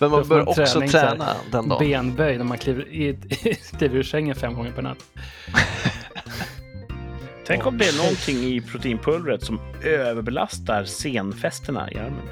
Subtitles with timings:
[0.00, 1.10] Men man bör också träning så här.
[1.10, 1.78] träna den dagen.
[1.78, 3.18] benböj när man kliver, i,
[3.78, 5.04] kliver ur sängen fem gånger per natt.
[7.46, 12.28] Tänk om det är någonting i proteinpulvret som överbelastar senfästena i armen.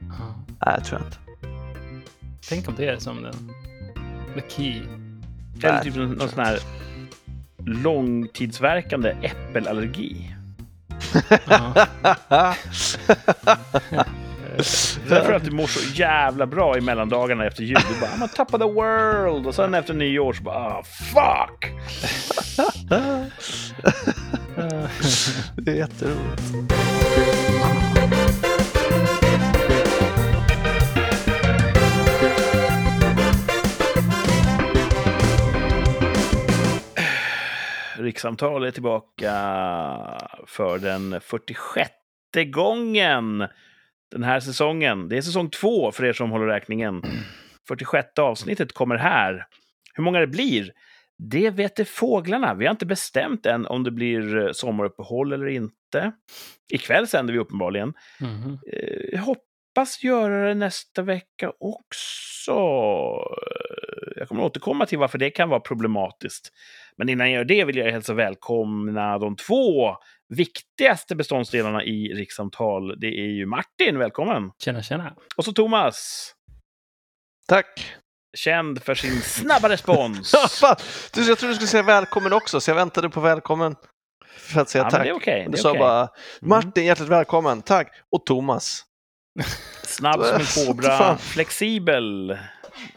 [0.00, 0.44] Ja.
[0.66, 1.18] Nej, jag tror jag inte.
[2.48, 3.52] Tänk om det är som den
[4.34, 4.82] the key.
[5.62, 6.58] Eller typ någon, någon sån här
[7.64, 10.36] långtidsverkande äppelallergi.
[15.08, 17.78] Därför att du mår så jävla bra i mellandagarna efter jul.
[17.88, 19.46] Du bara, I'm on top of the world!
[19.46, 21.72] Och sen efter nyår så bara, ah, fuck!
[25.56, 26.42] det är jätteroligt.
[37.98, 39.32] Rikssamtal är tillbaka
[40.46, 41.90] för den 46
[42.52, 43.48] gången
[44.10, 45.08] den här säsongen.
[45.08, 47.02] Det är säsong två för er som håller räkningen.
[47.68, 49.46] 46 avsnittet kommer här.
[49.94, 50.72] Hur många det blir,
[51.18, 52.54] det vet det fåglarna.
[52.54, 56.12] Vi har inte bestämt än om det blir eh, sommaruppehåll eller inte.
[56.72, 57.94] Ikväll sänder vi uppenbarligen.
[58.72, 62.52] Eh, Jag hoppas göra det nästa vecka också.
[62.52, 66.52] Eh, Jag kommer återkomma till varför det kan vara problematiskt.
[66.96, 69.96] Men innan jag gör det vill jag hälsa välkomna de två
[70.34, 73.00] viktigaste beståndsdelarna i rikssamtal.
[73.00, 74.50] Det är ju Martin, välkommen!
[74.64, 75.14] Tjena, tjena.
[75.36, 76.32] Och så Thomas,
[77.48, 77.96] Tack.
[78.36, 80.34] känd för sin snabba respons.
[80.62, 80.76] Ja.
[81.14, 83.74] Du, jag trodde du skulle säga välkommen också, så jag väntade på välkommen
[84.38, 85.02] för att säga Ja, men tack.
[85.02, 85.80] det är okej, Men det du sa okej.
[85.80, 86.08] bara
[86.40, 87.92] Martin, hjärtligt välkommen, tack.
[88.12, 88.82] Och Thomas.
[89.82, 92.38] Snabb som en kobra, flexibel.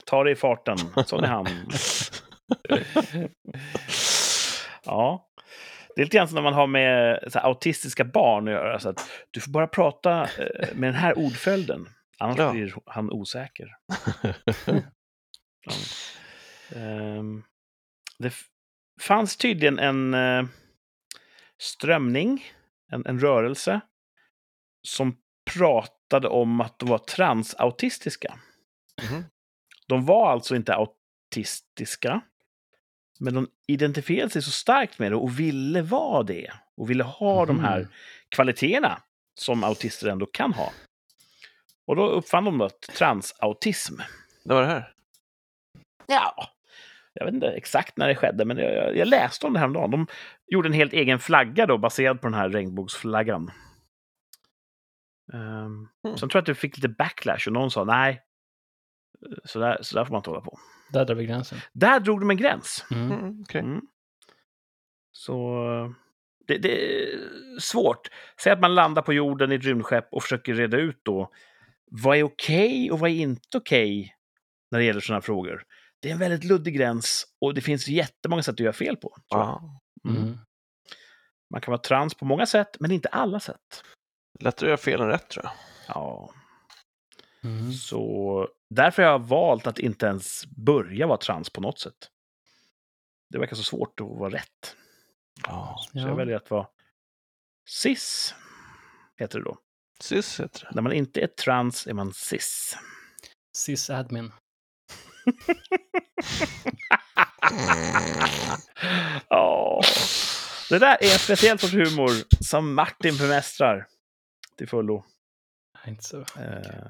[0.06, 1.48] Ta det i farten, sån är han.
[4.86, 5.29] Ja.
[6.00, 8.80] Det är lite grann som när man har med här, autistiska barn att göra.
[8.80, 11.90] Så att du får bara prata eh, med den här ordföljden.
[12.20, 12.52] Annars Ja.
[12.52, 13.68] blir han osäker.
[15.62, 15.72] Ja.
[16.76, 17.44] Ehm,
[18.20, 18.34] det
[19.02, 20.46] fanns tydligen en eh,
[21.62, 22.44] strömning,
[22.92, 23.82] en, en rörelse,
[24.88, 25.18] som
[25.56, 28.40] pratade om att de var transautistiska.
[29.10, 29.24] Mhm.
[29.88, 32.22] De var alltså inte autistiska,
[33.20, 36.52] men de identifierade sig så starkt med det och ville vara det.
[36.78, 37.90] Och ville ha de här Mhm.
[38.36, 39.02] kvaliteterna
[39.40, 40.72] som autister ändå kan ha.
[41.88, 43.96] Och då uppfann de då transautism.
[44.44, 44.94] Det var det här.
[46.08, 46.50] Ja,
[47.14, 49.92] jag vet inte exakt när det skedde, men jag, jag läste om det häromdagen.
[49.92, 50.08] De
[50.48, 53.52] gjorde en helt egen flagga då, baserad på den här regnbågsflaggan.
[55.34, 56.18] Um, Mm.
[56.18, 58.22] Sen tror jag att det fick lite backlash och någon sa nej,
[59.44, 60.60] så där, så där får man inte hålla på.
[60.90, 61.58] Där drar vi gränsen.
[61.74, 62.86] Där drog de en gräns.
[62.92, 63.12] Mm.
[63.12, 63.62] Mm, okej.
[63.62, 63.82] Mm.
[65.12, 65.64] Så
[66.48, 67.20] det, det är
[67.60, 68.08] svårt.
[68.44, 71.32] Säg att man landar på jorden i ett rymdskepp och försöker reda ut då
[71.92, 74.16] vad är okej och vad är inte okej
[74.72, 75.64] när det gäller sådana här frågor.
[76.02, 79.10] Det är en väldigt luddig gräns och det finns jättemånga sätt att göra fel på.
[79.32, 79.48] tror jag.
[80.04, 80.10] Ja.
[80.10, 80.38] Mm.
[81.52, 83.84] Man kan vara trans på många sätt, men inte alla sätt.
[84.40, 85.54] Lättare att göra fel än rätt tror jag.
[85.88, 86.34] Ja,
[87.44, 87.72] Mm.
[87.72, 92.10] så därför har jag valt att inte ens börja vara trans på något sätt.
[93.30, 94.76] Det verkar så svårt att vara rätt.
[95.48, 95.76] Ja.
[95.92, 96.68] Så jag väljer att vara
[97.70, 98.36] cis,
[99.18, 99.58] heter det då.
[100.02, 100.76] Cis heter det.
[100.76, 102.78] När man inte är trans är man cis.
[103.54, 104.32] Sysadmin.
[109.30, 109.82] Ja,
[110.70, 112.12] det där är en speciell sorts humor
[112.44, 113.88] som Martin bemästrar
[114.58, 115.06] till fullo.
[115.88, 116.20] Inte så.
[116.20, 116.88] Eh,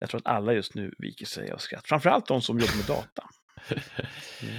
[0.00, 1.86] jag tror att alla just nu viker sig av skratt.
[1.88, 3.28] Framförallt de som jobbar med data.
[4.42, 4.54] Mm.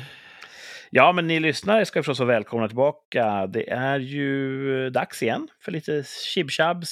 [0.93, 3.47] Ja, men ni lyssnare ska förstås vara välkomna tillbaka.
[3.47, 6.85] Det är ju dags igen för lite chib-chab,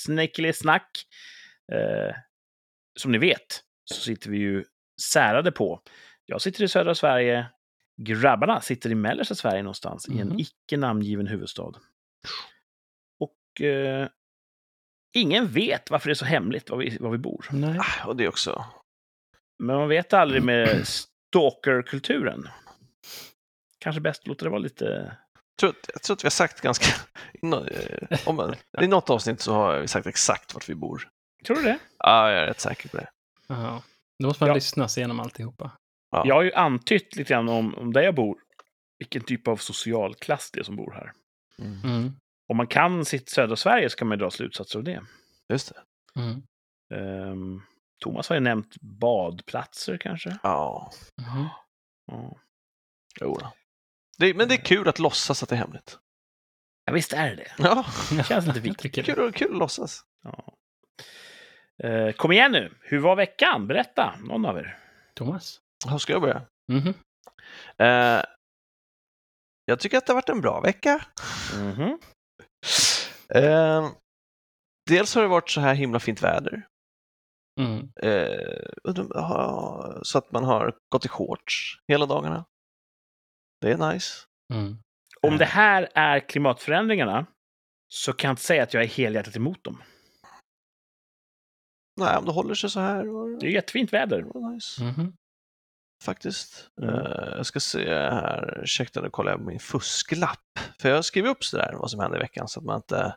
[0.53, 1.05] snack.
[1.71, 2.15] Eh,
[2.99, 4.63] som ni vet så sitter vi ju
[5.13, 5.81] särade på.
[6.25, 7.45] Jag sitter i södra Sverige.
[7.97, 10.39] Grabbarna sitter i mellersta Sverige någonstans i en Mhm.
[10.39, 11.71] icke namngiven huvudstad.
[13.19, 14.07] Och eh,
[15.13, 17.45] ingen vet varför det är så hemligt var vi, var vi bor.
[17.51, 17.79] Nej.
[17.79, 18.65] Ah, och det också...
[19.63, 22.47] Men man vet aldrig med stalkerkulturen.
[23.79, 24.85] Kanske bäst låta det vara lite...
[24.85, 26.85] Jag tror, att, jag tror att vi har sagt ganska...
[27.43, 31.09] eh, Om, I något avsnitt så har vi sagt exakt vart vi bor.
[31.45, 31.79] Tror du det?
[31.97, 33.09] Ja, jag är rätt säker på det.
[33.47, 33.83] Ja.
[34.19, 34.53] Då måste man Ja.
[34.55, 35.71] lyssna sig igenom alltihopa.
[36.11, 36.23] Ja.
[36.25, 38.37] Jag har ju antytt lite grann om, om där jag bor.
[38.99, 41.11] Vilken typ av socialklass det är som bor här.
[41.59, 41.81] Mm.
[41.83, 42.11] Mm.
[42.49, 45.01] Om man kan sitt södra Sverige så kan man ju dra slutsatser av det.
[45.49, 45.81] Just det.
[46.21, 46.41] Mm.
[46.93, 47.61] Ehm,
[48.03, 50.37] Thomas har ju nämnt badplatser kanske.
[50.43, 50.91] Ja.
[52.07, 52.37] Ja.
[53.21, 53.37] jo
[54.17, 55.99] det, Men det är kul att låtsas att det är hemligt.
[56.85, 57.51] ja, visst är det det.
[57.57, 57.85] Ja,
[58.17, 59.05] Det känns lite viktigt.
[59.05, 60.01] kul, kul att låtsas.
[60.23, 60.53] Ja.
[61.83, 63.67] Eh, kom igen nu, hur var veckan?
[63.67, 64.77] Berätta, någon av er.
[65.13, 65.59] Thomas?
[65.89, 66.41] Hur ska jag börja?
[66.71, 66.93] Mhm.
[67.77, 68.23] Eh,
[69.65, 71.05] jag tycker att det har varit en bra vecka.
[71.55, 71.99] Mhm.
[73.35, 73.91] Eh,
[74.89, 76.67] dels har det varit så här himla fint väder.
[77.59, 77.91] Mm.
[78.01, 82.45] Eh, och så att man har gått i shorts hela dagarna.
[83.61, 84.13] Det är nice.
[84.53, 84.77] Mm.
[85.21, 87.25] Om det här är klimatförändringarna
[87.87, 89.83] så kan jag inte säga att jag är helhjärtat emot dem.
[91.99, 93.05] Nej, om det håller sig så här.
[93.05, 94.51] var Det är jättefint väder.
[94.51, 94.83] nice.
[94.83, 95.13] Mhm.
[96.03, 96.69] Faktiskt.
[96.81, 96.95] Mm.
[96.95, 100.59] Eh, jag ska se här, ursäkta nu kollar jag på min fusklapp.
[100.81, 103.15] För jag har skrivit upp sådär vad som hände i veckan så att man inte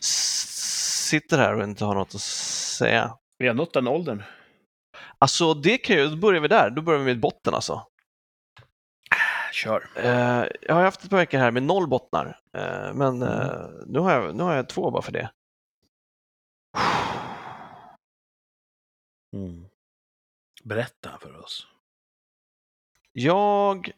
[0.00, 3.16] sitter här och inte har något att säga.
[3.38, 4.22] Vi har nått den åldern.
[5.18, 7.86] Alltså det kan ju, då börjar vi där, då börjar vi med botten alltså.
[9.52, 9.88] Kör.
[9.96, 13.70] Eh, jag har haft ett par veckor här med noll bottnar, eh, men Mm.
[13.86, 15.30] nu, har jag, nu har jag två bara för det.
[19.36, 19.66] Mm.
[20.64, 21.66] Berätta för oss.
[23.18, 23.90] Jag...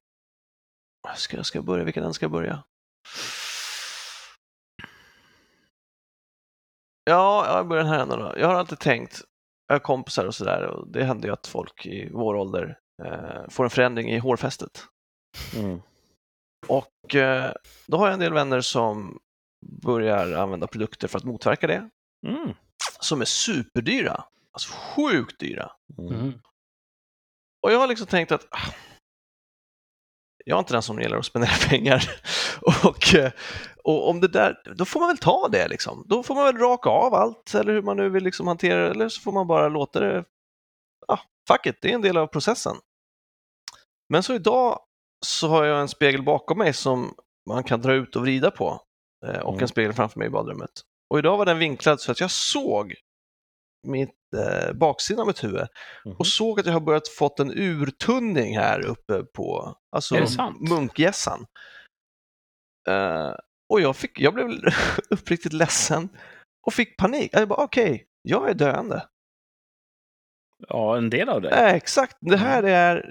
[1.16, 1.84] Ska jag ska jag börja?
[1.84, 2.62] Vilken än ska jag börja?
[7.04, 8.34] Ja, jag börjar den här änden då.
[8.36, 9.22] Jag har alltid tänkt,
[9.66, 13.48] jag har kompisar och sådär och det händer ju att folk i vår ålder eh,
[13.48, 14.84] får en förändring i hårfästet.
[15.56, 15.80] Mm.
[16.68, 17.52] Och eh,
[17.86, 19.18] då har jag en del vänner som
[19.82, 21.90] börjar använda produkter för att motverka det,
[22.26, 22.54] Mm.
[23.00, 24.24] som är superdyra.
[24.52, 25.72] Alltså sjukt dyra.
[25.98, 26.14] Mm.
[26.14, 26.32] Mm.
[27.62, 28.72] Och jag har liksom tänkt att ah,
[30.48, 32.02] jag är inte den som gillar att spendera pengar.
[32.84, 33.32] och, eh,
[33.84, 36.04] och om det där, då får man väl ta det liksom.
[36.08, 38.90] Då får man väl raka av allt eller hur man nu vill liksom hantera det.
[38.90, 40.24] Eller så får man bara låta det,
[41.08, 42.76] ah, fuck it, det är en del av processen.
[44.08, 44.78] Men så idag
[45.26, 47.14] så har jag en spegel bakom mig som
[47.48, 48.80] man kan dra ut och vrida på.
[49.26, 49.62] eh, Och Mm.
[49.62, 50.70] en spegel framför mig i badrummet.
[51.10, 52.94] Och idag var den vinklad så att jag såg
[53.86, 55.66] mitt eh, baksidan av mitt huvud
[56.04, 56.16] Mhm.
[56.18, 60.14] och såg att jag har börjat fått en urtunning här uppe på alltså
[60.70, 61.46] munkgässan.
[62.88, 63.32] Eh,
[63.72, 64.48] och jag, fick, jag blev
[65.10, 66.08] uppriktigt ledsen
[66.66, 67.30] och fick panik.
[67.32, 69.06] Jag bara, okej, jag är döende.
[70.68, 71.50] Ja, en del av det.
[71.50, 73.10] Eh, exakt, det här är...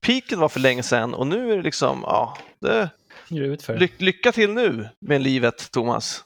[0.00, 2.90] Piken var för länge sedan och nu är det liksom, ja, det,
[3.28, 6.24] ly, lycka till nu med livet, Thomas.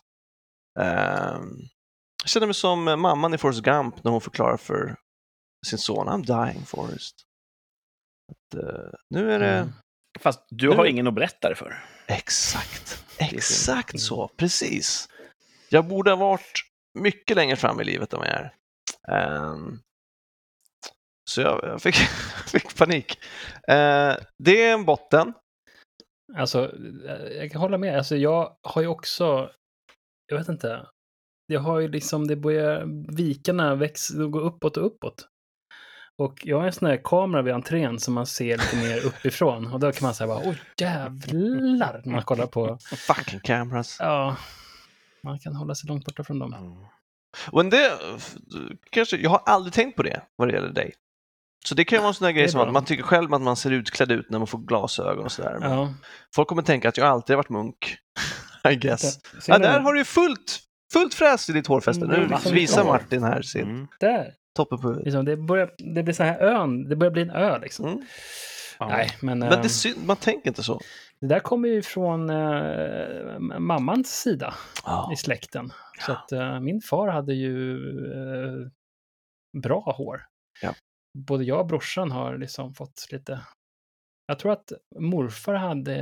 [0.81, 1.39] Eh,
[2.23, 4.97] jag känner mig som mamman i Forrest Gump när hon förklarar för
[5.67, 7.15] sin son, I'm dying Forrest.
[8.33, 9.59] Att, eh, nu är det...
[9.59, 9.73] Mm.
[10.21, 11.85] Fast du Nu- har ingen att berätta det för.
[12.07, 14.01] Exakt, exakt synd.
[14.01, 15.09] så, precis.
[15.69, 16.53] Jag borde ha varit
[16.99, 18.55] mycket längre fram i livet än vad jag är.
[19.09, 19.81] Ehm,
[21.31, 21.95] så jag, jag fick,
[22.47, 23.19] fick panik.
[23.69, 25.33] Eh, det är en botten.
[26.37, 26.65] Alltså,
[27.09, 27.97] eh, jag kan hålla med.
[27.99, 29.51] Alltså, jag har ju också,
[30.27, 30.87] jag vet inte,
[31.51, 32.85] jag har ju liksom, det börjar,
[33.17, 35.29] vikarna väx, gå uppåt och uppåt.
[36.17, 39.73] Och jag har en sån här kamera vid entrén som man ser lite mer uppifrån.
[39.73, 43.97] Och då kan man säga bara, oj jävlar, när man kollar på, Fucking cameras.
[44.01, 44.37] ja,
[45.23, 46.87] man kan hålla sig långt borta från dem.
[47.51, 47.93] Och det,
[48.91, 50.95] kanske, jag har aldrig tänkt på det vad det gäller dig.
[51.67, 53.35] Så det kan ju vara en sån där Det grej som att man tycker själv
[53.35, 55.57] att man ser utklädd ut när man får glasögon och sådär.
[55.61, 55.95] Men Ja,
[56.35, 57.97] Folk kommer tänka att jag alltid har varit munk.
[58.71, 59.19] I guess.
[59.47, 60.61] Ja, där har du ju fullt,
[60.93, 62.05] fullt fräs i ditt hårfäste.
[62.05, 62.85] Mm, Nu massor visar.
[62.85, 63.87] Martin här sin Mm.
[64.01, 67.31] Där, toppen på liksom, det, börjar, det blir så här ön, det börjar bli en
[67.31, 67.87] ö liksom.
[67.87, 68.05] Mm.
[68.79, 68.89] Ja.
[68.89, 70.81] Nej, men, Men det eh, är synd, man tänker inte så.
[71.21, 74.55] det där kommer ju från eh, mammans sida.
[74.85, 75.11] Ja.
[75.13, 75.73] i släkten.
[76.07, 77.77] Så att eh, min far hade ju
[78.13, 78.69] eh,
[79.63, 80.21] bra hår.
[80.63, 80.75] Ja.
[81.29, 83.41] Både jag och brorsan har liksom fått lite...
[84.27, 85.95] Jag tror att morfar hade,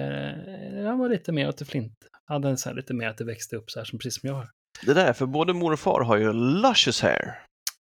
[0.88, 1.94] han var lite mer åt det flint.
[2.24, 4.28] Hade en så här lite mer att det växte upp så här som precis som
[4.28, 4.50] jag har.
[4.82, 7.42] Det där, för både mor och far har ju luscious hair.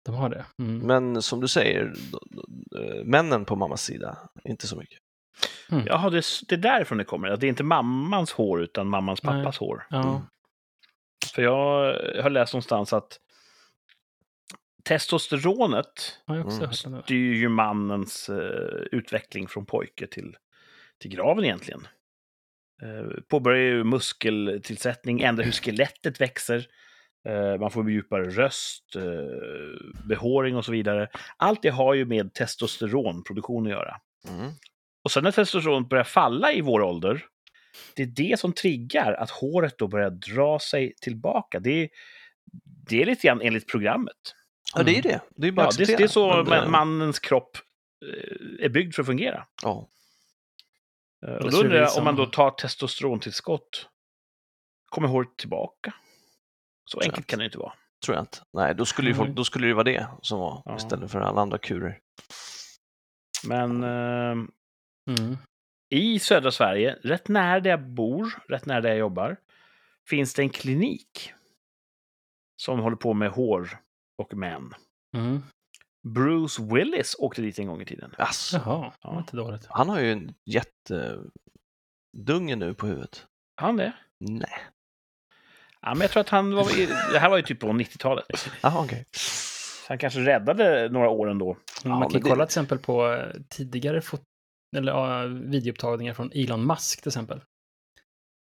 [0.06, 0.46] De har det.
[0.60, 0.80] Mm.
[0.80, 1.94] Men som du säger,
[2.80, 5.00] eh, männen på mammas sida, inte så mycket.
[5.86, 7.38] Jaha, det, det är därifrån det kommer.
[7.38, 9.44] Det är inte mammans hår, utan mammans Nej.
[9.44, 9.88] pappas hår.
[9.90, 10.10] Ja.
[10.10, 10.22] Mm.
[11.36, 13.20] För jag har läst någonstans att
[14.84, 17.02] testosteronet Har jag också Mm.
[17.04, 20.36] styr ju mannens eh, utveckling från pojke till,
[21.02, 21.88] till graven egentligen.
[22.82, 26.68] Eh, påbörjar ju muskeltillsättning, ändrar hur skelettet växer.
[27.28, 31.08] Eh, man får djupare röst, eh, behåring och så vidare.
[31.38, 33.96] Allt det har ju med testosteronproduktion att göra.
[34.30, 34.52] Mm.
[35.04, 37.26] Och sen när testosteronet börjar falla i vår ålder,
[37.96, 41.60] det är det som triggar att håret då börjar dra sig tillbaka.
[41.60, 41.90] Det är,
[42.90, 44.36] det är lite grann enligt programmet.
[44.76, 45.22] Ja, det är det.
[45.36, 47.58] Det är bara Ja, det, det är så mannens kropp
[48.60, 49.46] är byggd för att fungera.
[49.64, 49.88] Ja.
[51.26, 53.90] Eh, Och då undrar jag, om man då tar testosterontillskott,
[54.90, 55.94] kommer håret tillbaka?
[56.86, 57.74] Så enkelt kan det inte vara.
[58.06, 58.38] tror jag inte.
[58.54, 59.36] Nej, då skulle, ju folk, Nej.
[59.36, 60.76] då skulle det vara det som var Ja.
[60.78, 62.00] istället för alla andra kurer.
[63.48, 64.32] Men eh,
[65.10, 65.38] Mm.
[65.90, 69.38] i södra Sverige, rätt nära där jag bor, rätt nära där jag jobbar,
[70.10, 71.34] finns det en klinik
[72.62, 73.80] som håller på med hår
[74.18, 74.74] och män.
[75.16, 75.44] Mm.
[76.14, 78.16] Bruce Willis åkte dit en gång i tiden.
[78.18, 79.66] Alltså, Jaha, det var inte dåligt.
[79.70, 83.28] han har ju en jättedunge nu på huvudet.
[83.56, 83.94] Han det?
[84.20, 84.60] Nej.
[85.82, 86.66] Ja, men jag tror att han var...
[87.14, 88.26] Det här var ju typ på 90-talet.
[88.62, 89.06] Jaha, okej.
[89.12, 91.58] Så han kanske räddade några år ändå.
[91.84, 94.22] Ja, Man kan det- kolla till exempel på eh, tidigare fot-
[94.78, 97.42] eller, ja, videoupptagningar från Elon Musk till exempel.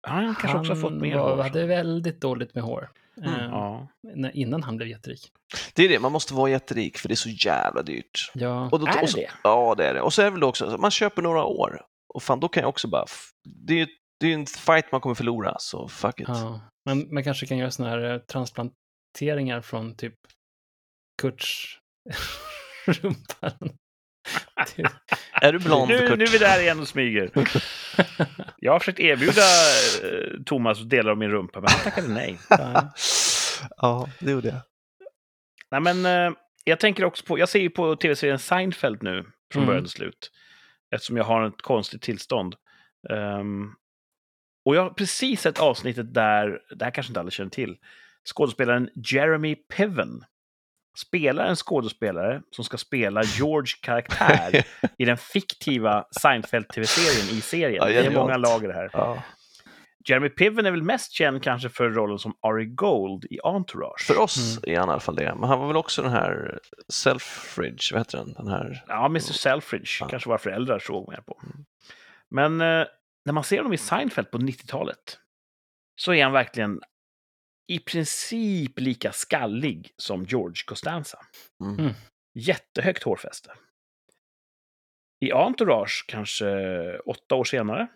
[0.09, 1.43] Han kanske också har fått mer var, hår.
[1.43, 2.91] hade väldigt dåligt med hår.
[3.17, 3.89] Mm, eh, Ja.
[4.15, 5.33] när, innan han blev jätterik.
[5.75, 8.31] Det är det, man måste vara jätterik för det är så jävla dyrt.
[8.35, 9.31] Ja, Och då, Är och det så, det?
[9.43, 10.01] Ja, det är det.
[10.01, 11.83] Och så är det väl också, man köper några år
[12.15, 13.31] och fan, då kan jag också bara, f-
[13.67, 13.87] det är ju
[14.21, 16.29] det är ju en fight man kommer förlora, så fuck it.
[16.29, 16.61] ja.
[16.85, 20.15] Men man kanske kan göra sådana här eh, transplanteringar från typ
[21.23, 21.79] Kurts
[22.87, 23.53] rumpa.
[25.43, 26.19] Är du blond, Nu, Kurt?
[26.19, 27.31] nu är vi där igen och smyger.
[28.57, 29.43] Jag har försökt erbjuda
[30.05, 32.39] eh, Thomas delar av min rumpa, men han tackade nej.
[33.77, 34.09] Ja.
[34.21, 34.61] det gjorde jag.
[35.71, 39.63] Nej, men eh, jag tänker också på, jag ser ju på tv-serien Seinfeld nu, från
[39.63, 39.67] Mm.
[39.67, 40.31] början till slut.
[40.95, 42.55] Eftersom jag har ett konstigt tillstånd.
[43.11, 43.71] Ehm,
[44.65, 47.77] och jag har precis sett avsnittet där, det här kanske inte alla känner till,
[48.35, 50.25] skådespelaren Jeremy Piven
[50.99, 54.65] spelar en skådespelare som ska spela George karaktär
[54.99, 57.75] i den fiktiva Seinfeld-tv-serien i serien.
[57.75, 58.91] Ja, det är många lager här.
[58.93, 59.23] Ja.
[60.09, 64.05] Jeremy Piven är väl mest känd kanske för rollen som Ari Gold i Entourage.
[64.07, 65.35] För oss är han i alla fall det.
[65.35, 66.59] Men han var väl också den här
[66.93, 68.33] Selfridge, vad heter den?
[68.33, 68.85] den här...
[68.89, 70.09] Ja, Mr Selfridge Ja.
[70.09, 71.41] kanske våra föräldrar såg mer på.
[72.31, 72.87] Men eh,
[73.25, 75.19] när man ser honom i Seinfeld på 90-talet
[75.97, 76.81] så är han verkligen
[77.71, 81.19] i princip lika skallig som George Costanza.
[81.65, 81.79] Mm.
[81.79, 81.93] Mm.
[82.35, 83.53] Jättehögt hårfäste.
[85.25, 86.47] I Entourage, kanske
[86.99, 87.87] åtta år senare,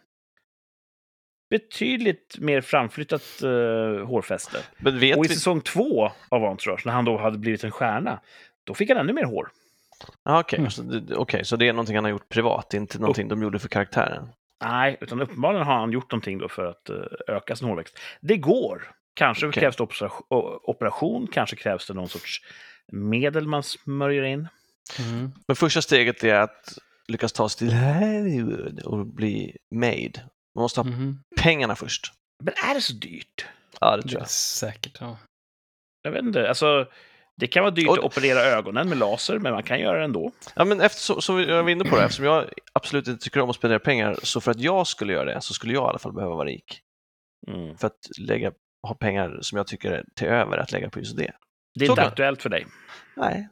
[1.50, 4.58] betydligt mer framflyttat eh, hårfäste.
[4.78, 5.34] Men vet Och i vi...
[5.34, 8.20] säsong två av Entourage, när han då hade blivit en stjärna,
[8.64, 9.50] då fick han ännu mer hår.
[10.22, 10.70] Ah, Okej, Mm.
[10.70, 13.58] så, det- okej, så det är någonting han har gjort privat, inte någonting de gjorde
[13.58, 14.28] för karaktären?
[14.64, 17.98] Nej, utan uppenbarligen har han gjort någonting då för att eh, öka sin hårväxt.
[18.20, 18.90] Det går.
[19.14, 19.60] Kanske Okej.
[19.60, 19.82] krävs det
[20.62, 22.40] operation, kanske krävs det någon sorts
[22.92, 24.48] medel man smörjer in.
[24.98, 25.32] Mm.
[25.48, 26.78] Men första steget är att
[27.08, 30.12] lyckas ta sig till Hollywood och bli made.
[30.54, 31.18] Man måste ha Mhm.
[31.40, 32.12] pengarna först.
[32.44, 33.46] Men är det så dyrt?
[33.80, 34.30] Ja, det Det tror är jag.
[34.30, 35.18] säkert, ja.
[36.02, 36.48] Jag vet inte.
[36.48, 36.86] Alltså,
[37.36, 40.04] det kan vara dyrt Och- att operera ögonen med laser, men man kan göra det
[40.04, 40.32] ändå.
[40.56, 43.50] Ja, men eftersom, som jag var inne på det, eftersom jag absolut inte tycker om
[43.50, 45.98] att spendera pengar, så för att jag skulle göra det så skulle jag i alla
[45.98, 46.80] fall behöva vara rik.
[47.48, 47.76] Mm.
[47.78, 48.52] För att lägga,
[48.86, 51.32] ha pengar som jag tycker är till över att lägga på just det.
[51.74, 52.66] Det är Så inte kan- aktuellt för dig.
[53.16, 53.48] Nej,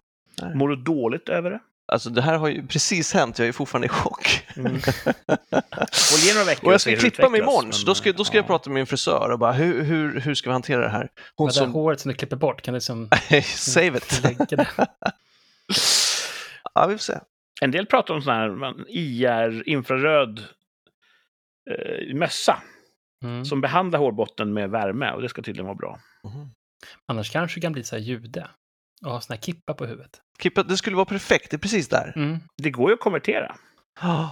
[0.55, 1.61] Mår du dåligt över det?
[1.93, 4.47] alltså det här har ju precis hänt, jag är fortfarande i chock.
[4.57, 4.75] Mm.
[4.77, 8.25] Och ge några veckor Och jag ska klippa mig imorgon, så men, då ska, då
[8.25, 8.47] ska jag ja.
[8.47, 11.09] prata med min frisör och bara hur, hur, hur ska vi hantera det här?
[11.37, 11.73] Hon Det där som...
[11.73, 13.09] håret som du klipper bort, kan du liksom
[13.45, 14.23] Save it!
[16.75, 17.19] ja, vi får se.
[17.61, 20.45] En del pratar om sån här man, IR, infraröd
[21.71, 22.63] eh, mössa
[23.23, 23.45] Mm.
[23.45, 26.01] som behandlar hårbotten med värme och det ska tydligen vara bra.
[26.25, 26.51] Mhm.
[27.07, 28.49] Annars kanske du kan bli så här jude
[29.05, 30.21] och ha sån här kippa på huvudet.
[30.43, 32.13] Kippa, det skulle vara perfekt, det är precis där.
[32.17, 32.39] Mm.
[32.63, 33.57] Det går ju att konvertera.
[34.01, 34.29] Ah.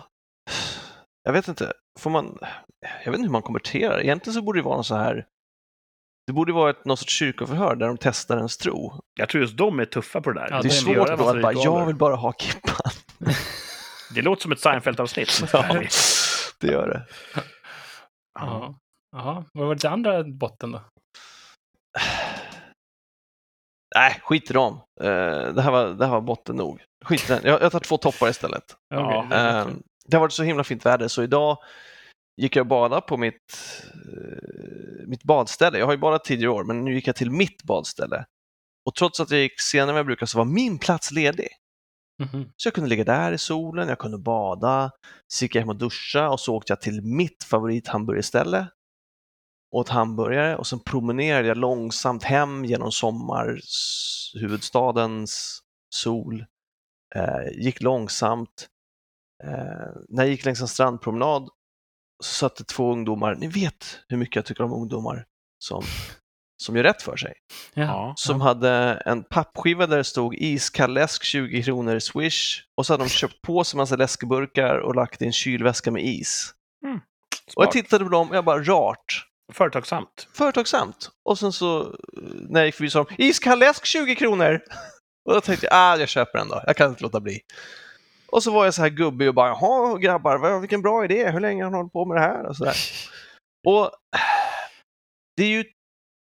[1.23, 2.39] Jag vet inte, får man...
[3.05, 4.01] Jag vet inte hur man konverterar.
[4.01, 5.27] Egentligen så borde det vara så här...
[6.27, 8.95] Det borde vara ett, någon sorts kyrkoförhör där de testar ens tro.
[9.15, 10.49] Jag tror just de är tuffa på det där.
[10.51, 12.91] Ja, det är det svårt göra då att bara, jag vill bara ha kippan.
[14.15, 15.43] Det låter som ett Seinfeld-avsnitt.
[15.53, 15.83] Ja,
[16.61, 17.07] det gör det.
[18.41, 19.45] Ja.
[19.53, 20.81] Vad var det andra botten då?
[23.95, 24.81] Nej, skit i dem.
[25.01, 26.85] Eh, det, här var, det här var botten nog.
[27.05, 27.43] Skit i den.
[27.45, 28.77] Jag, jag tar två toppar istället.
[28.89, 29.25] Ja.
[29.27, 29.39] Okej.
[29.39, 29.67] Eh,
[30.07, 31.59] det har varit så himla fint väder så idag
[32.37, 35.79] gick jag och badade på mitt, eh, mitt badställe.
[35.79, 38.25] Jag har ju badat tidigare år men nu gick jag till mitt badställe.
[38.87, 41.49] Och trots att jag gick senare än jag brukar så var min plats ledig.
[42.21, 42.53] Mhm.
[42.57, 44.91] Så jag kunde ligga där i solen, jag kunde bada,
[45.27, 48.67] så gick jag hem och duscha och så åkte jag till mitt favorithamburgerställe.
[49.73, 55.63] Åt hamburgare och sen promenerade jag långsamt hem genom sommarhuvudstadens
[55.95, 56.45] sol.
[57.15, 58.69] Eh, gick långsamt.
[59.45, 61.49] Eh, när jag gick längs en strandpromenad
[62.23, 65.27] så satt det två ungdomar, ni vet hur mycket jag tycker om ungdomar
[65.59, 65.83] som,
[66.61, 67.33] som gör rätt för sig
[67.75, 67.83] Ja.
[67.83, 68.15] Ja.
[68.17, 73.05] som hade en pappskiva där det stod iskall läsk 20 kronor swish och så hade
[73.05, 76.55] de köpt på sig massa läskburkar och lagt i en kylväska med is.
[77.57, 79.27] Och jag tittade på dem och jag bara rart.
[79.53, 80.29] Företagsamt.
[80.35, 81.11] Företagsamt.
[81.25, 81.87] Och sen så eh,
[82.49, 84.61] när jag gick förbi sa de iskall läsk 20 kronor.
[85.29, 86.63] Och då tänkte jag, ah, jag köper den då.
[86.67, 87.41] Jag kan inte låta bli.
[88.33, 91.31] Och så var jag så här gubbig och bara, jaha grabbar, vad- vilken bra idé.
[91.31, 92.47] Hur länge har ni hållit på med det här?
[92.47, 92.77] Och, så där.
[93.67, 93.91] och
[95.37, 95.65] det är ju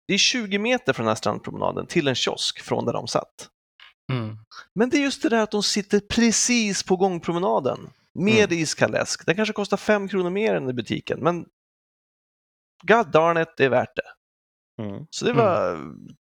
[0.08, 3.50] det är 20 meter från den här strandpromenaden till en kiosk från där de satt.
[4.12, 4.38] Mm.
[4.76, 9.26] Men det är just det där att de sitter precis på gångpromenaden med iskall läsk.
[9.26, 11.46] Den kanske kostar 5 kronor mer än i butiken, men
[12.88, 14.12] god darn it, det är värt det.
[14.84, 15.08] Mm.
[15.10, 15.80] Så det var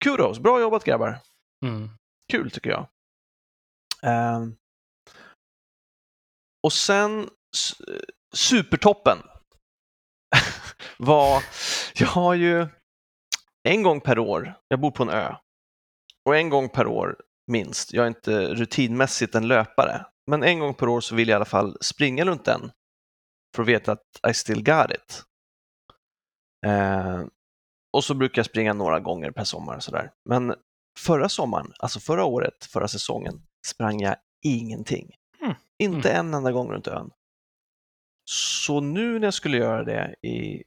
[0.04, 1.18] kudos, bra jobbat grabbar.
[1.66, 1.90] Mm.
[2.32, 2.88] Kul tycker jag.
[4.02, 4.56] Ehm.
[6.62, 7.76] och sen s-
[8.34, 9.18] supertoppen
[10.98, 11.42] var,
[11.94, 12.66] jag har ju
[13.68, 15.34] en gång per år, jag bor på en ö,
[16.24, 20.74] och en gång per år minst, jag är inte rutinmässigt en löpare, men en gång
[20.74, 22.70] per år så vill jag i alla fall springa runt den
[23.54, 25.22] för att veta att I still got it.
[26.66, 27.24] Eh,
[27.92, 30.10] och så brukar jag springa några gånger per sommar och sådär.
[30.24, 30.54] Men
[30.98, 35.14] förra sommaren, alltså förra året, förra säsongen, sprang jag ingenting.
[35.40, 35.54] Mm.
[35.78, 37.10] Inte en enda gång runt ön.
[38.30, 40.62] Så nu när jag skulle göra det i,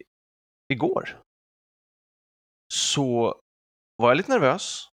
[0.73, 1.21] igår
[2.71, 3.35] så
[3.97, 4.87] var jag lite nervös.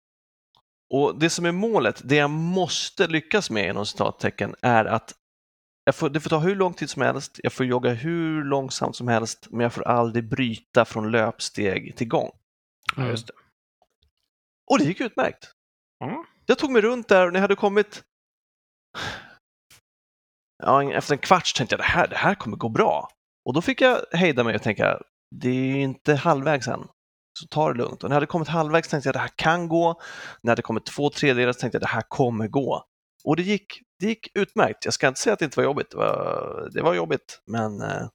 [0.93, 5.13] Och det som är målet, det jag måste lyckas med inom citattecken, är att
[5.83, 8.95] jag får, det får ta hur lång tid som helst, jag får jogga hur långsamt
[8.95, 12.31] som helst, men jag får aldrig bryta från löpsteg till gång.
[12.95, 13.11] Ja, Mm.
[13.11, 13.33] just det.
[14.71, 15.51] Och det gick utmärkt.
[15.99, 16.25] Ja.
[16.45, 18.03] Jag tog mig runt där och när jag hade kommit
[20.63, 23.09] ja, efter en kvart tänkte jag det här, det här kommer gå bra.
[23.45, 24.99] Och då fick jag hejda mig och tänka,
[25.35, 26.87] det är inte halvvägs än.
[27.39, 28.03] Så ta det lugnt.
[28.03, 29.87] Och när jag hade kommit halvvägs tänkte jag det här kan gå.
[30.41, 32.83] När jag hade kommit två tredjedelar så tänkte jag det här kommer gå.
[33.23, 34.85] Och det gick, det gick utmärkt.
[34.85, 35.91] Jag ska inte säga att det inte var jobbigt.
[35.91, 38.07] Det var, det var jobbigt, men eh,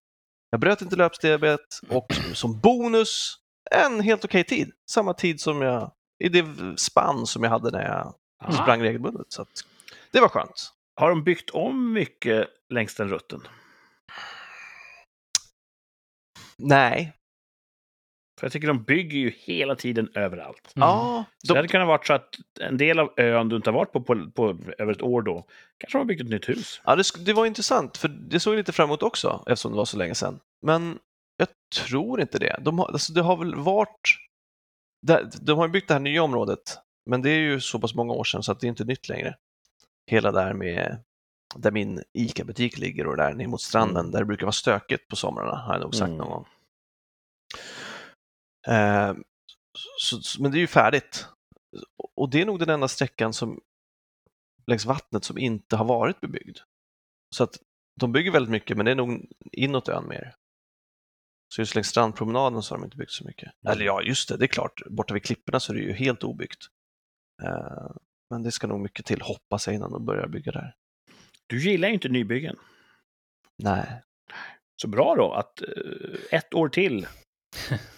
[0.50, 3.36] jag bröt inte löpsteget och som bonus
[3.70, 4.70] en helt okej tid.
[4.90, 5.92] Samma tid som jag,
[6.24, 8.14] i det spann som jag hade när jag
[8.44, 8.62] Aha.
[8.62, 9.26] sprang regelbundet.
[9.28, 9.46] Så
[10.10, 10.72] det var skönt.
[10.96, 13.40] Har de byggt om mycket längs den rutten?
[16.56, 17.12] Nej,
[18.42, 20.72] För jag tycker de bygger ju hela tiden överallt.
[20.76, 20.88] Mm.
[20.88, 23.70] ja, Så det de, hade kunnat vara så att en del av ön du inte
[23.70, 25.46] har varit på, på, på över ett år då,
[25.78, 26.80] kanske de har byggt ett nytt hus.
[26.84, 29.84] ja det, det var intressant för det såg lite fram emot också eftersom det var
[29.84, 30.40] så länge sedan.
[30.62, 30.98] Men
[31.36, 31.48] jag
[31.86, 32.56] tror inte det.
[32.60, 34.16] De har, alltså, det har väl varit,
[35.40, 36.78] de, har ju byggt det här nya området,
[37.10, 39.08] men det är ju så pass många år sedan så att det är inte nytt
[39.08, 39.36] längre.
[40.10, 40.98] Hela där med
[41.56, 44.10] där min ICA-butik ligger och där ner mot stranden Mm.
[44.12, 46.18] där det brukar vara stökigt på somrarna har jag nog sagt Mm.
[46.18, 46.46] någon gång.
[48.68, 49.14] Eh,
[50.00, 51.26] så, men det är ju färdigt.
[52.16, 53.60] Och det är nog den enda sträckan som
[54.66, 56.58] längs vattnet som inte har varit bebyggd.
[57.36, 57.58] Så att
[58.00, 60.34] de bygger väldigt mycket, men det är nog inåt ön mer.
[61.54, 63.52] Så just längs strandpromenaden så har de inte byggt så mycket.
[63.62, 63.72] Mm.
[63.72, 64.82] Eller ja, just det, det är klart.
[64.86, 66.66] Borta vid klipporna så är det ju helt obyggt.
[67.42, 67.90] Eh,
[68.30, 70.74] men det ska nog mycket till, hoppas jag, innan de börjar bygga där.
[71.46, 72.56] Du gillar ju inte nybyggen.
[73.56, 74.02] Nej.
[74.82, 77.06] Så bra då att eh, ett år till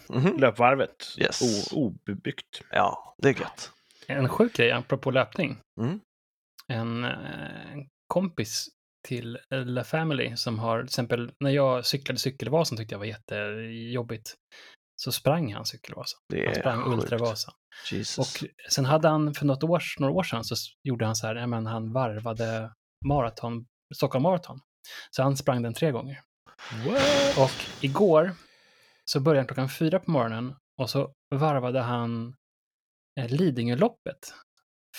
[0.08, 0.36] Mhm.
[0.38, 1.72] löpvarvet Yes.
[1.72, 2.62] o, obebyggt.
[2.70, 3.72] Ja, det är gött.
[4.06, 5.58] En sjuk grej apropå löpning.
[5.80, 6.00] Mm.
[6.68, 8.68] En eh, kompis
[9.08, 14.34] till La Family som har, till exempel när jag cyklade Cykelvasan tyckte jag var jättejobbigt.
[14.96, 16.20] Så sprang han Cykelvasan.
[16.28, 17.02] Det Han är sprang sjukt.
[17.02, 17.54] Ultravasan.
[17.90, 18.18] Jesus.
[18.18, 20.54] Och sen hade han för något år, några år sedan så
[20.88, 22.72] gjorde han så här, men han varvade
[23.06, 24.60] maraton, Stockholm Marathon.
[25.10, 26.20] Så han sprang den tre gånger.
[27.38, 28.32] Och igår
[29.04, 32.34] så började han klockan fyra på morgonen och så varvade han
[33.20, 34.34] eh, Lidingöloppet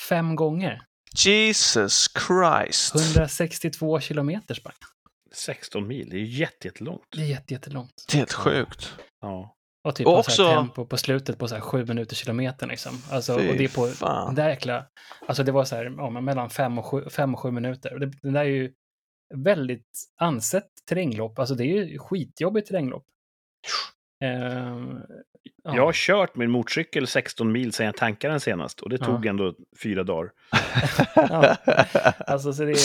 [0.10, 0.82] fem gånger.
[1.26, 2.96] Jesus Christ.
[2.96, 5.12] 162 kilometer sprang han.
[5.34, 7.04] 16 mil, det är ju jätte- jättelångt.
[7.12, 8.06] Det är jätte, jättelångt.
[8.08, 8.94] Det är helt sjukt.
[9.22, 9.52] Ja.
[9.84, 13.02] Och typ Och också- tempo på slutet på så här sju minuter kilometern liksom.
[13.12, 14.36] Alltså, Fy och det är på fan.
[14.36, 14.88] där jäkla,
[15.28, 17.94] alltså det var så här, ja, mellan fem och sju, fem och sju minuter.
[17.94, 18.74] Och det, den där är ju
[19.36, 19.90] väldigt
[20.22, 23.04] ansett terränglopp, alltså det är ju skitjobbigt terränglopp.
[24.24, 25.00] Ehm,
[25.64, 25.76] ja.
[25.76, 29.06] Jag har kört min motorcykel 16 mil sedan jag tankade den senast och det Ja.
[29.06, 30.32] tog ändå fyra dagar.
[31.16, 31.56] Ja.
[32.28, 32.76] Alltså så det är,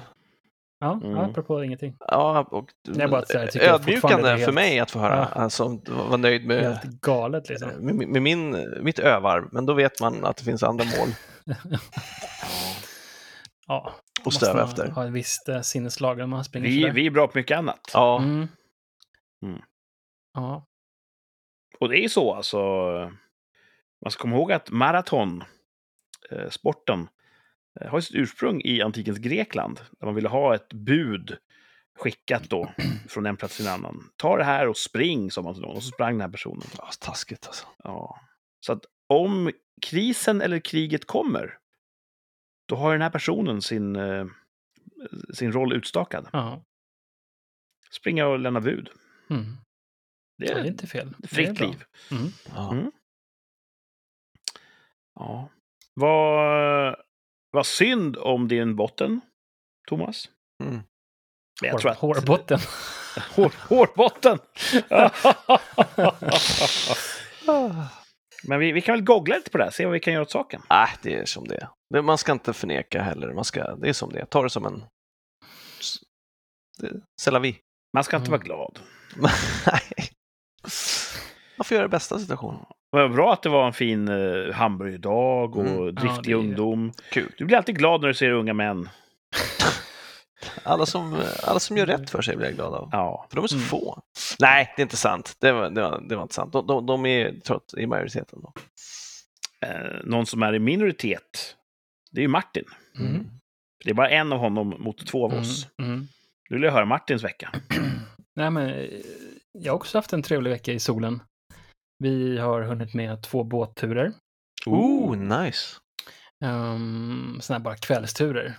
[0.82, 1.18] Ja, Mm.
[1.18, 1.96] apropå ingenting.
[1.98, 4.54] ja, och, är bara att, så här, tycker jag fortfarande ödmjukande det är för helt-
[4.54, 5.16] mig att få höra.
[5.34, 5.40] Ja.
[5.40, 7.68] Alltså, vara nöjd med, Helt galet liksom.
[7.70, 11.08] med, med min, mitt övarv, men då vet man att det finns andra mål
[13.66, 13.92] Ja,
[14.24, 14.90] måste sträva man efter.
[14.90, 16.94] ha ett visst eh, sinneslag när man springer Vi, sådär.
[16.94, 17.90] vi är bra på mycket annat.
[17.94, 18.48] Ja, Mm.
[19.42, 19.60] Mm.
[20.34, 20.66] Ja.
[21.80, 22.58] Och det är ju så alltså.
[24.04, 25.44] Man ska komma ihåg att maraton,
[26.30, 27.08] eh, sporten,
[27.80, 29.80] eh, har sitt ursprung i antikens Grekland.
[29.98, 31.36] Där man ville ha ett bud
[31.98, 32.70] skickat då
[33.08, 34.10] från en plats till en annan.
[34.16, 35.76] Ta det här och spring, sa man till någon.
[35.76, 36.66] Och så sprang den här personen.
[36.78, 37.66] Ja, taskigt alltså.
[37.84, 38.20] Ja.
[38.60, 39.50] Så att om
[39.82, 41.58] krisen eller kriget kommer,
[42.70, 44.26] då har den här personen sin, eh,
[45.34, 46.28] sin roll utstakad.
[46.32, 46.62] Ja.
[47.90, 48.90] Springa och lämna bud.
[49.30, 49.56] Mm.
[50.38, 51.14] Det Ja, är det är inte fel.
[51.28, 51.84] Fritt liv.
[52.10, 52.28] Mm.
[52.54, 52.72] Ja.
[52.72, 52.92] Mm.
[55.14, 55.48] Ja.
[55.94, 56.96] Vad,
[57.50, 59.20] vad synd om din botten,
[59.88, 60.28] Thomas.
[60.62, 60.74] Mm.
[60.74, 60.82] Men
[61.62, 61.98] jag Hår, tror att...
[61.98, 62.58] Hårbotten.
[63.36, 64.38] Hår, hårbotten!
[68.48, 70.22] Men vi, vi kan väl googla lite på det här, se vad vi kan göra
[70.22, 70.62] åt saken.
[70.70, 71.68] Nej, det är som det är.
[71.94, 73.32] Det- Man ska inte förneka heller.
[73.32, 74.26] Man ska, det är som det.
[74.26, 74.84] Ta det som en...
[77.22, 77.56] C'est la vie.
[77.94, 78.38] Man ska inte Mm.
[78.40, 78.78] vara glad.
[79.66, 80.10] Nej.
[81.56, 82.64] Man får göra det bästa av situationen.
[82.90, 85.94] Vad bra att det var en fin uh, hamburgerdag och Mm.
[85.94, 86.92] driftig Ja, ungdom.
[87.10, 87.32] Kul.
[87.38, 88.88] Du blir alltid glad när du ser unga män.
[90.62, 92.88] Alla som, alla som gör rätt för sig blir jag glad av.
[92.92, 93.26] Ja.
[93.30, 93.66] För de är så Mm.
[93.68, 94.02] få.
[94.38, 95.36] Nej, det är inte sant.
[95.40, 96.52] Det var, det var, det var inte sant.
[96.52, 98.38] De, de, de är trots i majoriteten.
[98.42, 98.52] Då.
[99.66, 101.56] Eh, någon som är i minoritet,
[102.10, 102.64] det är ju Martin.
[102.98, 103.30] Mm.
[103.84, 105.42] Det är bara en av honom mot två av Mm.
[105.42, 105.68] oss.
[105.82, 106.08] Mm.
[106.50, 107.52] Nu vill jag höra Martins vecka.
[108.36, 109.00] Nej, men eh,
[109.52, 111.22] jag har också haft en trevlig vecka i solen.
[111.98, 114.12] Vi har hunnit med två båtturer.
[114.66, 115.76] Oh, nice.
[116.44, 118.58] Um, såna här bara kvällsturer.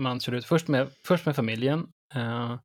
[0.00, 1.86] Man kör ut först med, först med familjen.
[2.14, 2.58] eh,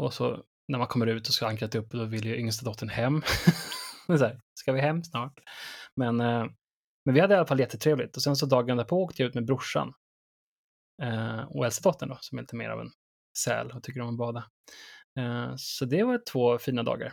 [0.00, 2.88] och så när man kommer ut och ska ankra upp, då vill ju yngsta dottern
[2.88, 3.22] hem.
[4.06, 5.38] Så här, ska vi hem snart?
[5.96, 6.46] Men, eh,
[7.04, 8.16] men vi hade i alla fall jättetrevligt.
[8.16, 9.94] Och sen så dagen därpå åkte jag ut med brorsan.
[11.02, 12.90] Eh, och äldsta dottern då, som är lite mer av en
[13.38, 14.44] säl och tycker om att bada.
[15.18, 17.12] Eh, så det var två fina dagar.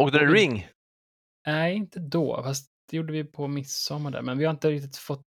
[0.00, 0.68] Åkte det ring?
[1.46, 2.42] Nej, inte då.
[2.42, 4.22] Fast det gjorde vi på midsommar där.
[4.22, 5.26] Men vi har inte riktigt fått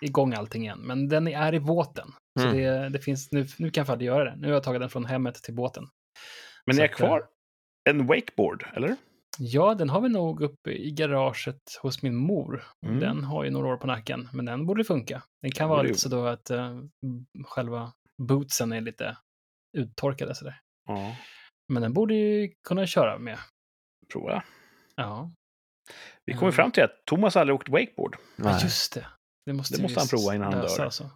[0.00, 0.78] igång allting än.
[0.80, 2.12] Men den är i båten.
[2.40, 2.56] Så Mm.
[2.56, 4.36] det, det finns, nu, nu kan jag faktiskt göra det.
[4.36, 5.84] Nu har jag tagit den från hemmet till båten.
[6.66, 7.28] Men Så är att, kvar
[7.90, 8.96] en wakeboard, eller?
[9.42, 12.64] Ja, den har vi nog uppe i garaget hos min mor.
[12.86, 13.00] Mm.
[13.00, 15.22] Den har ju några år på nacken, men den borde funka.
[15.42, 16.80] Den kan vara lite så då att uh,
[17.44, 19.16] själva bootsen är lite
[19.78, 20.60] uttorkade sådär.
[20.86, 21.16] Ja.
[21.68, 23.38] Men den borde ju kunna köra med.
[24.12, 24.42] Prova.
[24.96, 25.30] Ja,
[26.26, 26.52] Vi kommer Mm.
[26.52, 28.16] fram till att Thomas aldrig åkt wakeboard.
[28.36, 29.06] ja just det.
[29.46, 30.84] Det måste, Det måste han prova innan han dör.
[30.84, 31.10] Alltså.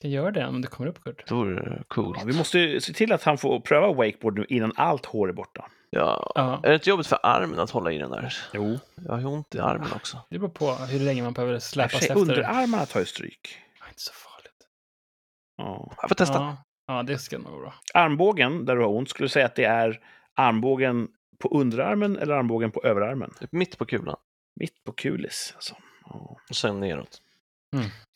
[0.00, 1.28] Jag gör det om det kommer upp, Kurt.
[1.28, 2.18] Det vore coolt.
[2.20, 5.28] Ja, vi måste ju se till att han får pröva wakeboard nu innan allt hår
[5.28, 5.70] är borta.
[5.90, 6.32] Ja.
[6.34, 8.34] Ja, Är det inte jobbigt för armen att hålla i den där?
[8.52, 8.78] Jo.
[8.94, 10.18] Jag har ju ont i armen också.
[10.30, 12.20] det beror på hur länge man behöver släpas Sig, efter.
[12.20, 13.58] underarmarna tar ju stryk.
[13.80, 14.66] Ja, inte så farligt.
[15.56, 15.92] Ja.
[16.00, 16.34] Jag får testa.
[16.34, 17.74] Ja, ja, det ska nog gå bra.
[17.94, 20.00] Armbågen, där du har ont, skulle du säga att det är
[20.34, 23.34] armbågen på underarmen eller armbågen på överarmen?
[23.50, 24.16] Mitt på kulan.
[24.56, 25.52] Mitt på kulis.
[25.54, 25.74] Alltså.
[26.04, 26.36] Ja.
[26.50, 27.22] Och sen neråt.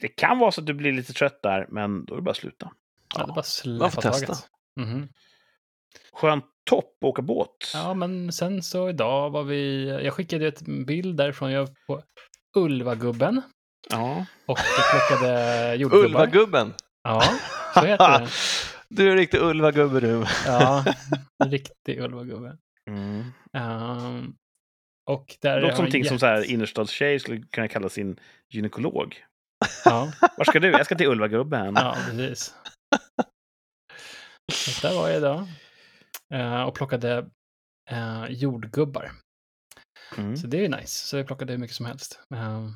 [0.00, 2.30] Det kan vara så att du blir lite trött där, men då är det bara
[2.30, 2.72] att sluta.
[3.14, 4.28] Ja, det är bara man släppa får taget.
[4.28, 4.48] testa.
[4.80, 5.08] Mhm.
[6.12, 7.70] Skönt topp att åka båt.
[7.74, 9.88] Ja, men sen så idag var vi...
[10.04, 11.52] Jag skickade ett bild därifrån.
[11.52, 12.02] Jag var på
[12.56, 13.42] Ulvagubben
[13.90, 14.26] Ja.
[14.46, 16.04] och jag plockade jordgubbar.
[16.06, 16.74] Ulvagubben!
[17.02, 17.22] Ja,
[17.74, 18.28] så heter det.
[18.88, 20.24] Du är en riktig Ulvagubbe du.
[20.46, 20.84] Ja,
[21.44, 22.56] en riktig Ulvagubbe.
[22.90, 23.24] Mm.
[23.58, 24.34] Um,
[25.10, 29.24] och där låter som som gett- så här innerstadstjej skulle kunna kalla sin gynekolog.
[29.84, 30.70] Ja, Var ska du?
[30.70, 31.74] Jag ska till Ulvagubben.
[31.74, 32.54] ja, precis.
[34.52, 35.46] Så där var jag idag.
[36.32, 37.30] Eh, och plockade
[37.90, 39.12] eh, jordgubbar.
[40.18, 40.36] Mm.
[40.36, 41.06] Så det är ju nice.
[41.06, 42.20] Så jag plockade hur mycket som helst.
[42.34, 42.68] Eh,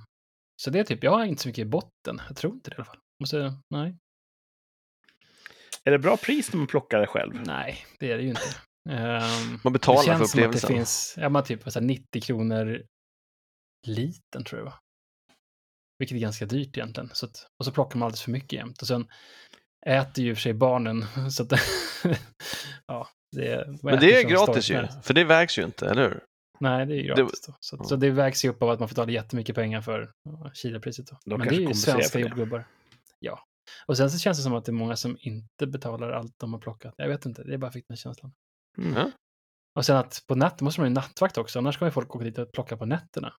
[0.62, 2.20] så det är typ, jag har inte så mycket i botten.
[2.28, 2.98] Jag tror inte det i alla fall.
[3.20, 3.96] Måste, nej.
[5.84, 7.34] Är det bra pris när man plockar det själv?
[7.46, 8.56] nej, det är det ju inte.
[8.88, 10.68] Um, Man betalar det för känns som att det upplevelsen.
[10.68, 12.82] finns, ja men typ så här 90 kronor
[13.86, 14.72] liten tror jag?
[15.98, 17.10] Vilket är ganska dyrt egentligen.
[17.12, 18.82] Så att, och så plockar man alldeles för mycket jämt.
[18.82, 19.08] Och sen
[19.86, 21.04] äter ju i och för sig barnen.
[21.30, 21.52] Så att,
[22.86, 26.24] ja, det Men det är gratis ju, för det vägs ju inte, eller hur?
[26.60, 27.56] Nej, det är ju gratis då.
[27.60, 30.12] Så, så det vägs ju upp av att man får betala jättemycket pengar för.
[30.24, 32.22] De Men det är ju svenska det.
[32.22, 32.64] jordgubbar.
[33.18, 33.40] Ja.
[33.86, 36.52] Och sen så känns det som att det är många som inte betalar allt de
[36.52, 36.94] har plockat.
[36.96, 38.32] Jag vet inte, det är bara fick den känslan.
[38.78, 39.10] Mm.
[39.74, 42.38] Och sen att på natten måste man ju nattvakt också, annars kommer folk åka dit
[42.38, 43.34] och plocka på nätterna.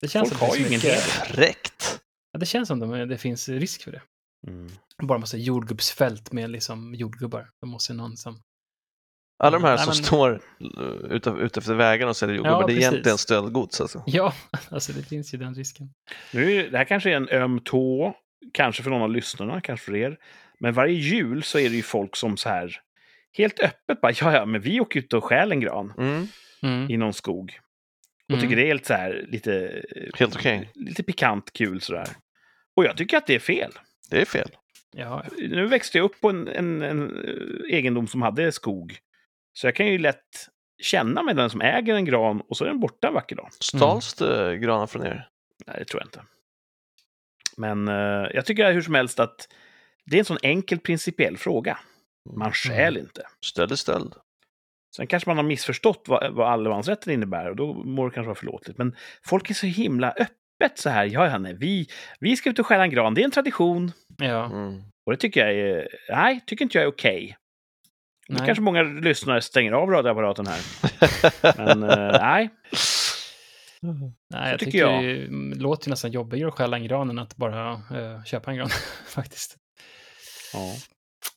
[0.00, 0.80] Det känns Folk som det har ju ingen.
[1.26, 2.00] Fräckt!
[2.32, 4.02] Ja, det känns som de, det finns risk för det.
[4.46, 4.70] Mm.
[5.02, 7.50] Bara massa jordgubbsfält med liksom jordgubbar.
[7.60, 8.42] Då måste någon som...
[9.40, 10.40] Alla de här Nej, som men- står
[11.10, 12.90] ute, ute efter vägarna och säljer jordgubbar, Ja, det är precis.
[12.92, 14.02] egentligen stöldgods alltså.
[14.06, 14.34] Ja,
[14.70, 15.90] alltså det finns ju den risken.
[16.32, 18.14] Nu, det här kanske är en öm tå,
[18.52, 20.16] kanske för någon av lyssnarna, kanske för er.
[20.60, 22.80] Men varje jul så är det ju folk som så här
[23.32, 26.26] helt öppet bara, ja, ja, men vi åker ut och stjäl en gran Mm,
[26.62, 26.90] Mm.
[26.90, 27.58] i någon skog.
[28.24, 28.40] Och Mm.
[28.42, 29.82] tycker det är helt så här lite,
[30.18, 30.70] helt okej.
[30.74, 32.06] lite pikant kul sådär.
[32.76, 33.72] Och jag tycker att det är fel.
[34.10, 34.50] Det är fel.
[34.96, 38.98] Ja, Nu växte jag upp på en, en, en eh, egendom som hade skog.
[39.52, 40.48] Så jag kan ju lätt
[40.82, 43.48] känna med den som äger en gran och så är den borta en vacker dag.
[43.52, 45.28] Stals det granar från er?
[45.66, 46.22] Nej, det tror jag inte.
[47.56, 49.48] Men eh, jag tycker hur som helst att
[50.06, 51.78] det är en sån enkel principiell fråga.
[52.36, 53.22] Man stjäl inte.
[53.44, 54.14] Stöld är stöld.
[54.96, 58.34] Sen kanske man har missförstått vad, vad allemansrätten innebär och då må det kanske vara
[58.34, 58.78] förlåtligt.
[58.78, 61.04] Men folk är så himla öppet så här.
[61.04, 61.86] Ja, ja, nej, vi,
[62.20, 63.14] vi ska ut och stjäla en gran.
[63.14, 63.92] Det är en tradition.
[64.18, 64.44] ja.
[64.44, 64.82] Mm.
[65.06, 65.88] Och det tycker jag är...
[66.08, 67.26] Nej, tycker inte jag är okej.
[67.26, 67.39] Nu
[68.38, 68.46] Nej.
[68.46, 70.60] kanske många lyssnare stänger av radioapparaten här.
[71.56, 72.50] Men eh, nej.
[73.82, 75.04] Nej, jag tycker tycker jag.
[75.04, 78.50] det mm, låter ju nästan jobbigare att stjäla en gran än att bara eh, köpa
[78.50, 78.68] en gran,
[79.06, 79.56] faktiskt.
[80.52, 80.74] Ja.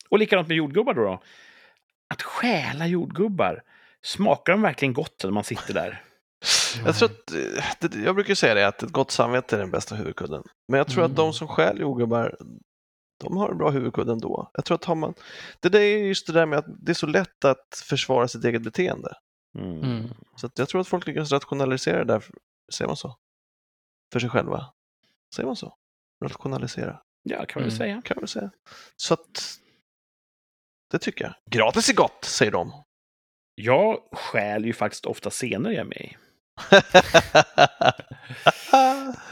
[0.08, 1.22] Och likadant med jordgubbar då, då.
[2.14, 3.62] Att stjäla jordgubbar.
[4.04, 6.02] Smakar de verkligen gott när man sitter där?
[6.84, 9.70] Jag, tror att, eh, det, jag brukar säga det att ett gott samvete är den
[9.70, 10.42] bästa huvudkudden.
[10.68, 11.32] Men jag tror att de Mm.
[11.32, 12.36] som stjäl jordgubbar,
[13.20, 14.50] de har en bra huvudkudde ändå.
[14.54, 15.14] Jag tror att har man,
[15.60, 18.44] det där är just det där med att det är så lätt att försvara sitt
[18.44, 19.14] eget beteende.
[19.58, 19.82] Mm.
[19.82, 20.08] Mm.
[20.36, 22.24] Så att jag tror att folk lyckas rationalisera det där,
[22.72, 23.16] säger man så?
[24.12, 24.72] För sig själva.
[25.36, 25.74] Säger man så?
[26.24, 27.78] Rationalisera, Ja, kan man väl Mm.
[27.78, 28.02] säga.
[28.04, 28.50] kan man säga.
[28.96, 29.58] Så att,
[30.90, 31.34] det tycker jag.
[31.50, 32.82] Gratis är gott, säger de.
[33.54, 36.16] Jag stjäl ju faktiskt ofta scener jag i.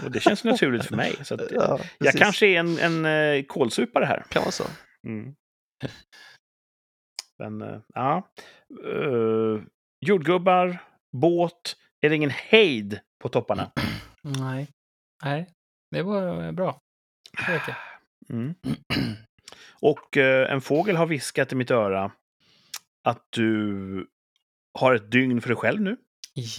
[0.05, 1.25] Och det känns naturligt för mig.
[1.25, 4.25] Så att, ja, jag kanske är en, en eh, kålsupare här.
[4.29, 4.65] kan vara så.
[5.07, 5.35] Mm.
[7.39, 8.29] Men, eh, ja.
[8.87, 9.63] Uh,
[10.07, 10.79] jordgubbar,
[11.13, 11.77] båt.
[12.01, 13.73] Är det ingen hejd på topparna?
[14.23, 14.69] Nej.
[15.25, 15.49] Nej,
[15.91, 16.81] det var bra.
[17.47, 17.77] Det.
[18.33, 18.55] Mm.
[19.81, 22.13] Och eh, en fågel har viskat i mitt öra
[23.05, 24.07] att du
[24.79, 25.97] har ett dygn för dig själv nu.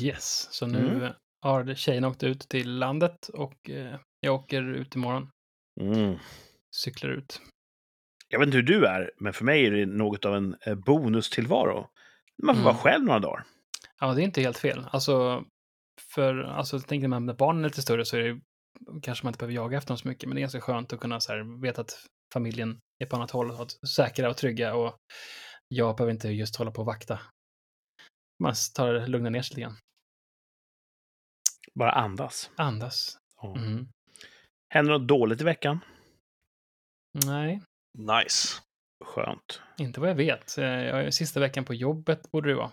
[0.01, 1.13] Yes, så nu Mm.
[1.43, 5.29] Har tjejen åkt ut till landet och eh, jag åker ut imorgon.
[5.81, 6.17] Mm.
[6.75, 7.41] Cyklar ut.
[8.27, 10.75] Jag vet inte hur du är, men för mig är det något av en eh,
[10.75, 11.89] bonustillvaro.
[12.43, 12.65] Man får Mm.
[12.73, 13.43] vara själv några dagar.
[13.99, 14.85] Ja, det är inte helt fel.
[14.91, 15.45] Alltså,
[16.15, 18.41] för, alltså, tänker man när barnen är lite större så är det
[19.01, 20.99] kanske man inte behöver jaga efter dem så mycket, men det är ganska skönt att
[20.99, 24.95] kunna så här, veta att familjen är på annat håll och säkra och trygga och
[25.67, 27.19] jag behöver inte just hålla på och vakta.
[28.43, 29.77] Man tar det lugna ner sig lite grann.
[31.79, 32.49] Bara andas.
[32.55, 33.17] Andas.
[33.41, 33.55] Ja.
[33.57, 33.87] Mm.
[34.73, 35.79] Händer något dåligt i veckan?
[37.25, 37.61] Nej,
[37.97, 38.47] Nice.
[39.05, 39.61] Skönt.
[39.77, 40.57] inte vad jag vet.
[40.57, 42.71] Eh, Jag är sista veckan på jobbet borde det vara.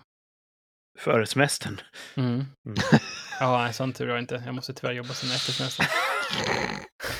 [0.99, 1.81] Före semestern.
[2.15, 2.33] Mm.
[2.33, 2.45] Mm.
[3.39, 4.43] ja, nej, sån tur har jag inte.
[4.45, 5.85] Jag måste tyvärr jobba sen efter semestern.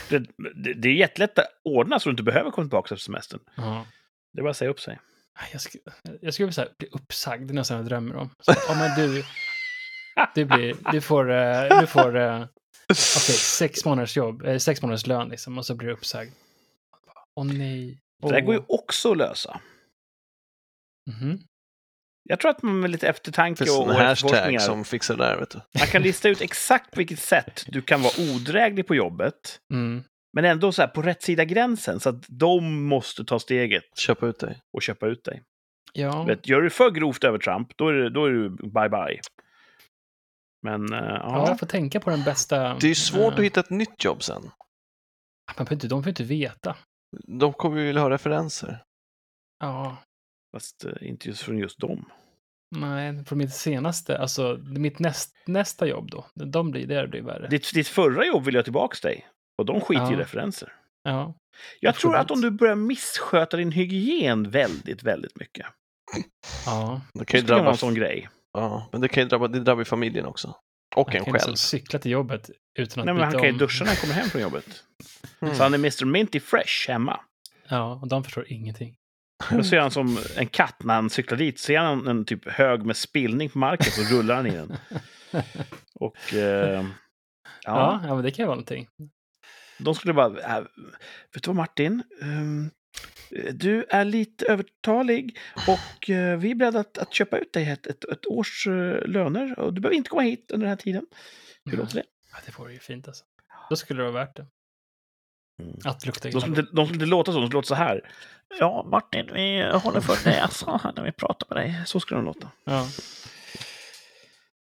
[0.09, 0.19] Det,
[0.63, 3.39] det, det är jättelätt att ordna så du inte behöver komma tillbaka efter semestern.
[3.55, 3.85] Ja.
[4.33, 4.99] Det är bara att säga upp sig.
[5.51, 5.75] Jag, sk
[6.21, 8.29] jag skulle vilja bli uppsagd, det är nästan jag drömmer om.
[8.39, 9.23] Så, ja, men du,
[10.35, 12.41] du, blir, du får, eh, du får eh,
[12.89, 16.31] okej, sex månaders jobb, eh, sex månaders lön liksom, och så blir du uppsagd.
[17.35, 17.99] Åh nej.
[18.23, 19.61] Det där går ju också att lösa.
[21.11, 21.39] Mhm.
[22.23, 25.37] Jag tror att man med lite eftertanke och, och hashtag efterforskningar, som fixar det där,
[25.37, 25.61] vet du.
[25.79, 30.03] man kan lista ut exakt på vilket sätt du kan vara odräglig på jobbet, Mm.
[30.33, 34.27] men ändå så här på rätt sida gränsen, så att de måste ta steget Köpa
[34.27, 34.59] ut dig.
[34.73, 35.41] och köpa ut dig.
[35.93, 39.19] Ja, Vet, gör du för grovt övertramp, då är, det, då är du bye-bye.
[40.63, 41.47] Men, eh, ja, ja.
[41.47, 42.73] jag får tänka på den bästa.
[42.73, 44.51] Det är ju svårt eh, att hitta ett nytt jobb sen.
[45.57, 46.75] Man får inte, de får inte veta.
[47.27, 48.83] De kommer ju vilja ha referenser.
[49.59, 49.97] Ja,
[50.55, 52.05] Fast eh, inte just från just dem.
[52.75, 57.47] nej, från mitt senaste, alltså mitt näst, nästa jobb då, de blir, det blir värre.
[57.47, 59.27] Ditt, ditt förra jobb vill jag tillbaka dig.
[59.57, 60.19] Och de skiter i Ja.
[60.19, 60.73] referenser.
[61.03, 61.33] Ja, Jag
[61.79, 65.65] Jag tror att om du börjar missköta din hygien väldigt, väldigt mycket.
[66.65, 67.01] ja.
[67.13, 68.29] Det Det kan ju skulle vara drabba, en sån grej.
[68.53, 70.55] Ja, men det kan ju drabba, det drabbar ju familjen också.
[70.95, 71.55] Och Han en kan liksom själv.
[71.55, 73.57] cykla till jobbet utan att Nej, men byta han kan ju om.
[73.57, 74.65] duscha när han kommer hem från jobbet.
[75.41, 75.55] Mm.
[75.55, 76.05] Så han är Mr.
[76.05, 77.19] Minty Fresh hemma.
[77.67, 78.95] Ja, och de förstår ingenting.
[79.51, 81.59] Då ser han som en katt när han cyklar dit.
[81.59, 84.77] Ser han en typ hög med spillning på marken så rullar han i den.
[85.99, 86.33] Och...
[86.33, 86.85] Eh,
[87.63, 88.87] Ja, ja, ja, men det kan ju vara någonting.
[89.79, 90.57] de skulle bara...
[90.57, 90.63] Äh,
[91.33, 92.03] vet du vad Martin?
[92.21, 92.69] Ehm,
[93.53, 97.87] du är lite övertalig och eh, vi är beredda att, att köpa ut dig ett,
[97.87, 99.59] ett, ett års eh, löner.
[99.59, 101.05] Och du behöver inte komma hit under den här tiden.
[101.65, 102.03] Hur låter det?
[102.31, 103.25] Ja, det vore ju fint alltså.
[103.69, 104.45] Då skulle det vara värt det.
[105.63, 105.75] Mm.
[105.85, 106.41] Att lukta De illa.
[106.41, 108.11] skulle, inte, de skulle inte låta så, de skulle låta så här.
[108.59, 111.81] Ja, Martin, vi håller för näsan när vi pratar med dig.
[111.85, 112.51] Så skulle de låta.
[112.63, 112.87] Ja.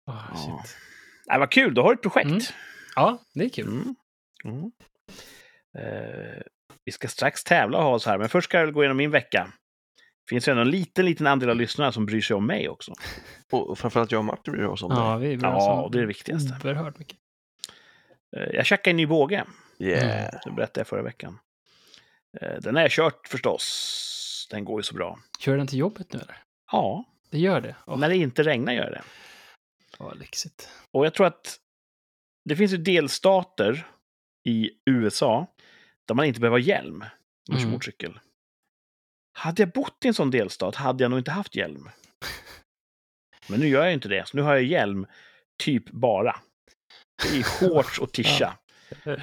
[0.06, 0.26] Ja.
[0.36, 0.76] shit.
[1.26, 2.26] Nej, vad kul, då har du ett projekt.
[2.26, 2.40] Mm.
[2.96, 3.66] ja, det är kul.
[3.68, 3.94] Mm.
[4.44, 4.72] Mm.
[6.87, 9.11] Vi ska strax tävla och ha oss här, men först ska jag gå igenom min
[9.11, 9.53] vecka.
[10.25, 12.68] Det finns ju ändå en liten, liten andel av lyssnarna som bryr sig om mig
[12.68, 12.92] också.
[13.51, 15.18] Och framförallt jag och Martin bryr oss om Ja, det.
[15.27, 16.57] vi är bra Ja, som det är det viktigaste.
[16.64, 17.18] Oerhört mycket.
[18.37, 19.44] Eh, jag checkade en ny båge.
[19.79, 20.35] Yeah.
[20.44, 21.38] Det berättade jag förra veckan.
[22.40, 24.49] Eh, Den har jag kört förstås.
[24.51, 25.18] Den går ju så bra.
[25.38, 26.42] Kör den till jobbet nu eller?
[26.72, 27.77] Ja, Det gör det?
[27.87, 29.03] Åh, när det inte regnar gör det.
[29.99, 30.68] vad lyxigt.
[30.92, 31.59] Och jag tror att
[32.44, 33.87] det finns ju delstater
[34.44, 35.46] i USA
[36.06, 37.06] där man inte behöver ha hjälm när
[37.50, 37.70] man kör Mm.
[37.72, 38.18] motorcykel.
[39.32, 41.88] Hade jag bott i en sån delstat hade jag nog inte haft hjälm.
[43.48, 45.06] Men nu gör jag inte det, så nu har jag hjälm
[45.62, 46.36] typ bara.
[47.34, 48.58] Är shorts och tisha.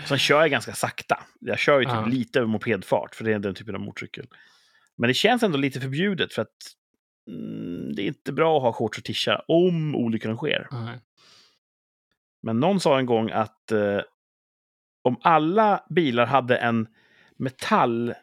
[0.07, 1.23] Sen kör jag ganska sakta.
[1.39, 2.05] Jag kör ju typ Ja.
[2.05, 4.27] lite över mopedfart, för det är den typen av motorcykel.
[4.97, 6.55] Men det känns ändå lite förbjudet, för att
[7.29, 10.67] mm, det är inte bra att ha shorts och tisha om olyckan sker.
[10.71, 10.99] Nej.
[12.43, 13.99] Men någon sa en gång att eh,
[15.03, 16.87] om alla bilar hade en
[17.37, 18.17] metallpinne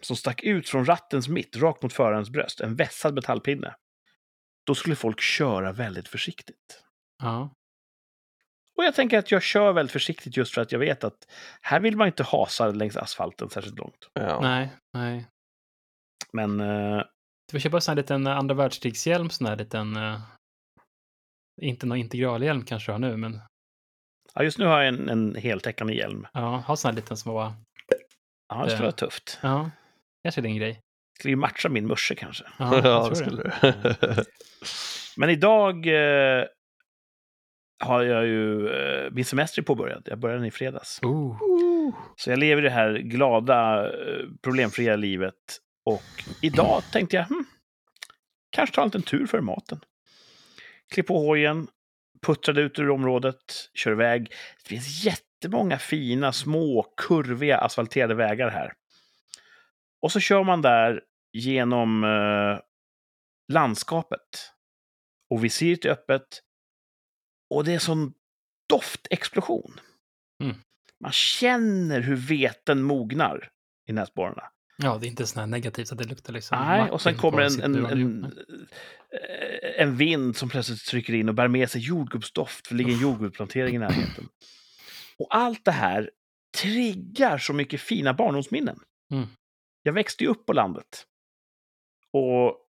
[0.00, 3.74] som stack ut från rattens mitt, rakt mot förarens bröst, en vässad metallpinne,
[4.66, 6.84] då skulle folk köra väldigt försiktigt.
[7.22, 7.50] Ja.
[8.76, 11.28] Och jag tänker att jag kör väldigt försiktigt just för att jag vet att
[11.60, 14.10] här vill man inte hasa längs asfalten särskilt långt.
[14.12, 14.40] Ja.
[14.40, 15.26] Nej, nej.
[16.32, 17.02] Men eh,
[17.46, 19.96] Du får köpa en sån här liten eh, andra världskrigshjälm, sån här liten...
[19.96, 20.20] eh,
[21.62, 23.40] inte någon integralhjälm kanske du har nu, men
[24.34, 26.26] ja, just nu har jag en, en heltäckande hjälm.
[26.32, 27.52] ja, ha sån här liten små...
[28.48, 29.38] Ja, det skulle vara tufft.
[29.42, 29.70] Ja,
[30.22, 30.80] kanske det är en grej.
[31.18, 32.44] Skulle ju matcha min morse kanske.
[32.58, 33.74] Ja, Ja, det skulle det.
[34.00, 34.24] du.
[35.16, 36.44] Men idag eh,
[37.84, 40.02] har jag ju eh, min semester är påbörjad.
[40.06, 41.00] Jag började den i fredags.
[41.02, 41.38] Oh.
[42.16, 45.34] Så jag lever det här glada, eh, problemfria livet.
[45.86, 46.02] Och
[46.42, 47.44] idag tänkte jag, hmm,
[48.50, 49.80] kanske ta en liten tur för maten.
[50.94, 51.68] Klipp på hojen,
[52.24, 54.30] puttrade ut ur området, kör iväg.
[54.62, 58.72] Det finns jättemånga fina, små, kurviga, asfalterade vägar här.
[60.02, 62.60] Och så kör man där genom eh,
[63.52, 64.50] landskapet.
[65.30, 66.40] Och visiret är öppet.
[67.50, 68.14] Och det är sån
[68.68, 69.80] doftexplosion.
[70.42, 70.56] Mm.
[71.00, 73.50] Man känner hur veten mognar
[73.88, 74.42] i näsborrarna.
[74.76, 77.40] Ja, det är inte sån här negativt att det luktar liksom Nej, och sen kommer
[77.42, 78.34] en, en, en,
[79.76, 83.00] en vind som plötsligt trycker in och bär med sig jordgubbsdoft, för det ligger en
[83.00, 84.28] jordgubbsplantering i närheten.
[85.18, 86.10] Och allt det här
[86.62, 88.80] triggar så mycket fina barndomsminnen.
[89.12, 89.26] Mm.
[89.82, 91.06] Jag växte ju upp på landet.
[92.12, 92.60] Och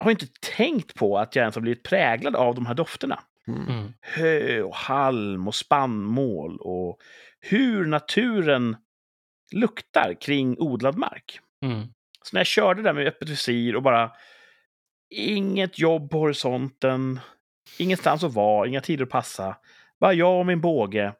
[0.00, 0.26] har inte
[0.56, 3.20] tänkt på att jag ens har blivit präglad av de här dofterna.
[3.48, 3.68] Mm.
[3.68, 3.92] Mm.
[4.00, 6.98] Hö och halm och spannmål och
[7.40, 8.76] hur naturen
[9.52, 11.40] luktar kring odlad mark.
[11.64, 11.86] Mm.
[12.22, 14.12] Så när jag körde där med öppet visir och bara
[15.10, 17.20] inget jobb på horisonten,
[17.78, 19.56] ingenstans att vara, inga tider att passa.
[20.00, 21.14] Bara jag och min båge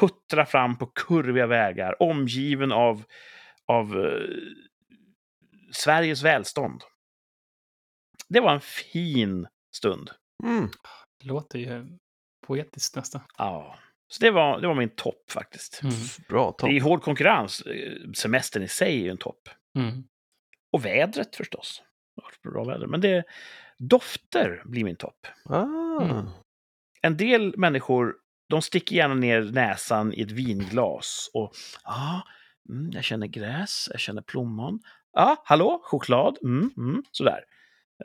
[0.00, 3.02] puttra fram på kurviga vägar, omgiven av,
[3.66, 4.28] av eh,
[5.72, 6.82] Sveriges välstånd.
[8.28, 10.10] Det var en fin stund.
[10.42, 10.68] Mm.
[11.20, 11.98] Det låter ju
[12.46, 13.20] poetiskt nästan.
[13.38, 13.78] Ja.
[14.08, 15.82] Så det var, det var min topp faktiskt.
[15.82, 15.94] Mm.
[16.28, 16.70] Bra, topp.
[16.70, 17.60] Det är hård konkurrens.
[17.60, 19.48] Eh, Semestern i sig är ju en topp.
[19.78, 20.04] Mm.
[20.72, 21.82] Och vädret förstås.
[22.22, 22.86] Varit Bra väder.
[22.86, 23.24] Men det,
[23.78, 25.26] dofter blir min topp.
[25.44, 26.02] Ah.
[26.02, 26.26] Mm.
[27.02, 28.14] En del människor,
[28.48, 31.52] de sticker gärna ner näsan i ett vinglas och
[31.84, 32.22] ja,
[32.68, 34.80] mm, jag känner gräs, jag känner plommon.
[35.12, 37.44] Ja, hallå, choklad, mm, mm, sådär.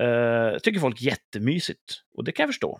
[0.01, 2.79] Uh, tycker folk jättemysigt och det kan jag förstå.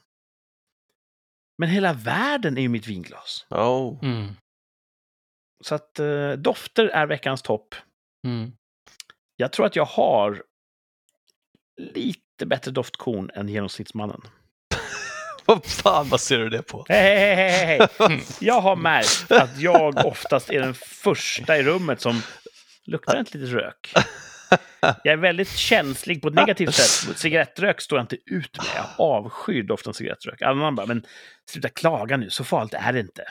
[1.58, 3.46] Men hela världen är ju mitt vinglas.
[3.50, 4.00] Oh.
[4.04, 4.28] Mm.
[5.64, 7.76] Så att eh, dofter är veckans topp.
[8.28, 8.52] Mm.
[9.36, 10.44] Jag tror att jag har
[11.78, 14.22] lite bättre doftkorn än genomsnittsmannen.
[15.46, 16.86] Vad fan baserar du det på?
[16.90, 18.24] Hej, hej, hej, hej, hej!
[18.40, 22.22] Jag har märkt att jag oftast är den första i rummet som
[22.86, 23.94] luktar inte lite rök.
[24.80, 27.18] Jag är väldigt känslig på ett negativt sätt.
[27.18, 28.68] Cigarettrök står jag inte ut med.
[28.76, 30.42] Jag avskyr doften av cigarettrök.
[30.42, 31.06] Alla andra bara, men
[31.50, 33.24] sluta klaga nu, så farligt är det inte.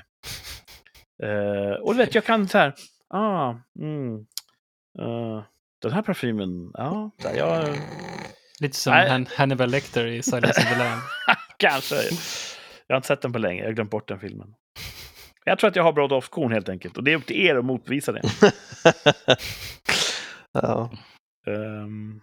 [1.22, 2.74] Eh, och du vet, jag kan så här,
[3.08, 4.26] ah, mm,
[4.98, 5.44] eh,
[5.88, 7.76] den här parfymen, ja, jag,
[8.60, 9.08] Lite som Nej.
[9.08, 11.02] Han Hannibal Lecter i Silence of the Lamb.
[11.58, 11.96] kanske.
[12.86, 14.54] Jag har inte sett den på länge, jag har glömt bort den filmen.
[15.44, 16.96] Jag tror att jag har bra doftkorn helt enkelt.
[16.96, 18.22] Och det är upp till er att motbevisa det.
[20.52, 20.90] ja.
[21.46, 22.20] Ehm,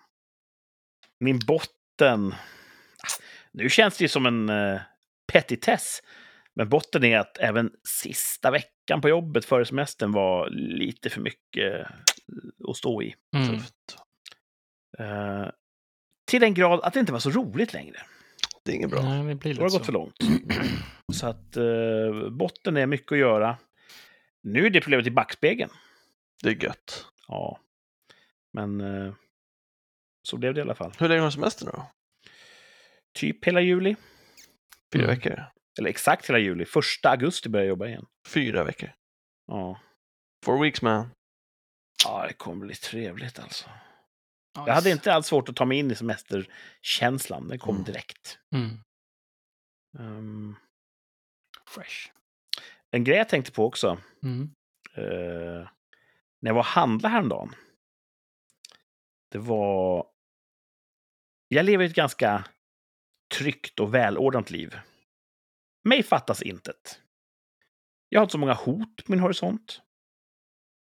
[1.19, 2.35] min botten...
[3.51, 4.79] Nu känns det ju som en uh,
[5.33, 6.01] petitess.
[6.55, 11.87] Men botten är att även sista veckan på jobbet före semestern var lite för mycket
[12.69, 13.15] att stå i.
[13.35, 13.47] Mm.
[13.49, 13.97] Tufft.
[14.99, 15.47] Eh,
[16.25, 17.97] till den grad att det inte var så roligt längre.
[18.65, 19.01] Det är inget bra.
[19.01, 19.83] Nej, det blir har gått så.
[19.83, 20.15] för långt.
[21.13, 23.57] Så att eh, botten är mycket att göra.
[24.43, 25.71] Nu är det problemet i backspegeln.
[26.43, 27.05] Det är gött.
[27.27, 27.59] Ja.
[28.53, 29.13] Men eh,
[30.23, 30.91] så blev det i alla fall.
[30.99, 31.91] Hur länge har du semester nu då?
[33.13, 33.95] Typ hela juli.
[34.93, 35.15] Fyra Mm.
[35.15, 35.43] veckor?
[35.79, 36.65] Eller exakt hela juli.
[36.65, 38.05] Första augusti börjar jag jobba igen.
[38.27, 38.89] Fyra veckor.
[39.47, 39.79] Ja.
[40.45, 41.09] Four weeks man.
[42.05, 43.69] Ja, det kommer bli trevligt alltså.
[43.69, 44.69] Nice.
[44.69, 47.47] Jag hade inte alls svårt att ta mig in i semesterkänslan.
[47.47, 47.85] Den kom Mm.
[47.85, 48.39] direkt.
[48.55, 48.77] Mm.
[49.99, 50.55] Ehm,
[51.67, 52.11] Fresh.
[52.91, 53.97] en grej jag tänkte på också.
[54.23, 54.49] Mm.
[54.93, 55.69] eh,
[56.39, 57.55] när jag var och handlade häromdagen.
[59.31, 60.07] Det var...
[61.47, 62.45] Jag lever ett ganska
[63.37, 64.79] tryggt och välordnat liv.
[65.83, 67.01] Mig fattas intet.
[68.09, 69.81] Jag har inte så många hot på min horisont.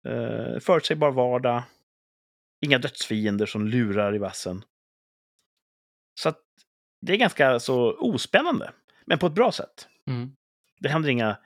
[0.08, 1.62] Uh, förutsägbar vardag.
[2.60, 4.64] Inga dödsfiender som lurar i vassen.
[6.20, 6.40] Så att
[7.00, 8.72] det är ganska så ospännande,
[9.04, 9.88] men på ett bra sätt.
[10.06, 10.36] Mm.
[10.80, 11.38] Det händer inga,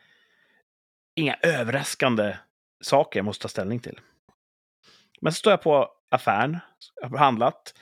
[1.14, 2.36] inga överraskande
[2.80, 4.00] saker jag måste ta ställning till.
[5.20, 6.59] Men så står jag på affären,
[7.00, 7.74] jag har handlat,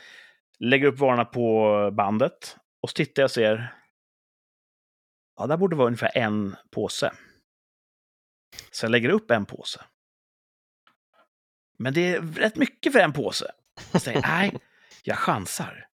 [0.59, 3.75] lägger upp varorna på bandet och så tittar jag och ser.
[5.37, 7.13] Ja, där borde vara ungefär en påse.
[8.71, 9.85] Så jag lägger upp en påse.
[11.79, 13.47] Men det är rätt mycket för en påse.
[13.93, 14.59] Jag säger, nej,
[15.03, 15.87] jag chansar.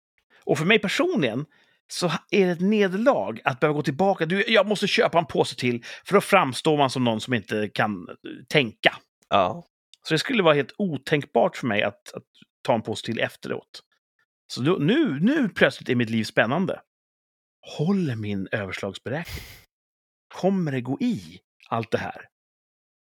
[0.44, 1.46] Och för mig personligen
[1.88, 4.26] så är det ett nederlag att behöva gå tillbaka.
[4.26, 7.68] Du, jag måste köpa en påse till, för då framstår man som någon som inte
[7.68, 8.14] kan eh,
[8.48, 8.96] tänka.
[9.28, 9.64] Ja.
[10.08, 12.24] Så det skulle vara helt otänkbart för mig att, att
[12.62, 13.82] ta en påse till efteråt.
[14.46, 16.80] Så då, nu, nu plötsligt är mitt liv spännande.
[17.76, 19.44] Håller min överslagsberäkning?
[20.34, 22.28] Kommer det gå i allt det här?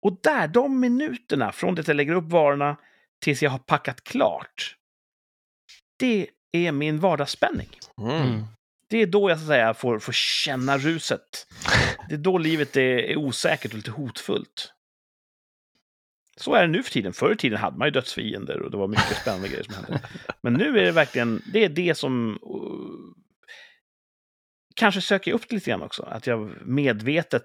[0.01, 2.77] Och där, de minuterna från det att jag lägger upp varorna
[3.21, 4.75] tills jag har packat klart.
[5.99, 7.69] Det är min vardagsspänning.
[7.97, 8.21] Mm.
[8.21, 8.43] Mm.
[8.89, 11.47] Det är då jag så att säga får, får känna ruset.
[12.09, 14.73] Det är då livet är, är osäkert och lite hotfullt.
[16.37, 17.13] Så är det nu för tiden.
[17.13, 20.01] Förr i tiden hade man ju dödsfiender och det var mycket spännande grejer som hände.
[20.41, 22.31] Men nu är det verkligen, det är det som...
[22.31, 23.13] Uh,
[24.75, 26.03] kanske söker jag upp det lite grann också.
[26.03, 27.43] Att jag medvetet...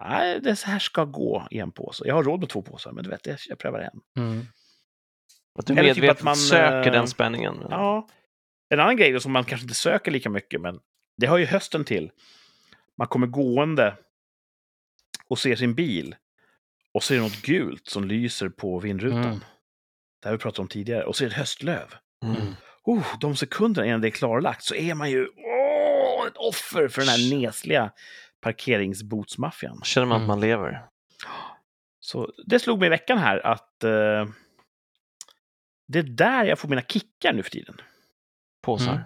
[0.00, 2.04] Nej, det här ska gå i en påse.
[2.06, 4.24] Jag har råd med två påsar, men du vet, jag, jag prövar en.
[4.24, 4.46] Mm.
[5.58, 7.54] Att du Eller typ medvetet att man, söker eh, den spänningen.
[7.70, 8.08] Ja.
[8.68, 10.80] En annan grej då som man kanske inte söker lika mycket, men
[11.16, 12.10] det har ju hösten till.
[12.98, 13.96] Man kommer gående
[15.28, 16.16] och ser sin bil
[16.92, 19.24] och ser något gult som lyser på vindrutan.
[19.24, 19.40] Mm.
[20.22, 21.04] Det har vi pratat om tidigare.
[21.04, 21.94] Och ser ett höstlöv.
[22.24, 22.54] Mm.
[22.84, 27.00] Oh, de sekunderna innan det är klarlagt så är man ju åh, ett offer för
[27.00, 27.90] den här nesliga
[28.40, 29.80] parkeringsbotsmaffian.
[29.84, 30.24] Känner man Mm.
[30.24, 30.88] att man lever.
[32.00, 34.26] Så det slog mig i veckan här att eh,
[35.88, 37.80] det är där jag får mina kickar nu för tiden.
[38.62, 38.92] Påsar.
[38.92, 39.04] Mm.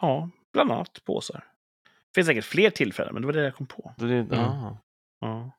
[0.00, 1.44] Ja, bland annat påsar.
[1.84, 3.94] Det finns säkert fler tillfällen, men det var det jag kom på.
[3.98, 4.78] Det, det, ja.
[5.20, 5.50] Ja.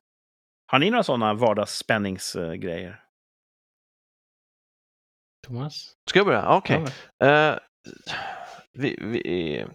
[0.68, 3.02] Har ni några sådana vardagsspänningsgrejer?
[5.48, 5.94] Thomas?
[6.10, 6.50] Ska jag börja?
[6.58, 6.86] Okej.
[7.18, 7.60] Ja, Eh,
[8.74, 9.66] vi, vi,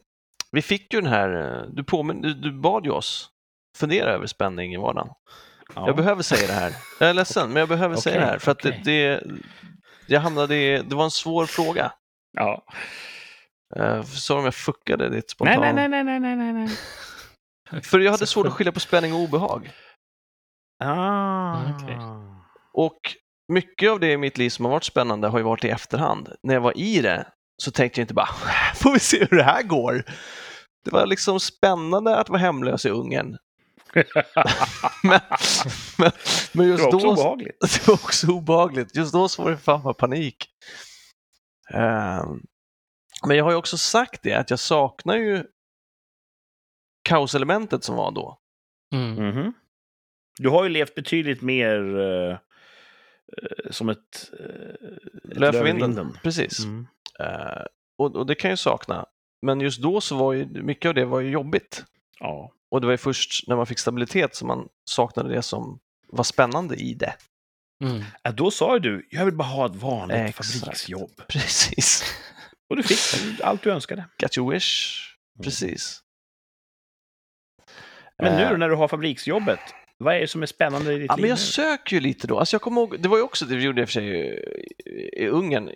[0.53, 3.31] vi fick ju den här, eh, du, påmin, du, du bad ju oss
[3.77, 5.09] fundera över spänning i vardagen.
[5.75, 5.87] Ja.
[5.87, 6.73] Jag behöver säga det här.
[7.01, 9.23] Jag är ledsen, men jag behöver säga Okej, det här för att det, det,
[10.07, 11.93] jag hamnade i, det var en svår fråga.
[12.33, 12.65] ja.
[13.79, 15.61] Uh, så om jag fuckade ditt spontana...
[15.61, 17.83] Nej, nej, nej, nej, nej, nej, nej.
[17.83, 19.71] För jag hade svårt att skilja på spänning och obehag.
[20.85, 21.57] Ah.
[21.75, 21.99] Okej.
[22.73, 23.01] Och
[23.53, 26.33] mycket av det i mitt liv som har varit spännande har ju varit i efterhand.
[26.43, 27.27] När jag var i det
[27.63, 28.29] så tänkte jag inte bara,
[28.75, 30.05] får vi se hur det här går.
[30.85, 33.37] Det var liksom spännande att vara hemlös i Ungern.
[35.03, 35.21] Men,
[35.99, 36.11] men,
[36.53, 37.13] men Det just var också då...
[37.13, 37.61] obehagligt.
[37.61, 38.97] Det var också obehagligt.
[38.97, 40.47] Just då så var det fan vad panik.
[41.71, 42.43] Ehm,
[43.27, 45.45] men jag har ju också sagt det, att jag saknar ju
[47.03, 48.39] kaoselementet som var då.
[48.95, 49.15] Mm.
[49.15, 49.53] Mhm.
[50.39, 52.39] Du har ju levt betydligt mer eh,
[53.71, 54.31] som ett...
[54.41, 56.19] Uh, Löv för vinden.
[56.23, 56.65] Precis.
[56.65, 56.87] Mm.
[57.19, 57.63] Eh,
[57.99, 59.07] och, och det kan jag ju sakna.
[59.43, 61.85] Men just då så var ju mycket av det var ju jobbigt.
[62.21, 62.53] Ja.
[62.71, 66.25] Och det var ju först när man fick stabilitet som man saknade det som var
[66.25, 67.15] spännande i det.
[67.85, 68.03] Mm.
[68.23, 70.53] Ja, Då sa ju du, jag vill bara ha ett vanligt Exakt.
[70.61, 71.23] fabriksjobb.
[71.29, 72.05] Precis.
[72.71, 74.05] Och du fick allt du önskade.
[74.19, 74.97] Got your wish.
[75.43, 76.01] Precis.
[78.23, 79.61] Men nu Eh, då, när du har fabriksjobbet,
[79.99, 81.43] vad är det som är spännande i ditt Ja, liv men jag nu?
[81.45, 82.39] söker ju lite då.
[82.39, 84.07] Alltså jag kommer ihåg, det var ju också det vi gjorde i och för sig
[84.87, 85.71] i- i Ungern.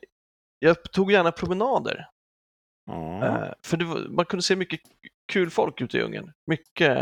[0.59, 2.07] Jag tog gärna promenader.
[2.87, 3.25] Ja.
[3.27, 4.81] Eh, För var, man kunde se mycket
[5.33, 6.33] kul folk ute i Ungern.
[6.47, 6.99] Mycket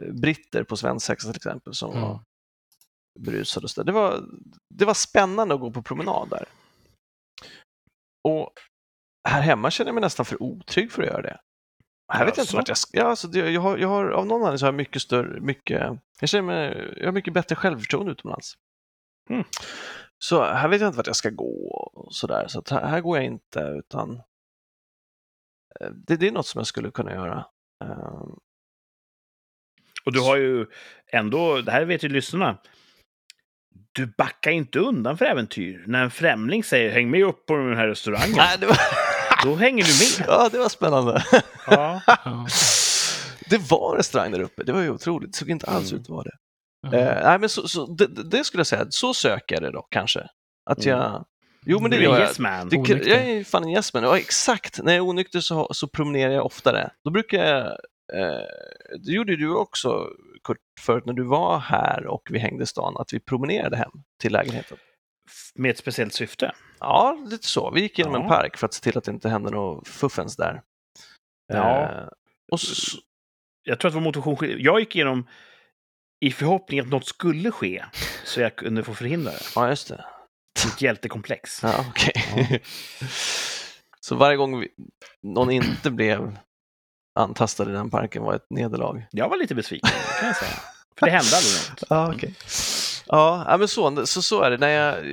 [0.00, 2.02] eh, britter på svensexa till exempel som Mm.
[2.02, 2.20] var
[3.20, 3.82] berusade och så.
[3.82, 4.24] Det var,
[4.74, 6.44] det var spännande att gå på promenad där.
[8.28, 8.52] Och
[9.28, 11.40] här hemma känner jag mig nästan för otrygg för att göra det.
[12.12, 12.98] Här vet jag inte vart jag ska.
[12.98, 15.40] Ja, alltså det, jag, har, jag har, av någon anledning så har jag mycket större,
[15.40, 18.54] mycket, jag känner mig, jag har mycket bättre självförtroende utomlands.
[19.30, 19.44] Mm.
[20.24, 22.48] Så här vet jag inte vart jag ska gå och sådär.
[22.48, 24.22] Så här, här går jag inte utan
[26.06, 27.44] det, det är något som jag skulle kunna göra.
[27.84, 28.22] Eh,
[30.04, 30.66] Och du har ju
[31.12, 32.58] ändå, det här vet ju lyssnarna,
[33.92, 35.84] du backar inte undan för äventyr.
[35.86, 38.76] När en främling säger häng med upp på den här restaurangen, Nej, det var...
[39.44, 39.90] då hänger du
[40.22, 40.28] med.
[40.28, 41.24] ja, det var spännande.
[41.66, 42.00] Ja.
[43.50, 45.32] Det var en restaurang där uppe, det var ju otroligt.
[45.32, 46.00] Det såg inte alls Mm.
[46.00, 46.36] ut att vara det.
[46.82, 46.94] Ja.
[46.98, 49.82] Eh, nej, men så, så, det, det skulle jag säga, så söker jag det då
[49.90, 50.26] kanske.
[50.70, 51.22] Att Mm.
[51.64, 51.72] Jag...
[51.72, 52.28] Jo, men det gör en jag.
[52.28, 52.70] yes.
[52.70, 53.10] Det, Onykter.
[53.10, 54.02] jag är fan en yes man.
[54.02, 54.82] Ja, exakt.
[54.82, 56.90] När jag är onykter så, så promenerar jag oftare.
[57.04, 57.66] Då brukar jag...
[58.12, 58.46] Eh,
[59.04, 60.06] det gjorde du också,
[60.44, 63.90] Kurt, förut när du var här och vi hängde i stan, att vi promenerade hem
[64.20, 64.76] till lägenheten.
[65.54, 66.52] Med ett speciellt syfte.
[66.80, 67.70] Ja, lite så.
[67.70, 68.20] Vi gick genom Ja.
[68.22, 70.62] en park för att se till att det inte hände något fuffens där.
[71.52, 71.82] Ja.
[71.82, 72.08] Eh,
[72.52, 72.98] och så,
[73.62, 75.28] Jag tror att vår motivation Jag gick igenom
[76.20, 77.84] i förhoppning att något skulle ske,
[78.24, 79.38] så jag kunde få förhindra det.
[79.54, 80.04] ja, just det.
[80.66, 81.62] Mitt hjältekomplex.
[81.62, 82.62] Ja, okej.
[84.00, 84.68] så varje gång vi,
[85.22, 86.38] någon inte blev
[87.18, 89.06] antastad i den parken var ett nederlag?
[89.10, 89.90] Jag var lite besviken,
[90.20, 90.60] kan jag säga.
[90.98, 91.82] För det hände aldrig något.
[91.90, 92.34] Ja, okej.
[93.06, 94.58] Ja, men så, så, så är det.
[94.58, 95.06] När jag,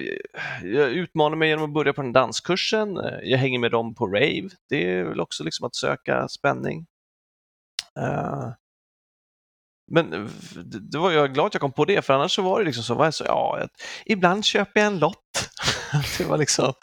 [0.64, 3.00] jag utmanar mig genom att börja på den danskursen.
[3.24, 4.50] Jag hänger med dem på rave.
[4.70, 6.86] Det är väl också liksom att söka spänning.
[8.00, 8.50] Eh,
[9.92, 10.30] men eh,
[10.66, 12.66] det det var jag glad att jag kom på det, för annars så var det
[12.66, 15.50] liksom så, var jag så ja, att ibland köper jag en lott.
[16.18, 16.74] det var liksom,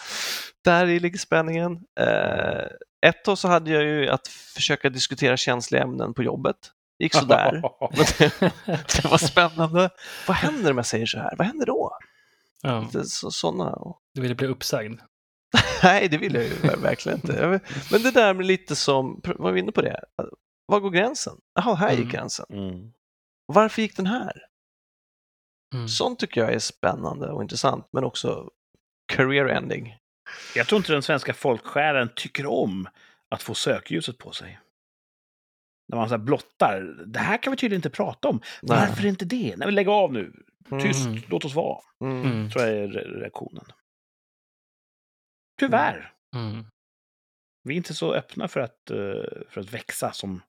[0.64, 1.72] där i ligger spänningen.
[2.00, 2.66] Eh,
[3.06, 6.56] ett tag så hade jag ju att försöka diskutera känsliga ämnen på jobbet.
[6.98, 7.52] Gick sådär.
[7.96, 8.52] Men det,
[9.02, 9.90] det var spännande.
[10.26, 11.34] Vad händer om jag säger så här?
[11.38, 11.98] Vad händer då?
[12.62, 12.88] Ja.
[12.92, 13.78] Det så, såna.
[14.14, 15.00] Du ville bli uppsagd.
[15.82, 17.32] Nej, det vill jag ju ver- verkligen inte.
[17.32, 20.00] Jag Men det där med lite som, var vi inne på det?
[20.66, 21.40] Var går gränsen?
[21.54, 22.10] Jaha, här gick Mm.
[22.12, 22.46] gränsen.
[22.48, 22.92] Mm.
[23.46, 24.46] Varför gick den här?
[25.74, 25.88] Mm.
[25.88, 28.50] Sånt tycker jag är spännande och intressant, men också
[29.12, 29.96] career ending.
[30.54, 32.88] Jag tror inte den svenska folksjälen tycker om
[33.28, 34.60] att få sökljuset på sig.
[35.88, 36.80] När man så här blottar.
[37.06, 38.40] Det här kan vi tydligen inte prata om.
[38.62, 38.78] Nej.
[38.88, 39.54] Varför inte det?
[39.56, 40.32] Nej, lägg av nu.
[40.82, 41.22] Tyst, Mm.
[41.28, 41.80] låt oss vara.
[42.04, 42.50] Mm.
[42.50, 43.64] Tror jag är re- reaktionen.
[45.60, 46.12] Tyvärr.
[46.36, 46.64] Mm.
[47.62, 50.42] Vi är inte så öppna för att, eh, för att växa som,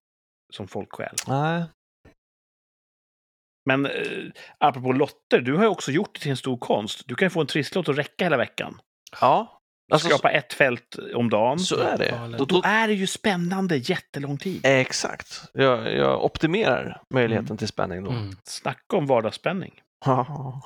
[0.54, 1.16] som folksjäl.
[1.28, 1.64] Nej.
[3.66, 3.92] Men eh,
[4.58, 7.08] apropå lotter, du har ju också gjort det till en stor konst.
[7.08, 8.82] Du kan ju få en trisslott att räcka hela veckan.
[9.22, 11.60] Ja, alltså, Skapa ett fält om dagen.
[11.60, 12.36] så är det.
[12.38, 14.62] Då, Då är det ju spännande jättelång tid.
[14.64, 15.44] exakt.
[15.54, 18.12] Jag, jag optimerar möjligheten till spänning då.
[18.12, 18.36] Mm.
[18.44, 19.82] Snacka om vardagsspänning.
[20.06, 20.62] Ja.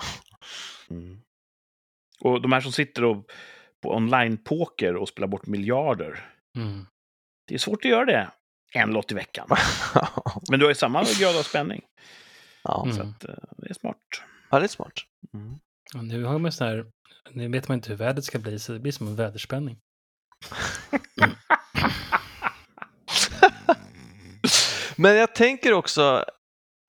[2.20, 3.26] Och de här som sitter och,
[3.84, 6.30] på online-poker och spelar bort miljarder.
[6.58, 6.86] Mm.
[7.48, 8.32] Det är svårt att göra det
[8.74, 9.48] en lott i veckan.
[10.50, 11.82] Men du har ju samma grad av spänning.
[12.64, 12.84] ja.
[12.86, 12.96] Mm.
[12.96, 13.98] Så att, eh, det är smart.
[14.50, 14.94] ja, det är smart.
[15.96, 16.86] Och nu har man så här,
[17.32, 19.78] nu vet man inte hur vädret ska bli, så det blir som en väderspänning.
[24.96, 26.26] Men jag tänker också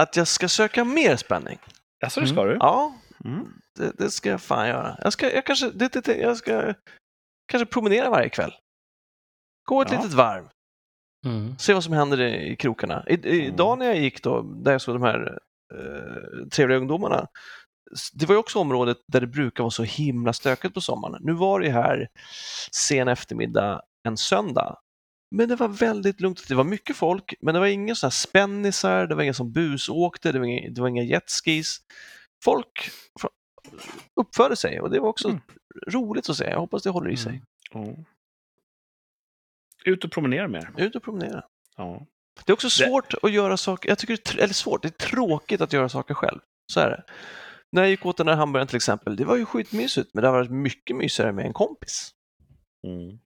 [0.03, 1.59] att jag ska söka mer spänning.
[2.01, 2.57] Jaså, det ska du?
[2.61, 3.53] Ja, Mm.
[3.79, 4.99] det, det ska jag fan göra.
[5.03, 6.75] Jag ska, jag kanske, det, det, det, jag ska
[7.53, 8.53] kanske promenera varje kväll.
[9.69, 9.97] Gå ett Ja.
[9.99, 10.49] litet varv,
[11.27, 11.59] Mm.
[11.59, 13.05] se vad som händer i, i krokarna.
[13.09, 13.55] I, i, Mm.
[13.55, 15.39] Idag när jag gick då, där jag såg de här
[15.75, 17.27] eh, trevliga ungdomarna,
[18.13, 21.21] det var ju också området där det brukar vara så himla stökigt på sommaren.
[21.25, 22.09] Nu var det ju här
[22.73, 24.77] sen eftermiddag en söndag.
[25.37, 26.49] Men det var väldigt lugnt.
[26.49, 29.53] Det var mycket folk, men det var inga sådana här spännisar, det var inga som
[29.53, 31.79] busåkte, det var inga, det var inga jetskis.
[32.45, 32.91] Folk
[34.21, 35.41] uppförde sig och det var också Mm.
[35.89, 36.45] roligt att se.
[36.45, 37.43] Jag hoppas det håller i sig.
[37.75, 38.05] Mm.
[39.89, 40.71] Ut och promenera mer.
[40.77, 41.43] Ut och promenera.
[41.77, 42.07] Ja.
[42.45, 45.07] Det är också svårt att göra saker, jag tycker det är, eller svårt, det är
[45.07, 46.39] tråkigt att göra saker själv.
[46.73, 47.03] Så är det.
[47.73, 50.29] När jag gick åt den där hamburgaren till exempel, det var ju skitmysigt, men det
[50.29, 52.11] har varit mycket mysigare med en kompis.
[52.87, 53.19] Mm.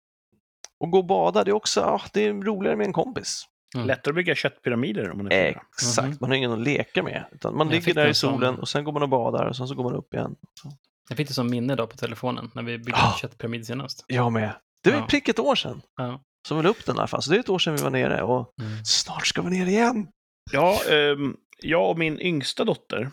[0.81, 3.45] Och gå och bada, det är också, ah, det är roligare med en kompis.
[3.75, 3.87] Mm.
[3.87, 5.63] Lättare att bygga köttpyramider om man är fyra.
[5.77, 6.17] Exakt, Mhm.
[6.21, 7.25] man har ingen att leka med.
[7.33, 9.69] Utan man Jag ligger där i solen och sen går man och badar och sen
[9.69, 10.37] så går man upp igen.
[10.63, 10.73] Så.
[11.09, 13.17] Jag fick det som minne då på telefonen när vi byggde Ah.
[13.21, 14.05] köttpyramid senast.
[14.07, 14.51] Jag med.
[14.83, 15.07] Det var ju Ja.
[15.07, 16.23] prick ett år sedan Ja.
[16.49, 17.23] Som vi la upp den i alla fall.
[17.23, 18.85] Så det är ett år sedan vi var nere och Mm.
[18.85, 20.09] snart ska vi ner igen.
[20.53, 23.11] Ja, ehm, jag och min yngsta dotter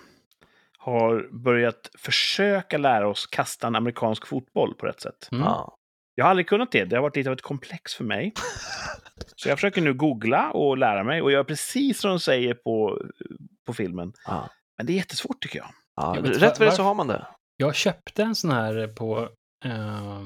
[0.78, 5.30] har börjat försöka lära oss kasta en amerikansk fotboll på rätt sätt.
[5.32, 5.44] Mm.
[5.44, 5.76] Ja.
[6.16, 6.86] Jag har aldrig kunnat det.
[6.86, 8.34] Det har varit lite av ett komplex för mig.
[9.36, 13.02] Så jag försöker nu googla och lära mig och göra precis som de säger på,
[13.68, 14.14] på filmen.
[14.28, 14.50] Ja.
[14.78, 15.68] Men det är jättesvårt tycker jag.
[15.96, 17.28] Ja, Jag vet rätt för det så har man det.
[17.58, 19.20] Jag köpte en sån här på,
[19.66, 20.22] eh,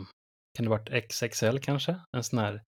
[0.57, 1.95] kan det varit XXL kanske?
[2.17, 2.61] En sån här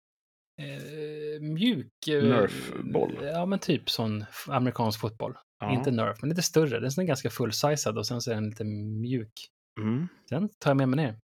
[0.58, 2.08] eh, mjuk...
[2.08, 3.18] eh, Nerf-boll.
[3.22, 5.34] Ja, men typ sån amerikansk fotboll.
[5.60, 5.72] Ja.
[5.72, 6.80] Inte Nerf, men lite större.
[6.80, 9.32] Den är ganska full-sized och sen så är den lite mjuk.
[9.80, 10.08] Mm.
[10.30, 11.16] Den tar jag med mig ner.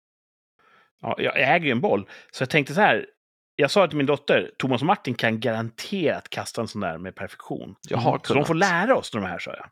[1.00, 3.06] Ja, jag äger ju en boll, så jag tänkte så här.
[3.60, 7.14] Jag sa till min dotter, Thomas och Martin kan garanterat kasta en sån där med
[7.14, 7.74] perfektion.
[7.88, 8.20] Jag har Mm.
[8.24, 9.66] Så de får lära oss de här, sa jag.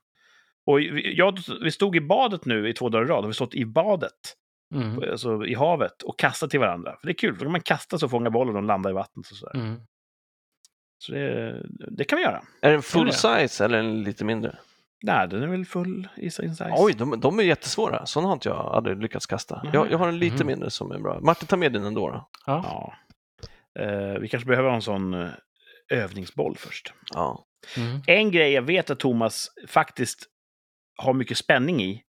[0.67, 3.25] Och vi, jag, vi stod i badet nu i två dagar i rad.
[3.25, 4.13] Har vi stått i badet,
[4.75, 5.11] Mm.
[5.11, 6.97] alltså i havet, och kastat till varandra.
[7.01, 8.93] För det är kul, för då kan man kasta så fånga bollen och landa i
[8.93, 9.31] vattnet.
[9.31, 9.55] Och sådär.
[9.61, 9.81] Mm.
[10.99, 12.43] Så det, det kan vi göra.
[12.61, 14.59] Är den full size eller en lite mindre?
[15.03, 16.73] Nej, den är väl full i sin size.
[16.77, 18.07] Oj, de, de är jättesvåra.
[18.07, 19.63] Sådana har inte jag aldrig lyckats kasta.
[19.73, 20.47] Jag, jag har en lite Mhm.
[20.47, 21.21] mindre som är bra.
[21.21, 22.09] Martin, ta med din ändå.
[22.11, 22.29] Då.
[22.47, 22.63] Ja.
[22.65, 22.95] Ja.
[23.83, 25.29] Eh, vi kanske behöver ha en sån eh,
[25.89, 26.93] övningsboll först.
[27.15, 27.45] Ja.
[27.77, 28.01] Mm.
[28.07, 30.27] En grej jag vet att Thomas faktiskt
[30.97, 32.03] har mycket spänning i,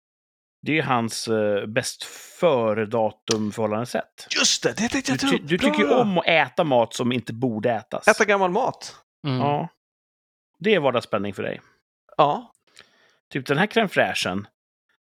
[0.65, 2.03] det är hans eh, bäst
[2.39, 4.27] före-datum förhållandesätt.
[4.37, 5.41] Just det, det tänkte Du, jag ta ty, upp.
[5.47, 8.07] du tycker ju om att äta mat som inte borde ätas.
[8.07, 8.95] Äta gammal mat.
[9.27, 9.39] Mm.
[9.39, 9.67] Ja.
[10.59, 11.61] Det är vardagsspänning för dig.
[12.17, 12.51] Ja.
[13.29, 14.47] Typ den här crème fraîchen,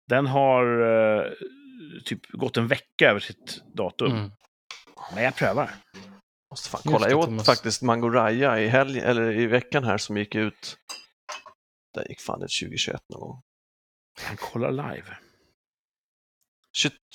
[0.09, 1.31] den har eh,
[2.05, 4.11] typ gått en vecka över sitt datum.
[4.11, 4.31] Mm.
[5.15, 5.71] Men jag prövar.
[6.51, 7.09] Måste fan kolla.
[7.09, 7.45] Jag åt Thomas.
[7.45, 10.77] faktiskt Mango Raya i, helg, eller i veckan här som gick ut.
[11.93, 13.41] Den gick fan ett 2021 någon gång.
[14.21, 15.17] Han kollar live.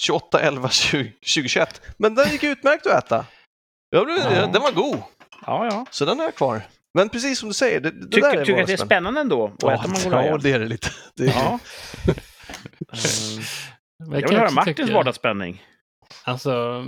[0.00, 1.80] 28, 11, 20, 2021.
[1.96, 3.26] Men den gick utmärkt att äta.
[3.90, 4.46] Jag blev, Ja.
[4.46, 5.02] Den var god,
[5.46, 5.86] Ja, ja.
[5.90, 6.62] så den är jag kvar.
[6.94, 9.20] Men precis som du säger, det, det där Tycker, är tycker att det är spännande
[9.20, 10.26] ändå att Ja, äta mangolaya?
[10.30, 10.88] Ja, det är det lite.
[11.16, 11.58] Det är, Ja.
[13.98, 15.62] Jag kan vill höra Martins vardagsspänning.
[16.24, 16.84] Alltså,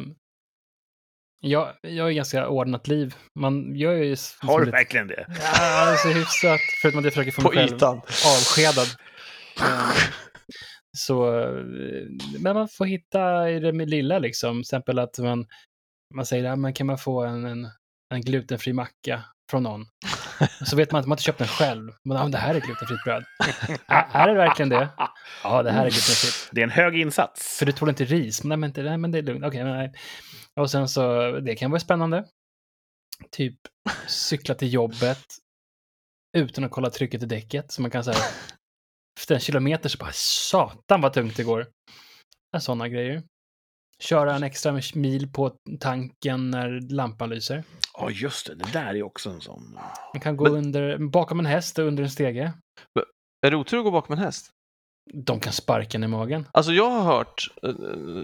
[1.41, 3.15] jag, jag har ganska ordnat liv.
[3.39, 4.17] Man gör ju...
[4.41, 5.27] Har du lite- verkligen det?
[5.29, 6.61] Ja, alltså hyfsat.
[6.83, 7.97] Förutom att jag försöker få mig själv ytan.
[8.07, 8.87] avskedad.
[10.99, 12.07] Så, eh,
[12.41, 14.55] men man får hitta i det med lilla liksom.
[14.55, 15.47] Till exempel att man,
[16.15, 17.69] man säger, ja, men kan man få en, en,
[18.15, 19.87] en glutenfri macka från någon?
[20.67, 21.93] Så vet man att man inte köpt den själv.
[22.05, 23.25] Men men det här är glutenfritt bröd.
[23.87, 24.89] Ja, är det verkligen det?
[25.45, 26.51] Ja, det här är glutenfritt.
[26.53, 27.59] Det är en hög insats.
[27.59, 28.45] För du tål inte ris?
[28.45, 29.45] Nej, men, inte, nej, men det är lugnt.
[29.45, 29.93] Okej, men nej.
[30.61, 32.25] Och sen så, det kan vara spännande.
[33.31, 33.57] Typ
[34.09, 35.25] cykla till jobbet
[36.37, 37.73] utan att kolla trycket i däcket.
[37.73, 38.17] Så man kan säga,
[39.19, 41.67] efter en kilometer så bara satan vad tungt det går.
[42.61, 43.23] Sådana grejer.
[44.03, 47.65] Köra en extra mil på tanken när lampan lyser.
[47.95, 48.55] Ja, just det.
[48.55, 49.79] Det där är också en sån.
[50.15, 52.53] Man kan gå Men- under, bakom en häst och under en stege.
[53.47, 54.51] är det otur att gå bakom en häst?
[55.15, 56.47] De kan sparka en i magen.
[56.53, 57.49] Alltså jag har hört...
[57.63, 57.69] eh,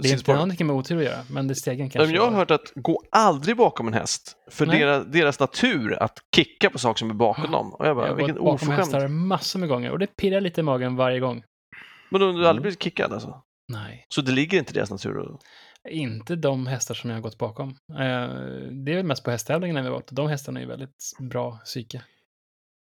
[0.03, 2.15] Det är inte någonting med otur att göra, men det är stegen kanske.
[2.15, 4.37] jag har hört att gå aldrig bakom en häst.
[4.51, 4.79] För Nej.
[4.81, 7.73] deras, deras natur att kicka på saker som är bakom dem.
[7.75, 10.41] Och jag Jag bara, har vilken gått bakom hästar massor med gånger och det pirrar
[10.41, 11.43] lite i magen varje gång.
[12.11, 12.47] Men du har Mm.
[12.47, 13.43] aldrig blivit kickad alltså?
[13.73, 15.21] Nej, Så det ligger inte i deras natur?
[15.35, 15.41] att-
[15.91, 17.69] inte de hästar som jag har gått bakom.
[17.91, 17.97] Eh,
[18.85, 20.09] det är väl mest på hästtävlingarna vi har varit.
[20.13, 22.03] De hästarna är ju väldigt bra psyke.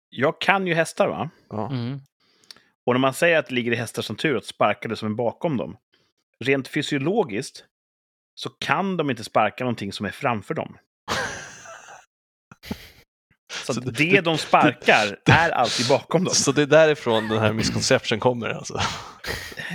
[0.10, 1.30] Jag kan ju hästar, va?
[1.50, 1.70] Ja.
[1.72, 2.00] Mm.
[2.86, 5.16] Och när man säger att det ligger i hästars natur att sparka det som är
[5.16, 5.78] bakom dem,
[6.46, 7.64] rent fysiologiskt
[8.36, 10.78] så kan de inte sparka någonting som är framför dem.
[13.66, 16.34] Så, Så det- det, de sparkar är alltid bakom dem.
[16.34, 18.80] Så det är därifrån den här misconception kommer alltså.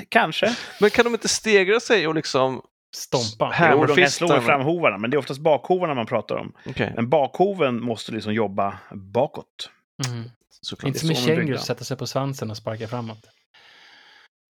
[0.09, 0.57] Kanske.
[0.81, 2.63] Men kan de inte stegra sig och liksom...
[2.97, 3.51] Stompa.
[3.55, 6.53] Här- Jo, de kan slå i framhovarna, men det är oftast bakhovarna man pratar om.
[6.67, 9.71] Okej, Men bakhoven måste liksom jobba bakåt.
[10.09, 10.31] Mm.
[10.65, 10.89] Såklart.
[10.89, 11.37] Inte är som byggda.
[11.37, 13.19] känguru, sätta sig på svansen och sparka framåt.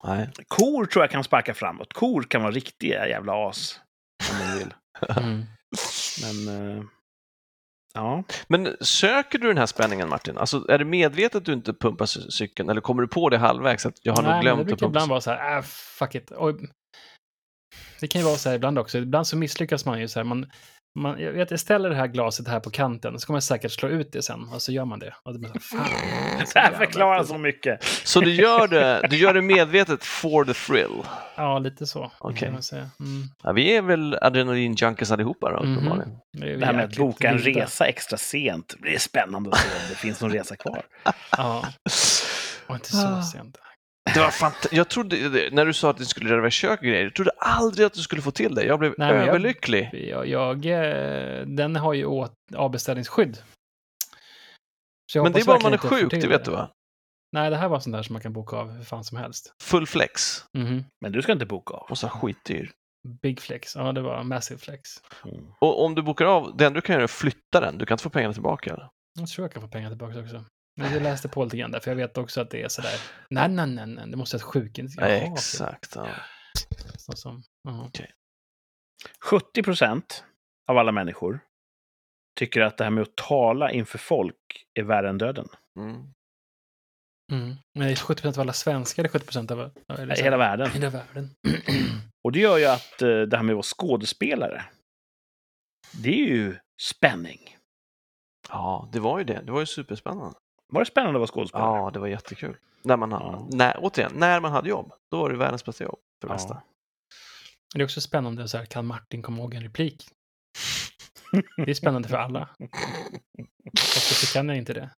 [0.05, 0.29] Nej.
[0.47, 1.93] Kor tror jag kan sparka framåt.
[1.93, 3.79] Kor kan vara riktiga jävla as.
[4.31, 4.73] Om de vill.
[5.17, 5.45] Mm.
[6.21, 6.77] Men...
[6.77, 6.83] eh,
[7.93, 8.23] ja.
[8.47, 10.37] Men söker du den här spänningen Martin?
[10.37, 13.37] Alltså är det medvetet att du inte pumpar cy- cykeln eller kommer du på det
[13.37, 13.85] halvvägs?
[13.85, 15.61] Att jag har Nej, nog glömt det att brukar pumpa ibland vara så här, äh,
[15.99, 16.31] fuck it.
[16.31, 16.55] Och
[17.99, 18.97] det kan ju vara så här ibland också.
[18.97, 20.23] Ibland så misslyckas man ju så här.
[20.23, 20.51] Man,
[20.95, 23.71] man, jag vet, jag ställer det här glaset här på kanten, så kommer jag säkert
[23.71, 24.47] slå ut det sen.
[24.53, 25.13] Och så gör man det.
[25.23, 25.87] Och det så, fan,
[26.53, 27.83] Det här förklarar så mycket.
[27.83, 31.03] Så du gör, det, du gör det medvetet for the thrill?
[31.35, 32.11] Ja, lite så.
[32.61, 32.89] Säga.
[32.99, 33.23] Mm.
[33.43, 35.73] Ja, vi är väl adrenalin-junkies allihopa då, Mhm.
[35.73, 36.17] uppenbarligen.
[36.33, 38.75] Det, är Det här med att boka en resa extra sent.
[38.79, 40.81] Det är spännande att se om det finns någon resa kvar.
[41.37, 41.65] Ja,
[42.67, 43.21] och inte så Ah.
[43.21, 43.57] sent.
[44.13, 47.03] Det var fant- jag trodde, när du sa att du skulle röra kök och grejer,
[47.03, 48.63] jag trodde aldrig att du skulle få till det.
[48.65, 49.89] Jag blev Nej, jag- överlycklig.
[49.93, 53.37] Jag, jag, eh, den har ju åt avbeställningsskydd.
[55.11, 56.69] Så jag Men det är bara om man är sjuk, det vet du va?
[57.31, 59.53] Nej, det här var sånt där som man kan boka av hur fan som helst.
[59.61, 60.45] Full flex.
[60.57, 60.83] Mhm.
[61.01, 61.87] Men du ska inte boka av.
[61.89, 62.71] Och så skitdyr.
[63.21, 63.75] Big flex.
[63.75, 64.89] Ja, det var massive flex.
[65.25, 65.45] Mm.
[65.59, 67.77] Och om du bokar av, det enda du kan göra är att flytta den.
[67.77, 68.73] Du kan inte få pengarna tillbaka.
[68.73, 68.89] Eller?
[69.19, 70.43] Jag tror jag kan få pengar tillbaka också.
[70.75, 72.91] Men jag läste på lite grann där, för jag vet också att det är sådär.
[73.29, 74.99] Nej, nej, nej, nej, det måste vara ett sjukintyg.
[74.99, 75.31] Okej.
[75.33, 75.95] Exakt.
[75.95, 76.07] Ja.
[76.97, 77.89] Så som, jaha.
[79.25, 80.23] 70 procent
[80.71, 81.39] av alla människor
[82.39, 85.47] tycker att det här med att tala inför folk är värre än döden.
[85.79, 85.95] Mm.
[87.31, 87.55] Mm.
[87.75, 90.23] Men det är 70 procent av alla svenskar, eller 70 procent av eller I så-
[90.23, 90.71] hela världen.
[90.71, 91.29] hela världen.
[92.23, 94.65] Och det gör ju att eh, det här med att vara skådespelare,
[96.03, 97.57] det är ju spänning.
[98.49, 99.41] Ja, det var ju det.
[99.41, 100.39] Det var ju superspännande.
[100.73, 101.77] Var det spännande att vara skådespelare?
[101.77, 102.57] Ja, det var jättekul.
[102.81, 103.47] När man, hade, Ja.
[103.51, 106.35] när, återigen, när man hade jobb, då var det världens bästa jobb för det Ja.
[106.35, 106.61] mesta.
[107.75, 110.07] Det är också spännande, så här, kan Martin komma ihåg en replik?
[111.57, 112.49] Det är spännande för alla.
[113.79, 114.89] Fast så kan jag inte det.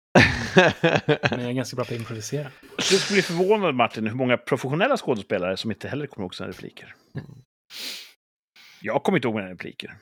[1.31, 2.51] Men jag är ganska bra på att improvisera.
[2.77, 6.49] Du skulle bli förvånad, Martin, hur många professionella skådespelare som inte heller kommer ihåg sina
[6.49, 6.95] repliker.
[8.81, 9.97] Jag kommer inte ihåg mina repliker.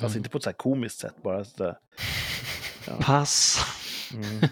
[0.00, 0.18] Fast Mm.
[0.18, 1.78] inte på ett så här komiskt sätt, bara så där.
[3.00, 3.58] Pass.
[4.14, 4.40] Mm.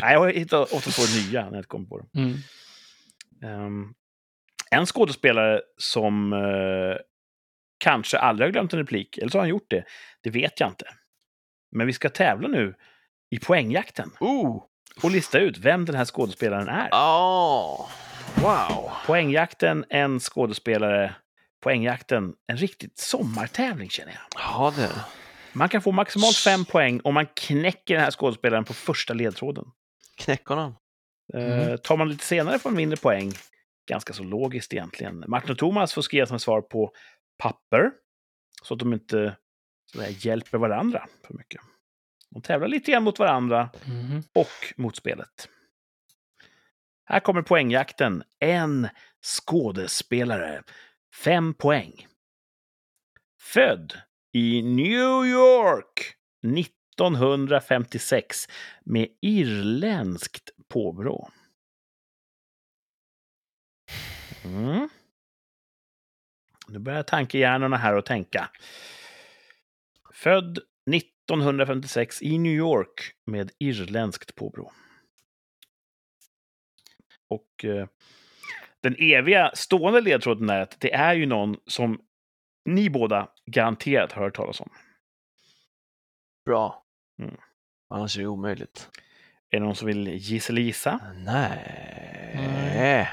[0.00, 2.08] Nej, jag hittar ofta på nya när jag kommer på dem.
[2.14, 2.36] Mm.
[3.42, 3.94] Ehm,
[4.70, 6.96] en skådespelare som eh,
[7.78, 9.84] kanske aldrig har glömt en replik, eller så har han gjort det,
[10.22, 10.86] det vet jag inte.
[11.72, 12.74] Men vi ska tävla nu
[13.30, 14.64] i poängjakten Oh!
[15.02, 16.88] och lista ut vem den här skådespelaren är.
[16.92, 17.88] Oh.
[18.34, 18.90] Wow!
[19.06, 21.14] Poängjakten, en skådespelare.
[21.62, 24.40] Poängjakten, en riktigt sommartävling känner jag.
[24.42, 25.04] Ja, det är det.
[25.56, 29.64] Man kan få maximalt fem poäng om man knäcker den här skådespelaren på första ledtråden.
[30.16, 30.76] Knäck honom.
[31.34, 31.78] Eh, Mm.
[31.78, 33.32] tar man lite senare får man mindre poäng.
[33.88, 35.24] Ganska så logiskt egentligen.
[35.28, 36.92] Martin och Thomas får skriva sina svar på
[37.38, 37.90] papper.
[38.62, 39.36] Så att de inte
[39.92, 41.60] så där, hjälper varandra för mycket.
[42.30, 44.22] De tävlar lite grann mot varandra Mhm.
[44.34, 45.48] och mot spelet.
[47.04, 48.22] Här kommer poängjakten.
[48.38, 48.88] En
[49.22, 50.62] skådespelare.
[51.24, 52.06] Fem poäng.
[53.40, 54.00] Född
[54.36, 56.14] i New York
[56.58, 58.48] 1956
[58.84, 61.30] med irländskt påbrå.
[64.44, 64.88] Mm.
[66.68, 68.50] Nu börjar tankehjärnorna här att tänka.
[70.12, 70.58] Född
[70.94, 74.72] 1956 i New York med irländskt påbrå.
[77.28, 77.86] Och eh,
[78.82, 82.00] den eviga stående ledtråden är att det är ju någon som
[82.66, 84.70] ni båda garanterat har hört talas om.
[86.44, 86.84] Bra.
[87.22, 87.36] Mm.
[87.94, 88.90] Annars är det omöjligt.
[89.50, 91.00] Är det någon som vill gissa eller gissa?
[91.14, 92.32] Nej.
[92.34, 93.08] Nej.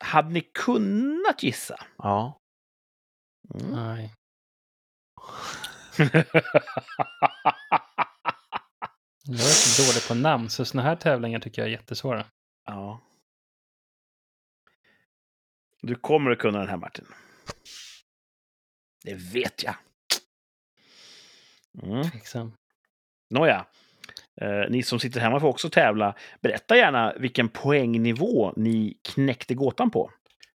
[0.00, 1.84] Hade ni kunnat gissa?
[1.98, 2.40] Ja.
[3.54, 3.70] Mm.
[3.70, 4.12] Nej.
[9.28, 12.24] Jag är så dålig på namn, så såna här tävlingar tycker jag är jättesvåra.
[12.66, 13.00] ja.
[15.82, 17.06] Du kommer att kunna den här, Martin.
[19.06, 19.74] Det vet jag.
[21.82, 22.10] Mm.
[22.10, 22.52] Tveksam.
[23.30, 23.66] Nåja.
[24.40, 26.14] Eh, ni som sitter hemma får också tävla.
[26.40, 30.10] Berätta gärna vilken poängnivå ni knäckte gåtan på.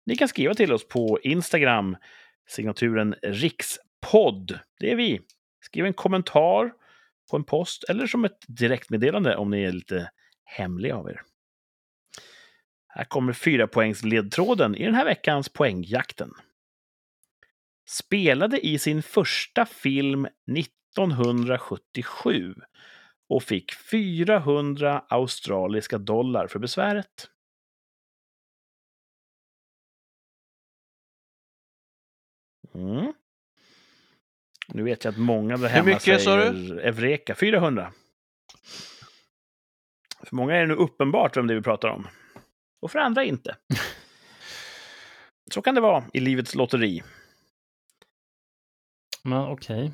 [0.06, 1.96] Ni kan skriva till oss på Instagram,
[2.48, 4.58] signaturen rikspodd.
[4.80, 5.20] Det är vi.
[5.60, 6.72] Skriv en kommentar
[7.30, 10.10] på en post eller som ett direktmeddelande om ni är lite
[10.44, 11.22] hemliga av er.
[12.88, 16.34] Här kommer fyra poängs ledtråden i den här veckans poängjakten.
[17.88, 20.26] Spelade i sin första film
[20.58, 22.54] 1977
[23.28, 27.30] och fick 400 australiska dollar för besväret.
[32.74, 33.12] Mm.
[34.68, 37.34] Nu vet jag att många där hemma mycket, säger Eureka.
[37.34, 37.92] 400.
[40.24, 42.08] För många är det nu uppenbart vem det är vi pratar om.
[42.80, 43.56] Och för andra inte.
[45.50, 47.02] Så kan det vara i livets lotteri.
[49.24, 49.92] Men okej.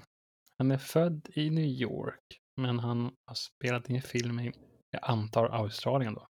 [0.58, 4.52] Han är född i New York, men han har spelat in film i,
[4.90, 6.26] jag antar, Australien då.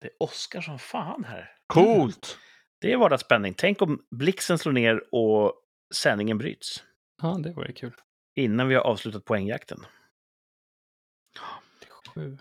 [0.00, 1.56] Det är Oscar som fan här.
[1.66, 2.38] Coolt!
[2.80, 3.54] Det är vardagsspänning.
[3.54, 5.54] Tänk om blixten slår ner och
[5.94, 6.84] sändningen bryts.
[7.22, 7.94] Ja, det vore kul.
[8.34, 9.86] Innan vi har avslutat poängjakten.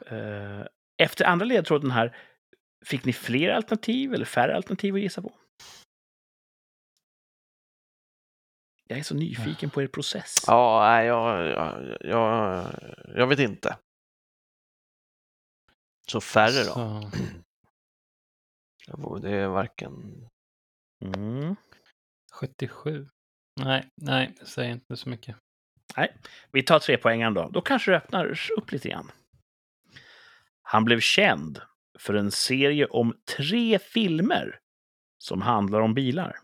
[0.08, 0.68] Eh,
[0.98, 2.18] Efter andra ledtråden här,
[2.86, 5.34] fick ni fler alternativ eller färre alternativ att gissa på?
[8.92, 10.36] Jag är så nyfiken på er process.
[10.48, 12.66] Ja, nej, jag, jag, jag,
[13.16, 13.78] jag vet inte.
[16.08, 17.10] Så färre då?
[18.86, 20.28] Så, Det är varken...
[21.06, 21.56] Mm.
[22.34, 23.08] 77.
[23.62, 25.36] Nej, nej, det säger inte så mycket.
[26.52, 27.50] Vi tar tre poängen då.
[27.50, 29.12] Då kanske det öppnar upp lite grann.
[30.62, 31.62] Han blev känd
[32.00, 34.60] för en serie om tre filmer
[35.18, 36.38] som handlar om bilar.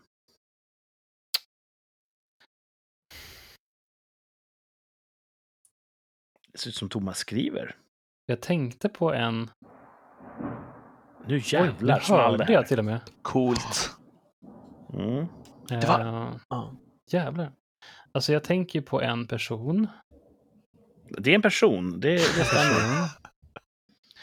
[6.58, 7.76] Ser ut som Thomas skriver.
[8.26, 9.50] Jag tänkte på en...
[11.26, 13.00] Nu Oj, jävlar nu small det jag till och med.
[13.22, 13.90] Coolt.
[14.94, 15.26] Mm.
[15.68, 16.76] Det var- Eh, Ja.
[17.10, 17.52] jävlar.
[18.12, 19.86] Alltså jag tänker på en person.
[21.18, 22.74] Det är en person, det, det stämmer.
[22.74, 23.08] person.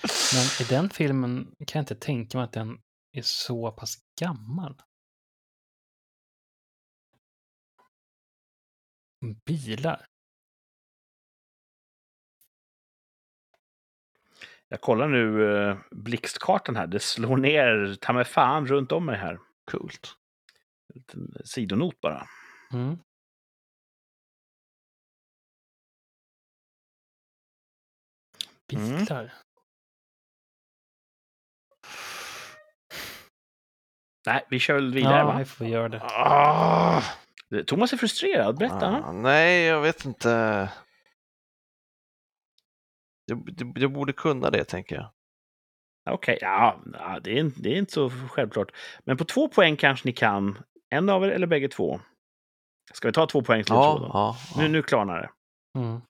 [0.33, 2.81] Men i den filmen kan jag inte tänka mig att den
[3.11, 4.81] är så pass gammal.
[9.45, 10.05] Bilar.
[14.69, 16.87] Jag kollar nu eh, blixtkartan här.
[16.87, 19.39] Det slår ner ta mig fan runt om mig här.
[19.71, 20.15] Coolt.
[20.93, 22.27] En liten sidonot bara.
[22.73, 22.97] Mm.
[28.73, 28.97] Mm.
[28.97, 29.33] Bilar.
[34.25, 35.37] Nej, vi kör väl vidare Ja, va?
[35.37, 36.01] vi får göra det.
[36.03, 37.03] Ah!
[37.67, 39.03] Thomas är frustrerad, berätta.
[39.05, 40.69] Ah, nej, jag vet inte.
[43.25, 45.11] Jag, borde kunna det, tänker jag.
[46.09, 48.71] Okej, ja, ja det, är, inte- det är inte så självklart.
[49.03, 50.57] Men på två poäng kanske ni kan.
[50.89, 51.99] En av er eller bägge två.
[52.93, 54.61] Ska vi ta två poäng Ja, ja, ja, ja.
[54.61, 55.29] Nu, nu klarnar det.
[55.79, 56.01] Mm.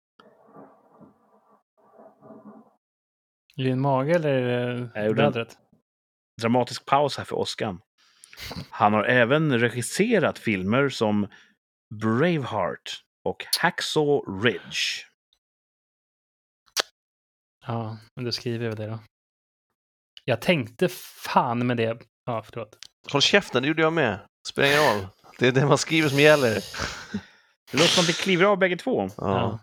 [3.58, 5.58] Är det en mage eller är det gjorde en- vädret?
[6.42, 7.78] Dramatisk paus här för Oskar.
[8.70, 11.28] Han har även regisserat filmer som
[11.96, 15.06] Braveheart och Hacksaw Ridge.
[17.68, 19.00] Ja, men då skriver jag det då.
[20.24, 20.88] Jag tänkte
[21.26, 22.02] fan med det.
[22.26, 22.78] Ja, förlåt.
[23.12, 24.20] Håll käften, det gjorde jag med.
[24.48, 25.08] Spelar ingen roll.
[25.40, 26.54] Det är det man skriver som gäller.
[27.72, 29.10] Det låter som att vi kliver av bägge två.
[29.18, 29.60] Ja.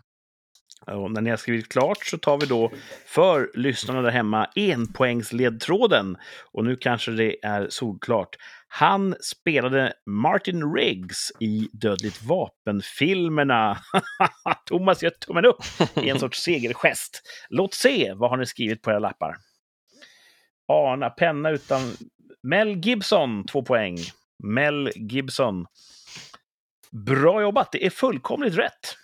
[0.85, 2.71] Och när ni har skrivit klart så tar vi då
[3.05, 6.17] för lyssnarna där hemma enpoängsledtråden.
[6.51, 8.35] Och nu kanske det är solklart.
[8.75, 13.77] Han spelade Martin Riggs i Dödligt vapen-filmerna.
[14.65, 15.63] Thomas gör tummen upp
[15.95, 17.21] i en sorts segergest.
[17.49, 19.35] Låt se, vad har ni skrivit på era lappar?
[20.67, 21.81] Ana, penna utan...
[22.43, 23.97] Mel Gibson, två poäng.
[24.43, 25.65] Mel Gibson.
[26.91, 28.95] Bra jobbat, det är fullkomligt rätt.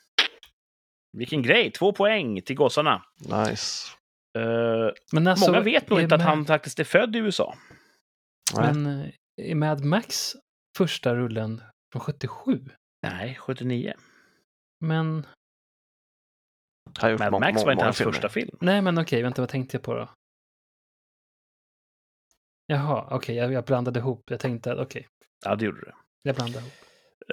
[1.18, 3.04] Vilken grej, två poäng till gossarna.
[3.20, 3.88] Nice.
[4.38, 7.56] Eh, Men alltså, många vet nog inte att han faktiskt är född i USA.
[8.56, 10.36] Men är Mad Max
[10.78, 11.62] första rullen
[11.94, 12.66] från 77?
[13.02, 13.94] Nej, 79.
[14.86, 15.26] Men,
[17.20, 18.12] Mad Max var inte hans filmer.
[18.14, 18.58] första film.
[18.62, 20.10] nej men okej, vänta vad tänkte jag på då?
[22.68, 24.22] Jaha, okej, jag, jag blandade ihop.
[24.32, 25.08] Jag tänkte, okej,
[25.46, 25.94] Ja, det gjorde det.
[26.22, 26.74] jag blandade ihop.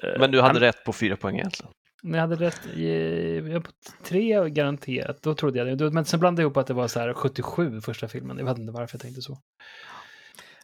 [0.03, 1.73] Eh, Men du hade han, rätt på fyra poäng egentligen.
[2.03, 3.71] Jag hade rätt, jag var på
[4.03, 5.91] tre garanterat, då trodde jag det.
[5.91, 8.39] Men sen blandade jag ihop att det var så här 77 första filmen.
[8.39, 9.39] Jag vet inte varför jag tänkte så.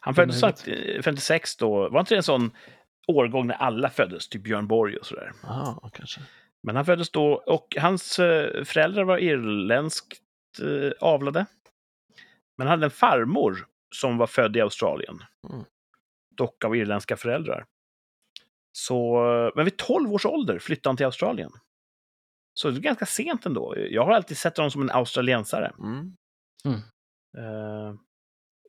[0.05, 1.89] Han föddes Dum i sagt, eh, 56 då.
[1.89, 2.51] Var inte det en sån
[3.07, 4.29] årgång när alla föddes?
[4.29, 5.31] Typ Björn Borg och sådär.
[5.43, 6.21] Ja, kanske.
[6.63, 10.19] Men han föddes då och hans eh, föräldrar var irländskt
[10.61, 11.45] eh, avlade.
[12.57, 15.19] Men han hade en farmor som var född i Australien.
[15.49, 15.65] Mm.
[16.37, 17.65] Dock av irländska föräldrar.
[18.71, 19.21] Så,
[19.55, 21.51] men vid 12 års ålder flyttade han till Australien.
[22.53, 23.75] Så det är ganska sent ändå.
[23.77, 25.73] Jag har alltid sett honom som en australiensare.
[25.79, 26.15] Mm.
[27.37, 27.95] Eh,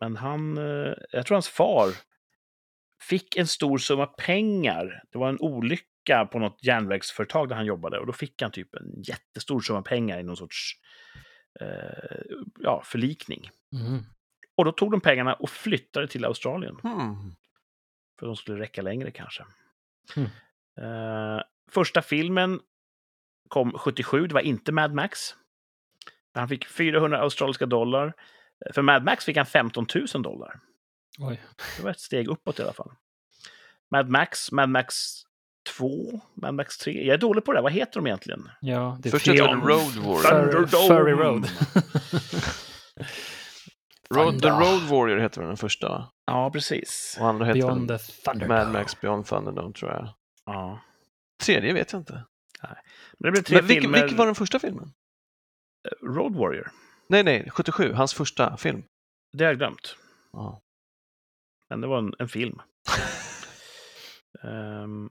[0.04, 1.88] Men han, eh, jag tror hans far
[3.00, 5.02] fick en stor summa pengar.
[5.12, 8.74] Det var en olycka på något järnvägsföretag där han jobbade och då fick han typ
[8.74, 10.72] en jättestor summa pengar i någon sorts
[11.60, 13.50] eh, ja, förlikning.
[13.72, 14.02] Mm.
[14.56, 16.76] Och då tog de pengarna och flyttade till Australien.
[16.82, 17.34] Hmm.
[18.18, 19.44] För de skulle räcka längre kanske.
[20.16, 20.28] Mm.
[20.80, 22.60] Eh, första filmen
[23.48, 25.18] kom 77, det var inte Mad Max.
[26.34, 28.14] Han fick 400 australiska dollar.
[28.74, 30.60] För Mad Max fick han 15 000 dollar.
[31.18, 31.40] Oj.
[31.76, 32.92] Det var ett steg uppåt i alla fall.
[33.90, 34.94] Mad Max, Mad Max
[35.78, 37.06] 2, Mad Max 3.
[37.06, 37.58] Jag är dålig på det.
[37.58, 37.62] här.
[37.62, 38.50] Vad heter de egentligen?
[38.60, 40.22] Ja, det är Först heter det Road Warrior.
[40.22, 40.88] Fur- Thunderdome.
[40.88, 41.48] Furry Road.
[44.10, 44.48] Road, The.
[44.48, 46.08] Road Warrior heter den första.
[46.26, 47.16] Ja, precis.
[47.20, 48.48] Och andra heter Beyond the Thunder.
[48.48, 50.08] Mad Max Beyond Thunderdome, tror jag.
[50.46, 50.80] Ja.
[51.42, 52.24] Tredje vet jag inte.
[52.62, 52.72] Men
[53.18, 54.00] det blev tre Men vilken, filmer.
[54.00, 54.92] vilken var den första filmen?
[56.02, 56.70] Road Warrior.
[57.08, 58.82] Nej, nej, 77, hans första film.
[59.32, 59.96] Det har jag glömt.
[60.32, 60.60] Ja.
[61.70, 62.58] Men det var en, en film.
[64.42, 65.10] Ehm,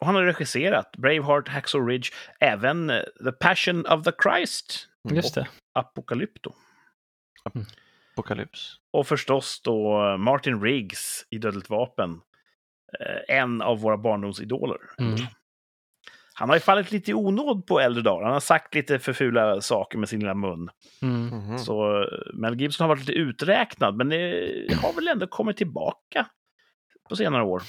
[0.00, 2.08] och han har regisserat Braveheart, Hacksaw Ridge,
[2.40, 5.48] även eh, The Passion of the Christ, Just det.
[5.74, 6.52] Apocalypto.
[8.14, 8.76] Apocalyps.
[8.92, 12.20] Och förstås då Martin Riggs i Dödligt vapen.
[13.00, 14.78] Eh, En av våra barndomsidoler.
[14.98, 15.16] Mm.
[16.38, 18.24] Han har ju fallit lite i onåd på äldre dagar.
[18.24, 20.68] Han har sagt lite för fula saker med sin lilla mun.
[21.02, 21.26] Mm.
[21.26, 21.58] Mhm.
[21.58, 26.26] Så eh, Mel Gibson har varit lite uträknad, men det har väl ändå kommit tillbaka
[27.08, 27.62] på senare år.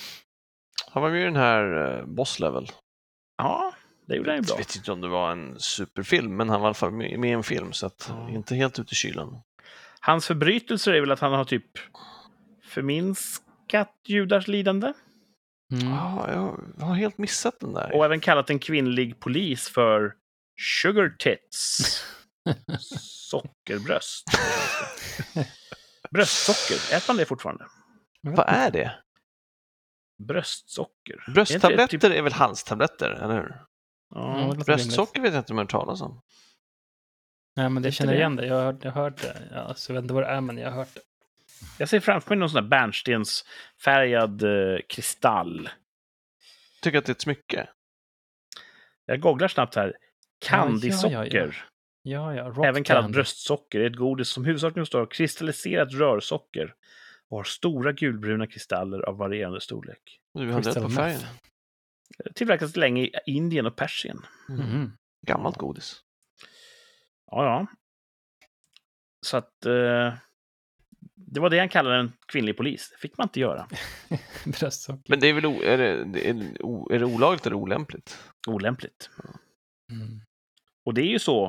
[0.92, 2.68] Han var med i den här uh, Boss Level.
[3.38, 3.74] Ja,
[4.08, 4.54] det gjorde han ju bra.
[4.54, 7.26] Jag vet inte om det var en superfilm, men han var i alla fall med
[7.26, 8.30] i en film, så att Ja.
[8.30, 9.42] inte helt ute i kylan.
[10.00, 11.66] Hans förbrytelser är väl att han har typ
[12.66, 14.94] förminskat judars lidande.
[15.72, 15.88] Mm.
[15.94, 16.32] Ja,
[16.80, 17.96] jag har helt missat den där.
[17.96, 20.14] Och även kallat en kvinnlig polis för
[20.82, 21.78] sugar tits.
[23.00, 24.26] Sockerbröst.
[26.12, 27.66] Bröstsocker, äter man det fortfarande?
[28.22, 28.96] Vad är det?
[30.24, 31.14] Bröstsocker.
[31.14, 33.62] Är inte det Brösttabletter typ- är väl halstabletter, eller hur?
[34.16, 34.66] Ja, rimligt.
[34.66, 36.22] Bröstsocker vet jag inte om jag har talas om.
[37.56, 38.20] Nej, men det känner det?
[38.20, 38.46] igen det.
[38.46, 39.48] Jag har hört, jag har hört det.
[39.52, 41.02] Ja, så jag vet inte vad det är, men jag har hört det.
[41.78, 45.70] Jag ser framför mig någon sån där bärnstensfärgad eh, kristall.
[46.82, 47.70] Tycker att det är ett smycke.
[49.06, 49.98] Jag googlar snabbt här.
[50.46, 51.68] Candysocker.
[52.04, 52.66] ja, ja, Ja, ja.
[52.66, 53.14] Även kallat candy.
[53.14, 56.76] bröstsocker, är ett godis som huvudsakligen består av kristalliserat rörsocker
[57.30, 60.20] och har stora gulbruna kristaller av varierande storlek.
[60.34, 61.22] Du Crystal på färgen.
[62.36, 64.20] Tillverkats länge i Indien och Persien.
[64.50, 64.92] Mhm.
[65.28, 66.02] Gammalt godis.
[67.32, 67.68] Ja, ja.
[69.26, 69.66] Så att...
[69.66, 70.14] Eh,
[71.18, 72.90] det var det han kallade en kvinnlig polis.
[72.92, 73.68] Det fick man inte göra.
[75.08, 78.18] Men det är väl o, är det, det är, o, är det olagligt eller olämpligt?
[78.48, 79.10] Olämpligt.
[79.92, 80.22] Mm.
[80.86, 81.46] Och det är ju så.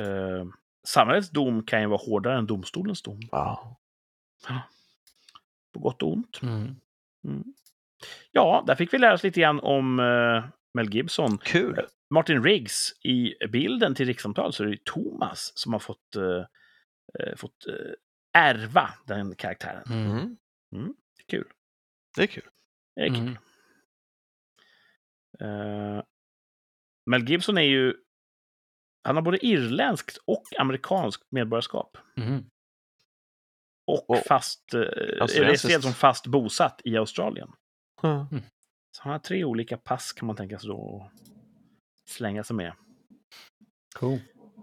[0.00, 0.44] Eh,
[0.86, 3.20] samhällets dom kan ju vara hårdare än domstolens dom.
[3.30, 3.76] Ja.
[5.74, 6.42] På gott och ont.
[6.42, 6.76] Mm.
[7.24, 7.44] Mm.
[8.32, 10.44] Ja, där fick vi lära oss lite grann om eh,
[10.74, 11.38] Mel Gibson.
[11.38, 11.86] Kul.
[12.14, 16.44] Martin Riggs i bilden till rikssamtal så är det Thomas som har fått, eh,
[17.18, 17.92] eh, fått eh,
[18.32, 19.82] ärva den karaktären.
[19.90, 20.36] Mm.
[20.74, 20.94] Mm.
[21.26, 21.48] Kul.
[22.16, 22.48] Det är kul.
[22.94, 23.38] Det är kul.
[25.40, 25.96] Mm.
[25.96, 26.02] Eh,
[27.06, 27.94] Mel Gibson är ju...
[29.02, 31.96] Han har både irländskt och amerikanskt medborgarskap.
[32.16, 32.44] Mm.
[33.86, 34.86] Och Och fast, eh, är
[35.22, 35.38] australiskt.
[35.38, 37.52] registrerad som fast bosatt i Australien.
[38.96, 42.74] Så han har tre olika pass kan man tänka sig då att slänga sig med.
[43.94, 44.18] Cool.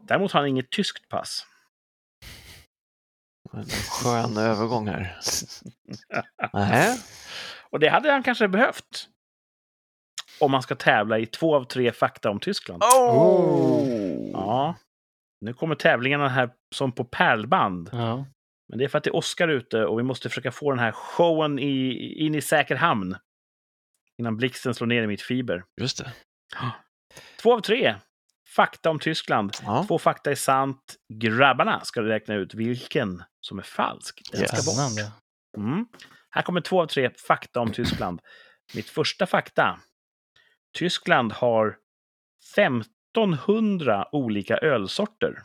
[0.07, 1.45] Däremot har han inget tyskt pass.
[3.54, 5.20] En skön övergång här.
[6.54, 7.00] Nej.
[7.70, 9.10] Och det hade han kanske behövt.
[10.39, 12.84] Om man ska tävla i två av tre fakta om Tyskland.
[12.84, 14.32] Oh!
[14.34, 14.76] Ja.
[15.41, 17.89] Nu kommer tävlingarna här som på pärlband.
[17.91, 18.26] Ja.
[18.70, 20.80] Men det är för att det är Oscar ute och vi måste försöka få den
[20.80, 21.93] här showen i,
[22.26, 23.16] in i säker hamn.
[24.20, 25.64] Innan blixten slår ner i mitt fiber.
[25.82, 26.14] Just det.
[27.41, 27.95] Två av tre.
[28.58, 29.51] Fakta om Tyskland.
[29.64, 29.86] Ja.
[29.88, 30.95] Två fakta är sant.
[31.14, 34.22] Grabbarna ska räkna ut vilken som är falsk.
[34.32, 34.66] Den Yes.
[34.66, 35.14] ska bort.
[35.58, 35.86] Mm.
[36.30, 38.22] Här kommer två av tre fakta om Tyskland.
[38.76, 39.80] Mitt första fakta.
[40.74, 41.78] Tyskland har
[42.55, 45.43] 1500 olika ölsorter.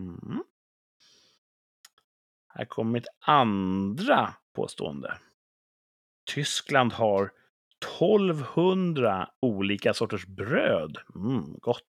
[0.00, 0.42] Mm.
[2.48, 5.18] Här kommer mitt andra påstående.
[6.34, 7.32] Tyskland har
[7.98, 10.98] 1200 olika sorters bröd.
[11.14, 11.82] Mm, gott.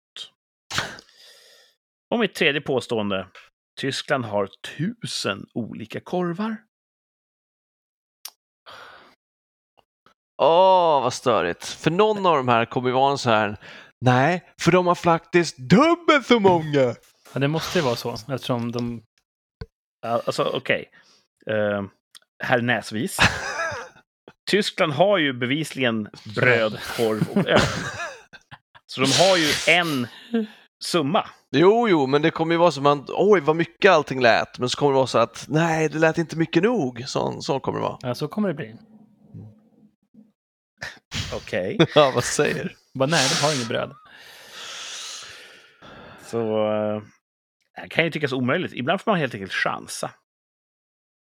[2.10, 3.28] Och mitt tredje påstående.
[3.80, 6.56] Tyskland har tusen olika korvar.
[10.42, 11.64] Åh, vad störigt.
[11.64, 13.56] För någon av de här kommer ju vara en så här,
[14.04, 16.94] nej, för de har faktiskt dubbelt så många.
[17.32, 19.02] Ja, det måste ju vara så eftersom de...
[20.02, 20.90] Ja, Alltså, okej.
[21.50, 21.82] Uh,
[22.44, 23.18] herr Näsvis.
[24.50, 27.60] Tyskland har ju bevisligen bröd, korv och öl.
[28.86, 30.06] Så de har ju en
[30.84, 31.28] summa.
[31.50, 34.58] Jo, jo, men det kommer ju vara som att, oj, vad mycket allting lät.
[34.58, 37.04] Men så kommer det vara så att, nej, det lät inte mycket nog.
[37.06, 37.98] Så, så kommer det vara.
[38.00, 38.76] Ja, så kommer det bli.
[41.34, 41.78] Okej.
[41.94, 43.92] Ja, vad säger Bara, nej, de har inget bröd.
[46.22, 47.02] Så uh,
[47.82, 48.72] det kan ju tyckas omöjligt.
[48.72, 50.10] Ibland får man helt enkelt chansa.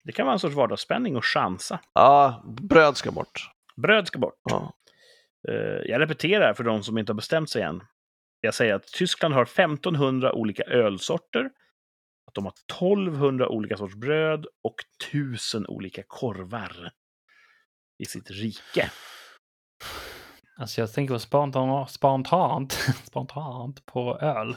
[0.03, 1.79] Det kan vara en sorts vardagsspänning att chansa.
[1.93, 3.49] Ja, bröd ska bort.
[3.75, 4.39] Bröd ska bort.
[4.49, 4.73] Ja.
[5.49, 7.81] Eh, jag repeterar för de som inte har bestämt sig än.
[8.45, 11.45] Jag säger att Tyskland har 1500 olika ölsorter.
[12.27, 14.75] Att de har 1200 olika sorts bröd och
[15.11, 16.91] 1000 olika korvar
[18.03, 18.91] i sitt rike.
[20.57, 22.71] Alltså jag tänker på spontant, spontant,
[23.03, 24.55] spontant på öl.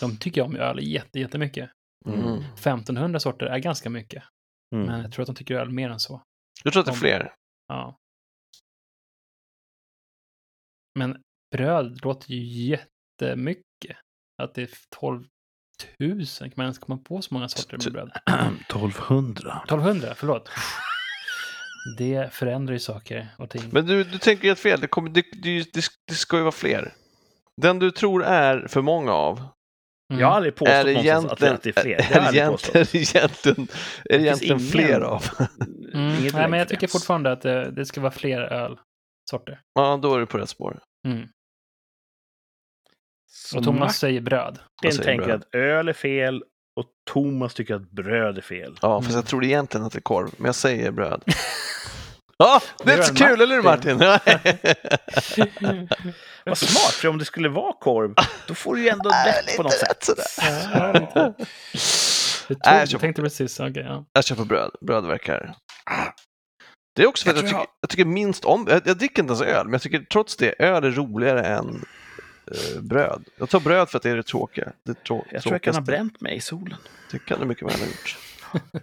[0.00, 1.70] De tycker om öl jätte, jättemycket.
[2.06, 2.38] Mm.
[2.38, 4.22] 1500 sorter är ganska mycket.
[4.74, 4.86] Mm.
[4.86, 6.22] Men jag tror att de tycker öl mer än så.
[6.64, 7.34] Du tror att det är fler?
[7.66, 7.98] Ja.
[10.94, 11.22] Men
[11.56, 12.68] bröd låter ju
[13.22, 13.96] jättemycket.
[14.42, 14.70] Att det är
[15.00, 15.24] 12
[15.98, 16.26] 000.
[16.26, 18.10] Kan man ens komma på så många sorter med bröd?
[18.60, 19.62] 1200.
[19.64, 20.50] 1200, förlåt.
[21.98, 23.62] Det förändrar ju saker och ting.
[23.72, 24.80] Men du, du tänker helt fel.
[24.80, 26.92] Det, kommer, det, det, det, det ska ju vara fler.
[27.62, 29.42] Den du tror är för många av,
[30.12, 30.20] Mm.
[30.20, 31.96] Jag har aldrig påstått är det egentligen, att det är fler.
[31.96, 33.68] Det är det egentligen, är det egentligen,
[34.04, 35.24] är det egentligen ingen- fler av?
[35.94, 36.18] Mm.
[36.20, 39.60] Inget Nej, men jag tycker fortfarande att det, det ska vara fler ölsorter.
[39.74, 40.80] Ja, då är du på rätt spår.
[41.08, 41.28] Mm.
[43.30, 44.58] Så Och Thomas säger bröd.
[44.82, 45.40] Jag säger tänker bröd.
[45.40, 46.42] att öl är fel
[46.76, 48.78] och Thomas tycker att bröd är fel.
[48.82, 51.22] Ja, fast jag tror egentligen att det är korv, men jag säger bröd.
[52.40, 53.98] Ja, det är Det så kul, eller hur Martin?
[56.46, 58.14] Vad smart, för om det skulle vara korv,
[58.48, 60.08] då får du ju ändå rätt på något sätt.
[62.48, 64.04] Jag, köper- tänkte precis, okej, ja.
[64.12, 64.70] Jag kör på bröd.
[64.80, 65.54] Bröd verkar...
[66.96, 68.66] Det är också för Jag att jag tycker, jag tycker minst om...
[68.70, 71.84] Jag, jag dricker inte ens öl, men jag tycker trots det, öl är roligare än,
[72.52, 73.24] eh, bröd.
[73.36, 74.72] Jag tar bröd för att det är det tråkiga.
[74.82, 75.82] Det trå- Jag tror jag kan ha tråkigaste.
[75.82, 76.78] bränt mig i solen.
[77.10, 78.18] Det kan du mycket väl ha gjort.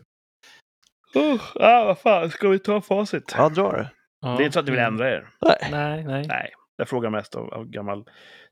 [1.16, 3.34] Uh, ah, vad fan, ska vi ta facit?
[3.38, 3.90] Ja, dra det.
[4.22, 5.30] Det är inte så att ni vill ändra er.
[5.42, 5.68] Nej.
[5.72, 6.28] Nej, nej.
[6.28, 8.06] Nej, jag frågar mest av, av gammal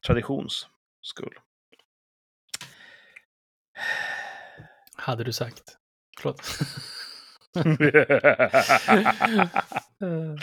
[0.08, 0.68] traditions
[1.02, 1.34] skull.
[4.96, 5.64] Hade du sagt.
[6.20, 6.42] Förlåt.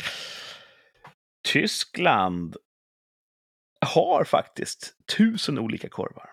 [1.48, 2.56] Tyskland
[3.86, 6.30] har faktiskt tusen olika korvar.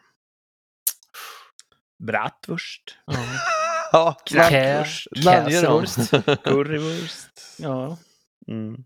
[2.04, 3.14] Bratwurst, ja.
[3.92, 4.16] Ja.
[4.26, 6.10] Käsewurst.
[6.44, 7.98] currywurst, Ja.
[8.48, 8.84] mm,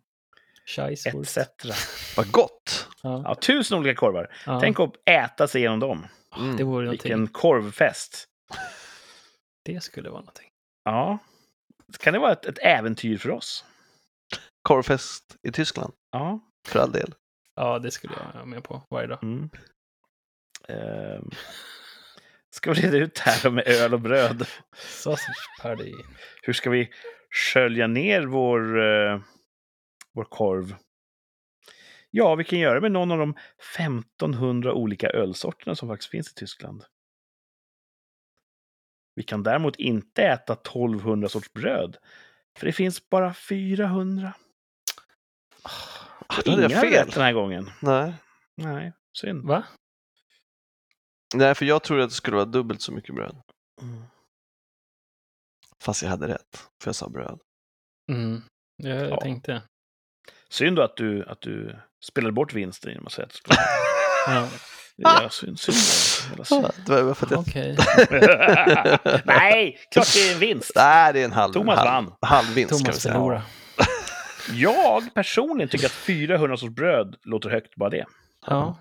[0.65, 1.37] Scheisswurst.
[1.37, 2.17] etc.
[2.17, 2.87] Vad gott!
[3.03, 3.21] Ja.
[3.25, 4.33] Ja, tusen olika korvar.
[4.45, 4.59] Ja.
[4.59, 6.07] Tänk att äta sig igenom dem.
[6.37, 6.57] Mm.
[6.57, 7.03] Det vore någonting.
[7.03, 8.25] Vilken korvfest.
[9.65, 10.49] Det skulle vara någonting.
[10.83, 11.17] Ja.
[11.99, 13.65] Kan det vara ett, ett äventyr för oss?
[14.61, 16.39] Korvfest i Tyskland, Ja.
[16.67, 17.13] för all del.
[17.61, 19.23] Ja, det skulle jag vara med på varje dag.
[19.23, 19.49] Mm.
[20.67, 21.29] Ehm.
[22.49, 24.47] Ska vi reda ut det här med öl och bröd?
[24.75, 25.93] Sausage party.
[26.41, 26.89] Hur ska vi
[27.29, 29.21] skölja ner vår, eh,
[30.13, 30.75] vår korv?
[32.11, 33.35] Ja, vi kan göra det med någon av de
[33.77, 36.83] 1500 olika ölsorterna som faktiskt finns i Tyskland.
[39.15, 41.97] Vi kan däremot inte äta 1200 sorts bröd,
[42.57, 44.33] för det finns bara 400.
[46.31, 47.05] Då hade jag Ingen hade fel.
[47.05, 47.69] rätt den här gången.
[47.79, 48.13] Nej.
[48.57, 49.47] Nej, synd.
[49.47, 49.63] Va?
[51.35, 53.35] Nej, för jag trodde att det skulle vara dubbelt så mycket bröd.
[53.81, 54.03] Mm.
[55.83, 57.39] Fast jag hade rätt, för jag sa bröd.
[58.11, 58.41] Mm.
[58.75, 59.19] Jag Ja.
[59.21, 59.61] tänkte.
[60.49, 63.55] Synd då att du, att du spelade bort vinsten genom att säga att det skulle
[64.27, 64.47] Ja.
[64.95, 65.77] Ja, synd, synd.
[66.47, 66.67] Synd.
[66.85, 67.39] Det var för att jag...
[67.39, 67.77] Okej.
[69.25, 70.71] Nej, klart det är en vinst.
[70.75, 72.13] Nej, det är en halv, Thomas halv, vann.
[72.21, 73.13] halvvinst kan vi Thomas säga.
[73.13, 73.43] förlorade.
[74.53, 78.05] Jag personligen tycker att 400 sorts bröd låter högt bara det.
[78.45, 78.77] Ja.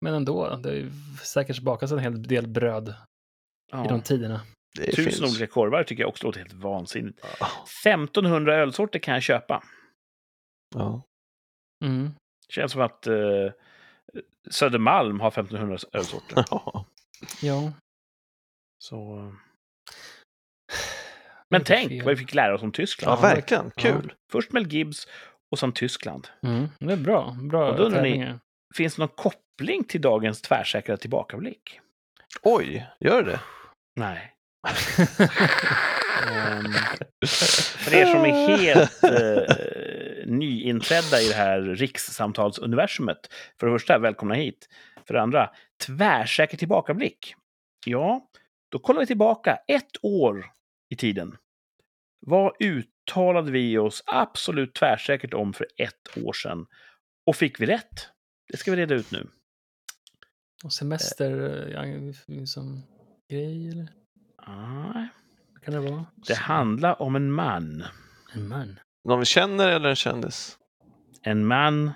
[0.00, 0.90] Men ändå, det är ju
[1.22, 2.94] säkert bakas en hel del bröd
[3.72, 3.84] Ja.
[3.84, 4.40] i de tiderna.
[4.76, 5.20] Det Tusen finns.
[5.20, 7.20] olika korvar tycker jag också låter helt vansinnigt.
[7.40, 7.46] Ja.
[7.86, 9.62] 1500 ölsorter kan jag köpa.
[10.74, 11.02] Ja.
[11.84, 12.10] Mm.
[12.48, 13.14] Känns som att eh,
[14.50, 16.44] Södermalm har 1500 ölsorter.
[16.50, 16.84] Ja.
[17.42, 17.72] Ja.
[18.78, 19.32] Så...
[21.50, 22.02] Men tänk fel.
[22.02, 23.22] vad vi fick lära oss om ja, Tyskland.
[23.22, 23.70] verkligen.
[23.76, 24.12] Kul.
[24.32, 25.06] Först Mel Gibbs
[25.50, 26.28] och sen Tyskland.
[26.42, 26.68] Mm.
[26.78, 27.36] Det är bra.
[27.42, 28.34] Bra Och då undrar ni-.
[28.74, 31.80] Finns det någon koppling till dagens tvärsäkra tillbakablick?
[32.42, 33.40] Oj, gör det?
[33.96, 34.34] Nej.
[36.26, 36.72] Ehm,
[37.78, 43.18] för er som är helt eh, nyinträdda i det här rikssamtalsuniversumet.
[43.60, 44.68] För det första, välkomna hit.
[45.06, 45.50] För det andra,
[45.86, 47.34] tvärsäker tillbakablick.
[47.86, 48.20] Ja,
[48.68, 50.46] då kollar vi tillbaka ett år
[50.88, 51.36] i tiden.
[52.26, 56.66] Vad uttalade vi oss absolut tvärsäkert om för ett år sedan?
[57.26, 58.08] Och fick vi rätt?
[58.48, 59.28] Det ska vi reda ut nu.
[60.64, 61.30] Och semester
[61.68, 62.82] ja, som
[63.30, 63.92] grej, eller?
[64.46, 65.08] Nej,
[65.52, 66.06] Vad kan det vara?
[66.16, 67.84] det handlar om en man.
[68.34, 68.80] En man.
[69.08, 70.58] Någon vi känner eller en kändis?
[71.22, 71.92] En man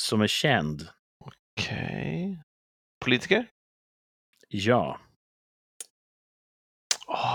[0.00, 0.88] som är känd.
[1.24, 2.42] Okej.
[3.04, 3.46] Politiker?
[4.48, 5.00] Ja.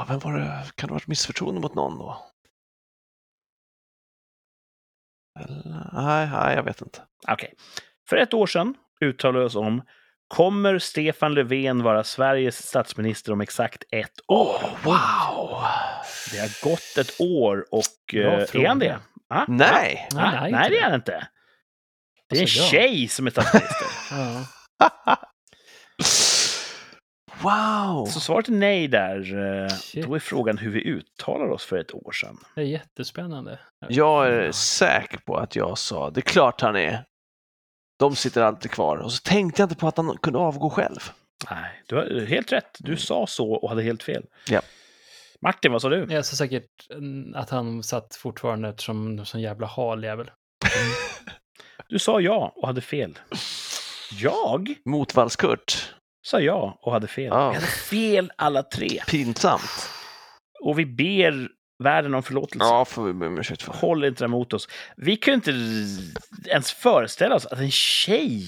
[0.09, 0.71] Vem var det?
[0.75, 2.17] Kan det ha varit missförtroende mot någon då?
[5.39, 7.01] Eller, nej, nej, jag vet inte.
[7.27, 7.53] Okej.
[8.09, 9.81] För ett år sedan uttalade vi oss om
[10.27, 14.61] Kommer Stefan Löfven vara Sveriges statsminister om exakt ett år?
[14.83, 15.61] wow!
[16.31, 18.99] Det har gått ett år och Bra eh, är han det?
[19.29, 19.45] Ah?
[19.47, 20.07] Nej!
[20.13, 20.85] Nej, Ah, nej, nej, det är det.
[20.85, 21.27] han inte.
[22.29, 23.87] Det är en Alltså, tjej som är statsminister.
[24.11, 25.17] Ja.
[27.43, 28.05] wow!
[28.05, 29.35] Så svaret är nej där.
[29.63, 30.05] Eh, Shit.
[30.05, 32.37] Då är frågan hur vi uttalar oss för ett år sedan.
[32.55, 33.59] Det är jättespännande.
[33.89, 37.05] Jag är säker på att jag sa, det är klart han är.
[37.99, 38.97] De sitter alltid kvar.
[38.97, 40.99] Och så tänkte jag inte på att han kunde avgå själv.
[41.51, 42.77] Nej, du har helt rätt.
[42.79, 44.25] Du sa så och hade helt fel.
[44.49, 44.61] Ja.
[45.41, 46.07] Martin, vad sa du?
[46.09, 50.31] Jag sa säkert mm, att han satt fortfarande eftersom en jävla haljävel.
[51.87, 53.19] Du sa ja och hade fel.
[54.11, 55.93] Jag Motvallskurt.
[56.23, 57.25] Sa ja och hade fel.
[57.25, 57.49] Ja.
[57.49, 59.01] Vi hade fel alla tre.
[59.07, 59.89] Pinsamt.
[60.61, 61.49] Och vi ber
[61.83, 62.65] världen om förlåtelse.
[62.65, 63.73] Ja, får vi be om ursäkt för.
[63.73, 64.69] Håll inte det mot oss.
[64.97, 65.51] Vi kunde inte
[66.49, 68.45] ens föreställa oss att en tjej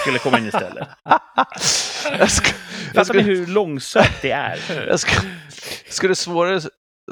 [0.00, 0.88] skulle komma in istället.
[2.18, 2.50] jag ska,
[2.94, 4.86] jag Fattar ni ska, hur långsökt det är?
[4.88, 5.20] jag ska,
[5.88, 6.60] skulle svårare,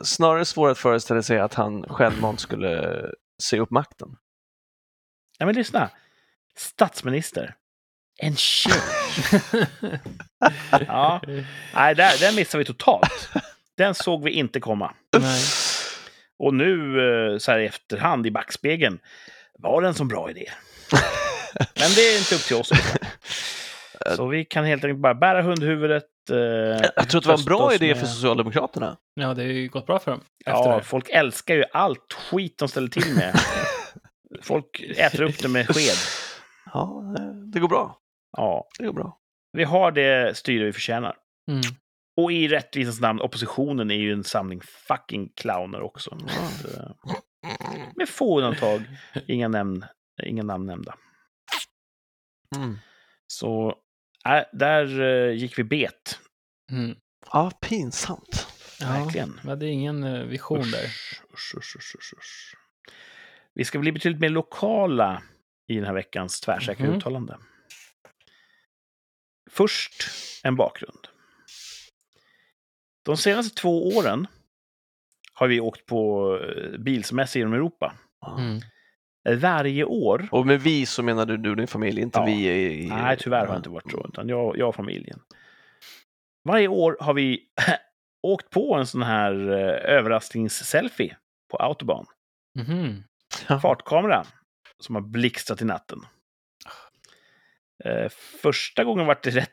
[0.05, 3.03] snarare svårt att föreställa sig att han självmant skulle
[3.43, 4.09] se upp makten.
[5.39, 5.91] Nej, men lyssna.
[6.57, 7.55] Statsminister.
[8.23, 8.73] En tjej.
[10.87, 11.21] Ja.
[11.75, 13.29] Nej, där, den missade vi totalt.
[13.77, 14.95] Den såg vi inte komma.
[15.19, 15.43] Nej.
[16.39, 16.99] Och nu,
[17.33, 18.99] eh, så här i efterhand i backspegeln,
[19.59, 20.51] var det en så bra idé?
[21.57, 22.71] Men det är inte upp till oss.
[24.17, 26.05] Så vi kan helt enkelt bara bära hundhuvudet.
[26.31, 26.37] Eh,
[26.97, 28.97] Jag tror att det var en bra idé med- för Socialdemokraterna.
[29.15, 30.21] Ja, det har ju gått bra för dem.
[30.45, 30.83] Ja, det.
[30.85, 33.41] folk älskar ju allt skit de ställer till med.
[34.43, 35.97] folk äter upp det med sked.
[36.73, 37.15] Ja,
[37.53, 37.99] det går bra.
[38.37, 39.19] Ja, Det går bra.
[39.53, 41.17] vi har det styre vi förtjänar.
[41.51, 41.61] Mm.
[42.17, 46.19] Och i rättvisans namn, oppositionen är ju en samling fucking clowner också.
[46.69, 46.91] Eh,
[47.97, 48.83] med få undantag,
[49.27, 49.85] inga, nämn,
[50.23, 50.95] inga namn nämnda.
[52.57, 52.79] Mm.
[53.27, 53.75] Så
[54.29, 56.19] äh, där eh, gick vi bet.
[56.73, 56.97] Mm.
[57.33, 58.47] Ja, pinsamt.
[58.81, 59.41] Ja, Verkligen.
[59.43, 60.85] vi hade ingen eh, vision där.
[60.85, 62.57] Usch, usch, usch, usch, usch, usch.
[63.55, 65.23] Vi ska bli betydligt mer lokala
[65.69, 66.95] i den här veckans tvärsäkra Mhm.
[66.97, 67.39] uttalande.
[69.51, 69.93] Först
[70.45, 71.09] en bakgrund.
[73.05, 74.27] De senaste två åren
[75.35, 77.95] har vi åkt på eh, bilsemester genom Europa.
[78.39, 78.61] Mm.
[79.41, 82.25] Varje år Och med vi så menar du du och din familj, inte Ja.
[82.25, 82.85] vi i...
[82.85, 84.07] i Nej, tyvärr har det inte varit så.
[84.09, 85.21] Utan jag, jag och familjen.
[86.49, 87.41] Varje år har vi
[88.23, 91.17] åkt på en sån här eh, överraskningsselfie
[91.51, 92.07] på autobahn.
[92.59, 93.03] Mhm.
[93.61, 94.27] Fartkamera
[94.79, 96.01] som har blixtrat i natten.
[97.85, 98.09] Eh,
[98.43, 99.53] första gången var det rätt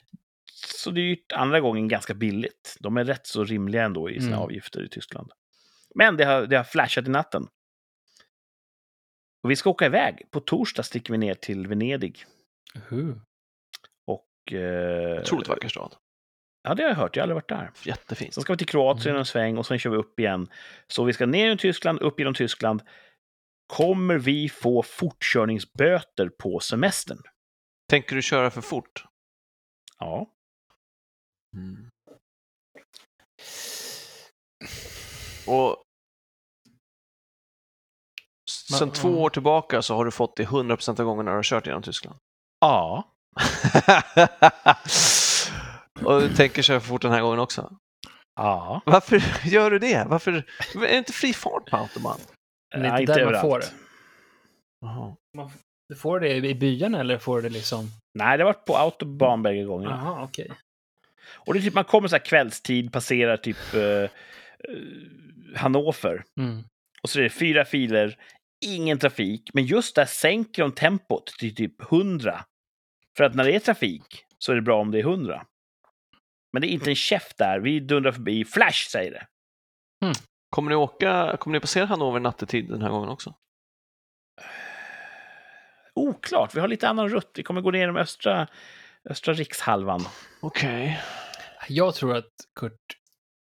[0.65, 2.77] så dyrt, andra gången ganska billigt.
[2.79, 4.39] De är rätt så rimliga ändå i sina Mm.
[4.39, 5.31] avgifter i Tyskland.
[5.95, 7.47] Men det har, det har flashat i natten.
[9.43, 10.27] Och vi ska åka iväg.
[10.31, 12.25] På torsdag sticker vi ner till Venedig.
[12.75, 13.15] Uhu.
[14.07, 15.95] Och, eh, Otroligt vacker stad.
[16.63, 17.15] Ja, det har jag hört.
[17.15, 17.71] Jag har aldrig varit där.
[17.83, 18.33] Jättefint.
[18.33, 19.19] Sen ska vi till Kroatien Mm.
[19.19, 20.47] en sväng och sen kör vi upp igen.
[20.87, 22.81] Så vi ska ner genom Tyskland, upp genom Tyskland.
[23.67, 27.17] Kommer vi få fortkörningsböter på semestern?
[27.91, 29.05] Tänker du köra för fort?
[29.99, 30.27] Ja.
[35.47, 35.83] Och
[38.77, 41.43] sen Men- två år tillbaka så har du fått det 100% av gångerna du har
[41.43, 42.17] kört genom Tyskland.
[42.59, 43.11] Ja.
[46.05, 47.77] och du tänker köra för fort den här gången också?
[48.35, 48.81] Ja.
[48.85, 50.05] Varför gör du det?
[50.07, 50.31] Varför?
[50.75, 52.19] Är det inte fri fart på autobahn?
[52.73, 53.51] Men det är Nej, inte där man överallt.
[53.51, 53.71] får det.
[55.91, 55.95] Jaha.
[55.95, 57.87] Du får det i byarna eller får det liksom...
[58.13, 59.99] Nej, det har varit på autobahn bägge gångerna.
[60.03, 60.51] Jaha, okej.
[61.33, 64.09] Och det är typ, man kommer så här kvällstid, passerar typ eh, eh,
[65.55, 66.23] Hannover.
[66.39, 66.63] Mm.
[67.03, 68.17] Och så är det fyra filer,
[68.65, 69.49] ingen trafik.
[69.53, 72.45] Men just där sänker de tempot till typ 100.
[73.17, 75.45] För att när det är trafik så är det bra om det är 100.
[76.53, 77.59] Men det är inte en käft där.
[77.59, 78.45] Vi dundrar förbi.
[78.45, 79.27] Flash, säger det.
[80.49, 83.33] Kommer ni åka, kommer ni passera Hannover nattetid den här gången också?
[85.95, 86.55] Oklart.
[86.55, 87.31] Vi har lite annan rutt.
[87.35, 88.47] Vi kommer gå ner genom östra,
[89.09, 90.05] östra rikshalvan.
[90.39, 91.01] Okej.
[91.67, 92.77] Jag tror att Kurt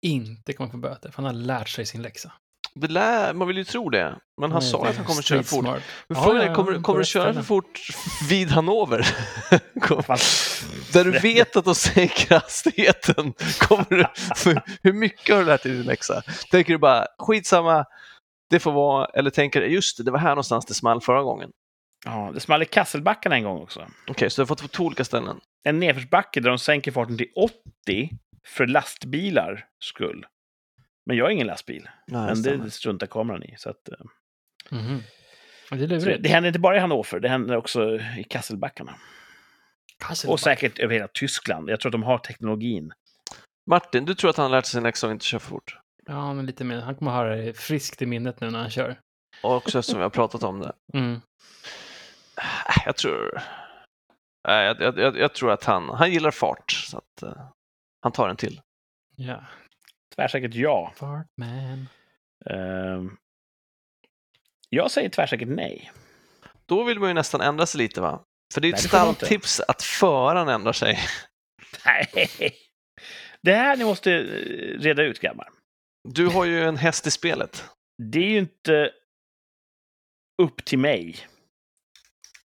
[0.03, 2.33] inte kommer få böter, för han har lärt sig sin läxa.
[2.75, 5.43] Det lär, man vill ju tro det, men han Nej, sa att han kommer köra
[5.43, 5.65] fort.
[5.65, 5.83] smart.
[6.09, 7.81] Men Ja, frågan ja, är, kommer, kommer du köra för fort
[8.29, 8.99] vid Hannover?
[10.93, 13.35] Där du vet att de sänker hastigheten.
[13.59, 14.07] Kommer du,
[14.83, 16.23] hur mycket har du lärt dig din läxa?
[16.51, 17.85] Tänker du bara, skitsamma,
[18.51, 21.23] det får vara, eller tänker du, just det, det var här någonstans det small förra
[21.23, 21.51] gången.
[22.05, 23.87] Ja, det small i Kasselbackarna en gång också.
[24.09, 25.41] Okej, så du har fått på två olika ställen.
[25.65, 28.11] En nedförsbacke där de sänker farten till 80
[28.47, 30.27] för lastbilar skull.
[31.07, 31.89] Men jag är ingen lastbil.
[32.07, 32.65] Nej, men stämmer.
[32.65, 33.55] det struntar kameran i.
[33.59, 33.89] Så att,
[34.71, 35.03] Mhm.
[35.71, 38.95] Ja, Det är så det, händer inte bara i Hannover, det händer också i Kasselbackarna.
[39.99, 40.33] Kasselback.
[40.33, 41.71] Och säkert över hela Tyskland.
[41.71, 42.93] Jag tror att de har teknologin.
[43.71, 45.79] Martin, du tror att han har lärt sig sin läxa och inte kör för fort?
[46.07, 46.81] Ja, men lite mer.
[46.81, 48.99] Han kommer ha det friskt i minnet nu när han kör.
[49.43, 50.73] Och också eftersom vi har pratat om det.
[50.95, 51.21] Mm.
[52.39, 53.41] Äh, Jag tror...
[54.49, 57.49] Nej, Jag, jag, jag, jag tror att han, han gillar fart, så att eh,
[58.03, 58.61] han tar en till.
[59.17, 59.45] Ja.
[60.15, 60.93] Tvärsäkert ja.
[60.97, 61.89] Fartman.
[62.51, 63.17] Ehm,
[64.69, 65.93] jag säger tvärsäkert nej.
[66.67, 68.25] Då vill man ju nästan ändra sig lite va?
[68.55, 70.99] För det är ett stalltips att föraren ändrar sig.
[71.85, 72.29] Nej.
[73.43, 75.49] Det här ni måste eh, reda ut, grabbar.
[76.09, 77.65] Du har ju en häst i spelet.
[78.03, 78.93] Det är ju inte
[80.43, 81.17] upp till mig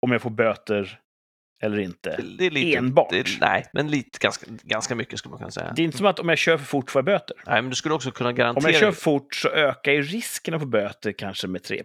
[0.02, 0.98] om jag får böter
[1.62, 2.16] eller inte.
[2.38, 3.10] Det är lite, Enbart.
[3.10, 5.72] Det är, nej, men lite, ganska, ganska mycket skulle man kunna säga.
[5.76, 7.36] Det är inte som att om jag kör för fort får jag böter.
[7.46, 8.70] Nej, men du skulle också kunna Om garantera...
[8.70, 11.82] jag kör för fort så ökar ju risken att få böter kanske med 3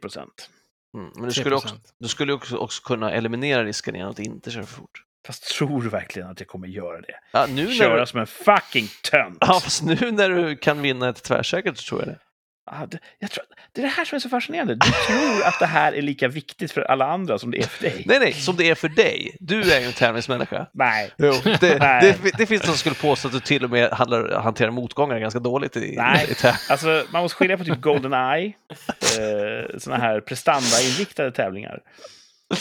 [0.94, 1.80] mm, men du skulle, också, 3%.
[2.00, 5.02] du skulle också, också kunna eliminera risken genom att inte köra för fort.
[5.28, 7.20] Fast tror du verkligen att jag kommer göra det?
[7.32, 9.38] Ja, nu när Köra du, som en fucking tönt!
[9.42, 12.20] ja, fast nu när du kan vinna ett tvärsäkert så tror jag det.
[12.68, 14.76] Ah, det, jag tror, det är det här som är så fascinerande.
[14.76, 17.84] Du tror att det här är lika viktigt för alla andra som det är för
[17.84, 18.04] dig.
[18.06, 19.38] Nej, nej, som det är för dig.
[19.40, 20.68] Du är ju en tävlingsmänniska.
[20.74, 21.12] Nej.
[21.18, 22.18] Jo, det, Nej.
[22.24, 25.20] det, det finns de som skulle påstå att du till och med handlar, hanterar motgångar
[25.20, 26.28] ganska dåligt i, Nej.
[26.30, 26.60] i tävling.
[26.70, 31.80] Alltså, man måste skilja på typ Goldeneye, eh, såna här prestandainriktade tävlingar.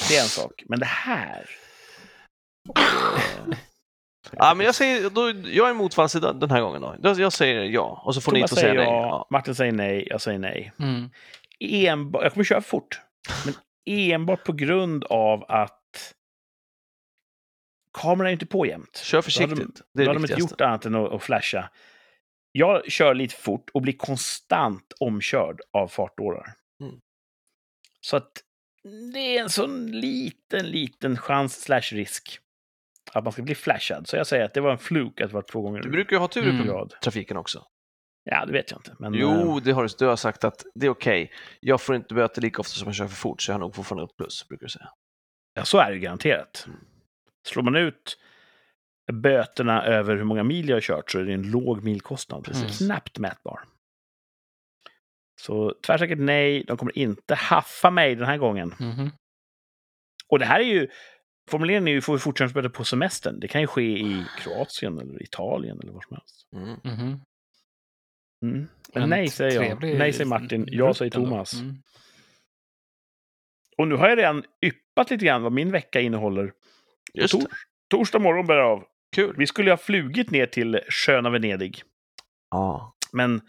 [0.09, 0.63] Det är en sak.
[0.69, 1.51] Men det här...
[2.79, 3.57] Eh,
[4.33, 6.97] Ja, men jag, säger, då, jag är motfallssida den här gången då.
[7.03, 9.01] Jag säger ja, och så får ni Thomas inte säga säger nej.
[9.01, 9.27] ja.
[9.31, 10.73] Martin säger nej, jag säger nej.
[10.79, 11.11] Mm.
[11.61, 13.01] Enbart, jag kommer köra fort,
[13.45, 13.55] men
[13.87, 16.15] enbart på grund av att
[17.93, 18.97] kameran är inte på jämt.
[19.05, 19.59] Kör försiktigt.
[19.59, 21.71] Då hade det är Då det har de inte gjort annat än att, att flasha.
[22.53, 26.53] Jag kör lite fort och blir konstant omkörd av fartårar.
[26.81, 27.01] Mm.
[28.01, 28.33] Så att
[29.13, 32.39] det är en sån liten, liten chans slash risk
[33.15, 34.09] att man ska bli flashad.
[34.09, 36.17] Så jag säger att det var en fluk att det var två gånger Du brukar
[36.17, 36.67] ju ha tur i Mm.
[36.69, 36.95] rad.
[37.03, 37.67] trafiken också.
[38.31, 38.97] Ja, det vet jag inte.
[38.99, 41.33] Men, Jo, eh, det har du, du har sagt att det är okej.
[41.61, 43.75] Jag får inte böter lika ofta som jag kör för fort, så jag har nog
[43.75, 44.89] fortfarande ett plus, brukar du säga.
[45.55, 46.67] Ja, så är det ju garanterat.
[47.47, 48.19] Slår man ut
[49.13, 52.45] böterna över hur många mil jag har kört så är det en låg milkostnad.
[52.45, 52.79] Precis.
[52.79, 53.61] Knappt mätbar.
[55.41, 58.75] Så tvärsäkert nej, de kommer inte haffa mig den här gången.
[58.81, 59.11] Mhm.
[60.29, 60.89] Och det här är ju,
[61.51, 63.41] formuleringen är ju, får vi fortsättningsböter på semestern.
[63.41, 66.47] Det kan ju ske i Kroatien eller Italien eller var som helst.
[66.53, 66.69] Mm.
[66.85, 67.21] Mhm.
[68.43, 68.69] Mm.
[68.95, 69.83] Men En nej säger jag.
[69.83, 70.69] Nej säger Martin.
[70.71, 71.11] Jag säger.
[71.11, 71.55] Thomas.
[71.55, 71.77] Mm.
[73.79, 76.53] Och nu har jag redan yppat lite grann vad min vecka innehåller.
[77.15, 77.47] Just Tor- det.
[77.91, 78.85] Torsdag morgon bär av.
[79.17, 79.35] Kul.
[79.39, 81.83] Vi skulle ha flugit ner till sköna Venedig.
[82.51, 82.95] Ja.
[83.13, 83.41] Men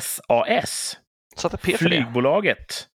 [0.00, 0.98] SAS,
[1.78, 2.88] flygbolaget,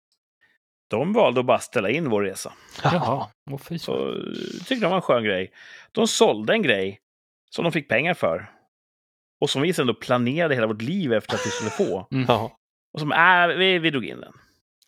[0.89, 2.53] de valde att bara ställa in vår resa.
[2.83, 3.27] Jaha,
[3.79, 4.15] Så
[4.57, 5.51] tyckte de var en skön grej.
[5.91, 6.99] De sålde en grej
[7.49, 8.51] som de fick pengar för.
[9.41, 12.07] Och som vi sen då planerade hela vårt liv efter att vi skulle få.
[12.11, 12.25] Mm.
[12.27, 12.55] Ja.
[12.93, 14.33] Och som, äh, vi, vi drog in den.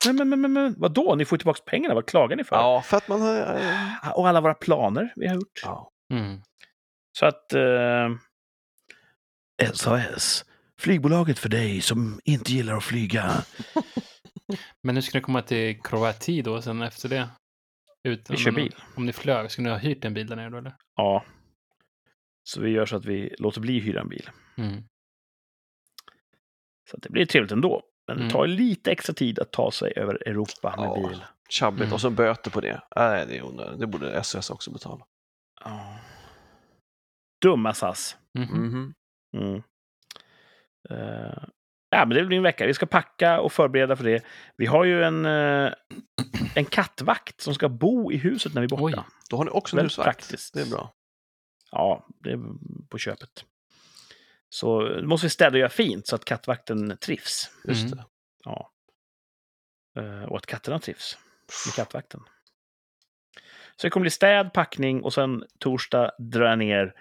[0.06, 1.16] Men, men, men, men, men vadå?
[1.16, 1.96] Ni får ju tillbaka pengarna.
[1.96, 2.56] Vad klagar ni för?
[2.56, 3.38] ja, för att man har...
[3.40, 5.62] eh, Och alla våra planer vi har gjort.
[5.64, 5.92] Ja.
[6.14, 6.42] Mm.
[7.20, 7.54] Så att...
[7.54, 8.10] Eh,
[9.74, 10.46] SAS.
[10.80, 13.32] Flygbolaget för dig som inte gillar att flyga.
[14.84, 17.30] Men nu ska ni komma till Kroati då sen efter det?
[18.04, 18.76] Ut, Vi kör bil.
[18.96, 20.74] Om ni flög, skulle ni ha hyrt en bil där nere då eller?
[20.96, 21.26] Ja.
[22.44, 24.30] Så vi gör så att vi låter bli hyra en bil.
[24.58, 24.84] Mm.
[26.90, 27.84] Så att det blir trevligt ändå.
[28.08, 28.32] Men det Mm.
[28.34, 31.10] tar lite extra tid att ta sig över Europa med Ja.
[31.10, 31.24] bil.
[31.50, 31.82] Tjabbigt.
[31.84, 31.94] Mm.
[31.94, 32.82] Och så böter på det.
[32.96, 33.80] Nej, det är onödigt.
[33.80, 35.06] Det borde SOS också betala.
[35.64, 36.00] Ja.
[37.42, 38.18] Dumma SAS.
[38.40, 38.64] Mhm.
[38.68, 38.94] Mhm.
[39.38, 39.62] Mm.
[40.90, 41.44] Eh,
[41.92, 42.66] ja, men det blir en vecka.
[42.66, 44.24] Vi ska packa och förbereda för det.
[44.58, 45.74] Vi har ju en, eh,
[46.56, 48.84] en kattvakt som ska bo i huset när vi är borta.
[48.84, 48.96] Oj.
[49.30, 50.06] Då har ni också en Väldigt husvakt.
[50.18, 50.54] praktiskt.
[50.54, 50.94] Det är bra.
[51.72, 52.40] Ja, det är
[52.90, 53.46] på köpet.
[54.50, 57.52] Så nu måste vi städa och göra fint så att kattvakten trivs.
[57.68, 57.98] Just Mm.
[57.98, 58.04] det.
[58.44, 58.72] Ja.
[59.98, 61.18] Eh, och att katterna trivs
[61.68, 62.22] med kattvakten.
[63.76, 66.94] Så det kommer bli städ, packning och sen torsdag drar jag ner.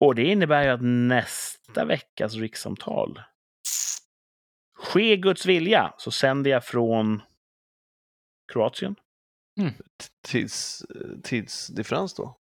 [0.00, 3.22] Och det innebär ju att nästa veckas rikssamtal
[4.78, 7.22] ske Guds vilja så sänder jag från
[8.52, 8.94] Kroatien.
[10.26, 10.86] Tids,
[11.22, 12.36] tidsdifferens då?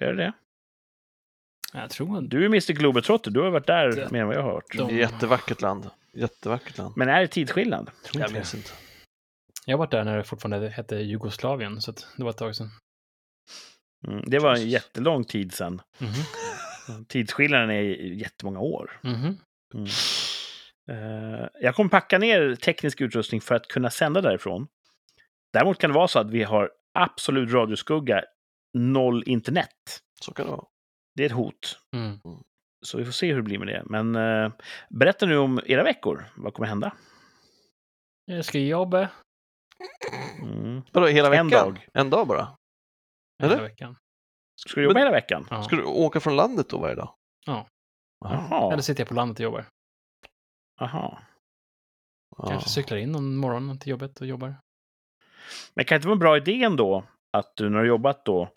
[0.00, 0.32] Är det det?
[1.72, 4.36] Jag tror att Du är Mr Globetrotter, du har varit där Det- mer än vad
[4.36, 4.76] jag har hört.
[4.76, 5.90] De- Jättevackert land.
[6.12, 6.94] Jättevackert land.
[6.96, 7.86] Men är det tidsskillnad?
[7.86, 8.38] tror Jag inte det.
[8.38, 8.70] minns inte.
[9.66, 12.56] Jag har varit där när det fortfarande hette Jugoslavien, så att det var ett tag
[12.56, 12.70] sedan.
[14.08, 15.82] Mm, det var en jättelång tid sedan.
[15.98, 17.04] Mhm.
[17.04, 17.82] Tidsskillnaden är
[18.12, 19.00] jättemånga år.
[19.02, 19.36] Mhm.
[19.74, 19.86] Mm.
[20.90, 24.68] Eh, jag kommer packa ner teknisk utrustning för att kunna sända därifrån.
[25.52, 28.24] Däremot kan det vara så att vi har absolut radioskugga,
[28.78, 29.68] noll internet.
[30.20, 30.64] Så kan det vara.
[31.16, 31.78] Det är ett hot.
[31.96, 32.18] Mm.
[32.86, 33.82] Så vi får se hur det blir med det.
[33.86, 34.52] Men eh,
[34.90, 36.24] berätta nu om era veckor.
[36.36, 36.92] Vad kommer hända?
[38.24, 39.08] Jag ska jobba
[40.42, 40.82] Mm.
[40.92, 41.48] Vadå, hela En veckan?
[41.50, 41.86] dag.
[41.94, 42.48] En dag bara?
[43.42, 43.62] hela Eller?
[43.62, 43.96] veckan.
[44.56, 45.46] Ska du jobba Men- hela veckan?
[45.50, 45.62] Ja.
[45.62, 47.14] Ska du åka från landet då varje dag?
[47.46, 47.66] Ja.
[48.24, 48.72] Jaha.
[48.72, 49.64] Eller sitter jag på landet och jobbar.
[50.82, 51.18] Jaha.
[52.36, 52.60] Kanske Ja.
[52.60, 54.54] cyklar in någon morgon till jobbet och jobbar.
[55.74, 58.24] Men kan det inte vara en bra idé ändå att du när du har jobbat
[58.24, 58.48] då,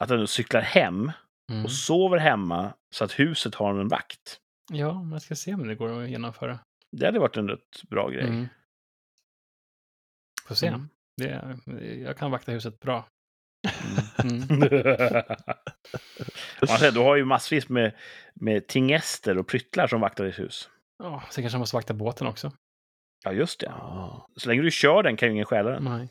[0.00, 1.12] att du cyklar hem
[1.52, 1.64] Mm.
[1.64, 4.40] och sover hemma så att huset har en vakt?
[4.72, 6.58] Ja, men jag ska se om det går att genomföra.
[6.92, 8.28] Det hade varit en rätt bra grej.
[8.28, 8.46] Mm.
[10.46, 10.66] Får se.
[10.66, 10.88] Mm.
[11.16, 11.58] Det,
[12.06, 13.06] jag kan vakta huset bra.
[14.24, 14.38] Mm.
[16.68, 17.94] Man säger, du har ju massvis med,
[18.34, 20.70] med tingester och pryttlar som vaktar ditt hus.
[21.02, 22.52] Ja, så kanske jag måste vakta båten också.
[23.24, 23.66] Ja, just det.
[23.66, 24.28] Ja.
[24.36, 25.84] Så länge du kör den kan ju ingen stjäla den.
[25.84, 26.08] Nej.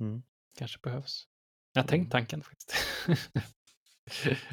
[0.00, 0.22] Mm.
[0.58, 1.26] Kanske behövs.
[1.72, 2.74] Jag har tänkt tanken faktiskt.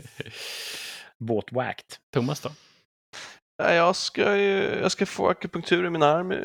[1.18, 1.98] Båtwacked.
[2.14, 2.52] Thomas då?
[3.58, 6.36] Nej, Jag ska, ju, jag ska få akupunktur i min arm i,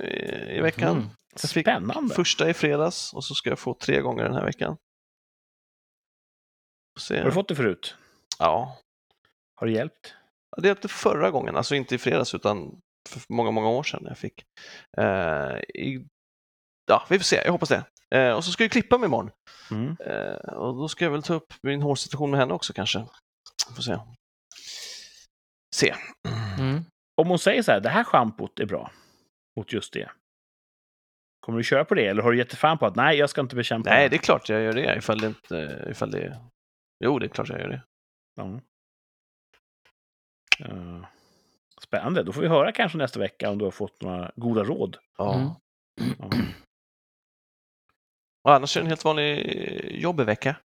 [0.56, 0.96] i veckan.
[0.96, 1.10] Mm.
[1.42, 2.14] Jag fick Spännande.
[2.14, 4.76] Första i fredags och så ska jag få tre gånger den här veckan.
[7.10, 7.94] Har du fått det förut?
[8.38, 8.78] Ja.
[9.54, 10.14] Har det hjälpt?
[10.56, 14.18] Det hjälpte förra gången, alltså inte i fredags utan för många, många år sedan jag
[14.18, 14.44] fick.
[14.96, 16.06] Eh, i,
[16.86, 17.84] ja, vi får se, jag hoppas det.
[18.14, 19.30] Eh, och så ska jag klippa mig imorgon.
[19.70, 19.96] Mm.
[20.00, 23.06] Eh, och då ska jag väl ta upp min hårsituation med henne också kanske.
[23.76, 23.98] Får se.
[25.76, 25.94] se.
[26.58, 26.84] Mm.
[27.20, 28.90] Om hon säger så här, det här schampot är bra
[29.56, 30.10] mot just det.
[31.40, 33.40] Kommer du köra på det eller har du gett fan på att nej, jag ska
[33.40, 35.86] inte bekämpa Nej, det är klart jag gör det ifall det inte...
[35.90, 36.40] Ifall det...
[37.04, 37.82] Jo, det är klart jag gör det.
[38.34, 38.60] Ja.
[40.66, 41.04] Eh,
[41.84, 42.22] Spännande.
[42.22, 44.96] Då får vi höra kanske nästa vecka om du har fått några goda råd.
[45.18, 45.34] Ja.
[45.34, 45.50] Mm.
[46.18, 46.30] Ja.
[48.44, 50.56] Och annars är det en helt vanlig jobbig vecka.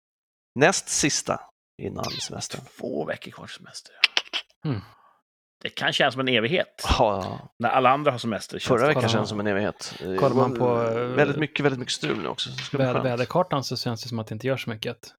[0.60, 1.42] Näst sista
[1.82, 2.62] innan semestern.
[2.80, 3.94] Två veckor kvar till semester.
[4.66, 4.82] Mm.
[5.62, 6.86] Det kan kännas som en evighet.
[7.00, 8.60] Ja, När alla andra har semester.
[8.60, 9.96] känns förra veckan kändes som en evighet.
[10.20, 12.50] Kollar man på, eh, Väldigt mycket, väldigt mycket strul nu också.
[12.78, 15.14] Väder, väderkartan så känns det som att det inte gör så mycket att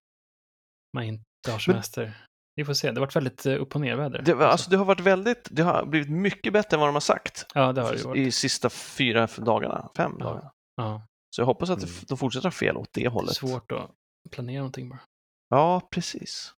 [0.94, 2.25] man inte har semester.
[2.56, 2.90] Vi får se.
[2.90, 4.22] Det har varit väldigt eh, upp och ner väder.
[4.22, 7.00] Det, alltså, det har varit väldigt, det har blivit mycket bättre än vad de har
[7.00, 8.26] sagt Ja, det har det varit.
[8.26, 10.24] i sista fyra dagarna, fem Ja.
[10.24, 10.52] dagarna.
[10.76, 11.94] Ja, Så jag hoppas att Mm.
[12.08, 13.34] de fortsätter fel åt det hållet.
[13.36, 13.90] svårt att
[14.30, 15.00] planera någonting bara.
[15.48, 16.54] Ja, precis.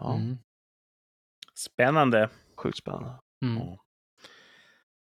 [0.00, 0.38] Ja, Mm.
[1.54, 2.30] Spännande.
[2.56, 3.18] sjukt spännande.
[3.44, 3.62] Mm.
[3.62, 3.78] Ja.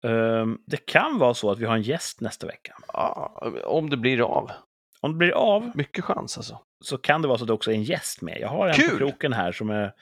[0.09, 2.77] Ehm, det kan vara så att vi har en gäst nästa vecka.
[2.93, 4.51] Ja, om det blir av.
[5.02, 6.60] Om det blir av Mycket chans alltså.
[6.85, 8.39] så kan det vara så att det också är en gäst med.
[8.40, 8.90] Jag har en Kul!
[8.90, 9.93] på kroken här som är,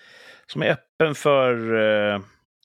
[0.47, 1.53] som är öppen för,
[2.15, 2.21] eh,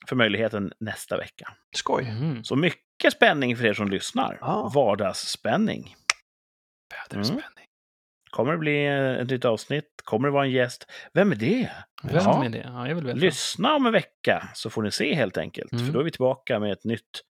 [0.08, 1.54] för möjligheten nästa vecka.
[1.76, 2.04] Skoj.
[2.04, 2.44] Mm.
[2.44, 4.38] Så mycket spänning för er som lyssnar.
[4.42, 4.72] Ja.
[4.76, 5.96] Vardagsspänning.
[7.10, 7.44] Väderspänning.
[8.30, 9.86] Kommer det bli eh, ett nytt avsnitt?
[10.04, 10.88] Kommer det vara en gäst?
[11.14, 11.70] Vem är det?
[12.04, 12.46] Vem Ja.
[12.46, 12.64] är det?
[12.66, 13.18] Ja, jag vill veta.
[13.18, 15.72] Lyssna om en vecka så får ni se helt enkelt.
[15.72, 15.86] Mm.
[15.86, 17.22] För då är vi tillbaka med ett nytt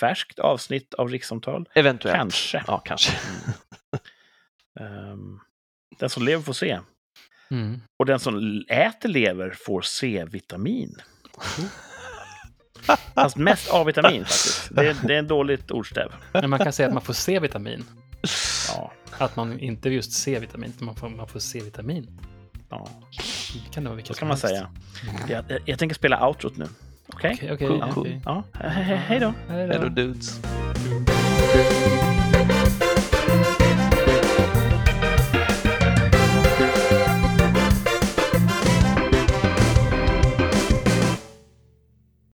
[0.00, 1.68] färskt avsnitt av rikssamtal.
[1.74, 2.16] Eventuellt.
[2.16, 2.64] Kanske.
[2.66, 3.12] Ja, kanske.
[4.80, 5.40] Ehm,
[5.98, 6.80] den som lever får se.
[7.50, 7.80] Mm.
[7.98, 10.96] Och den som äter lever får C-vitamin.
[13.14, 14.68] Fast mest A-vitamin faktiskt.
[14.74, 16.12] Det är, det är en dåligt ordstäv.
[16.32, 17.84] Men man kan säga att man får C-vitamin.
[18.68, 22.20] Ja, Att man inte just C-vitamin, utan man får, man får C-vitamin.
[22.70, 22.88] ja.
[23.66, 24.46] Det kan det vara vilket så kan man helst.
[24.46, 24.70] säga.
[25.28, 26.66] Jag, jag, jag tänker spela outrot nu.
[27.08, 27.32] Okej?
[27.34, 28.00] Okej, okej, Cool, cool.
[28.06, 28.22] okej.
[28.24, 29.34] Ja, he- he- hej då.
[29.48, 29.88] Hej då.
[29.88, 30.40] dudes.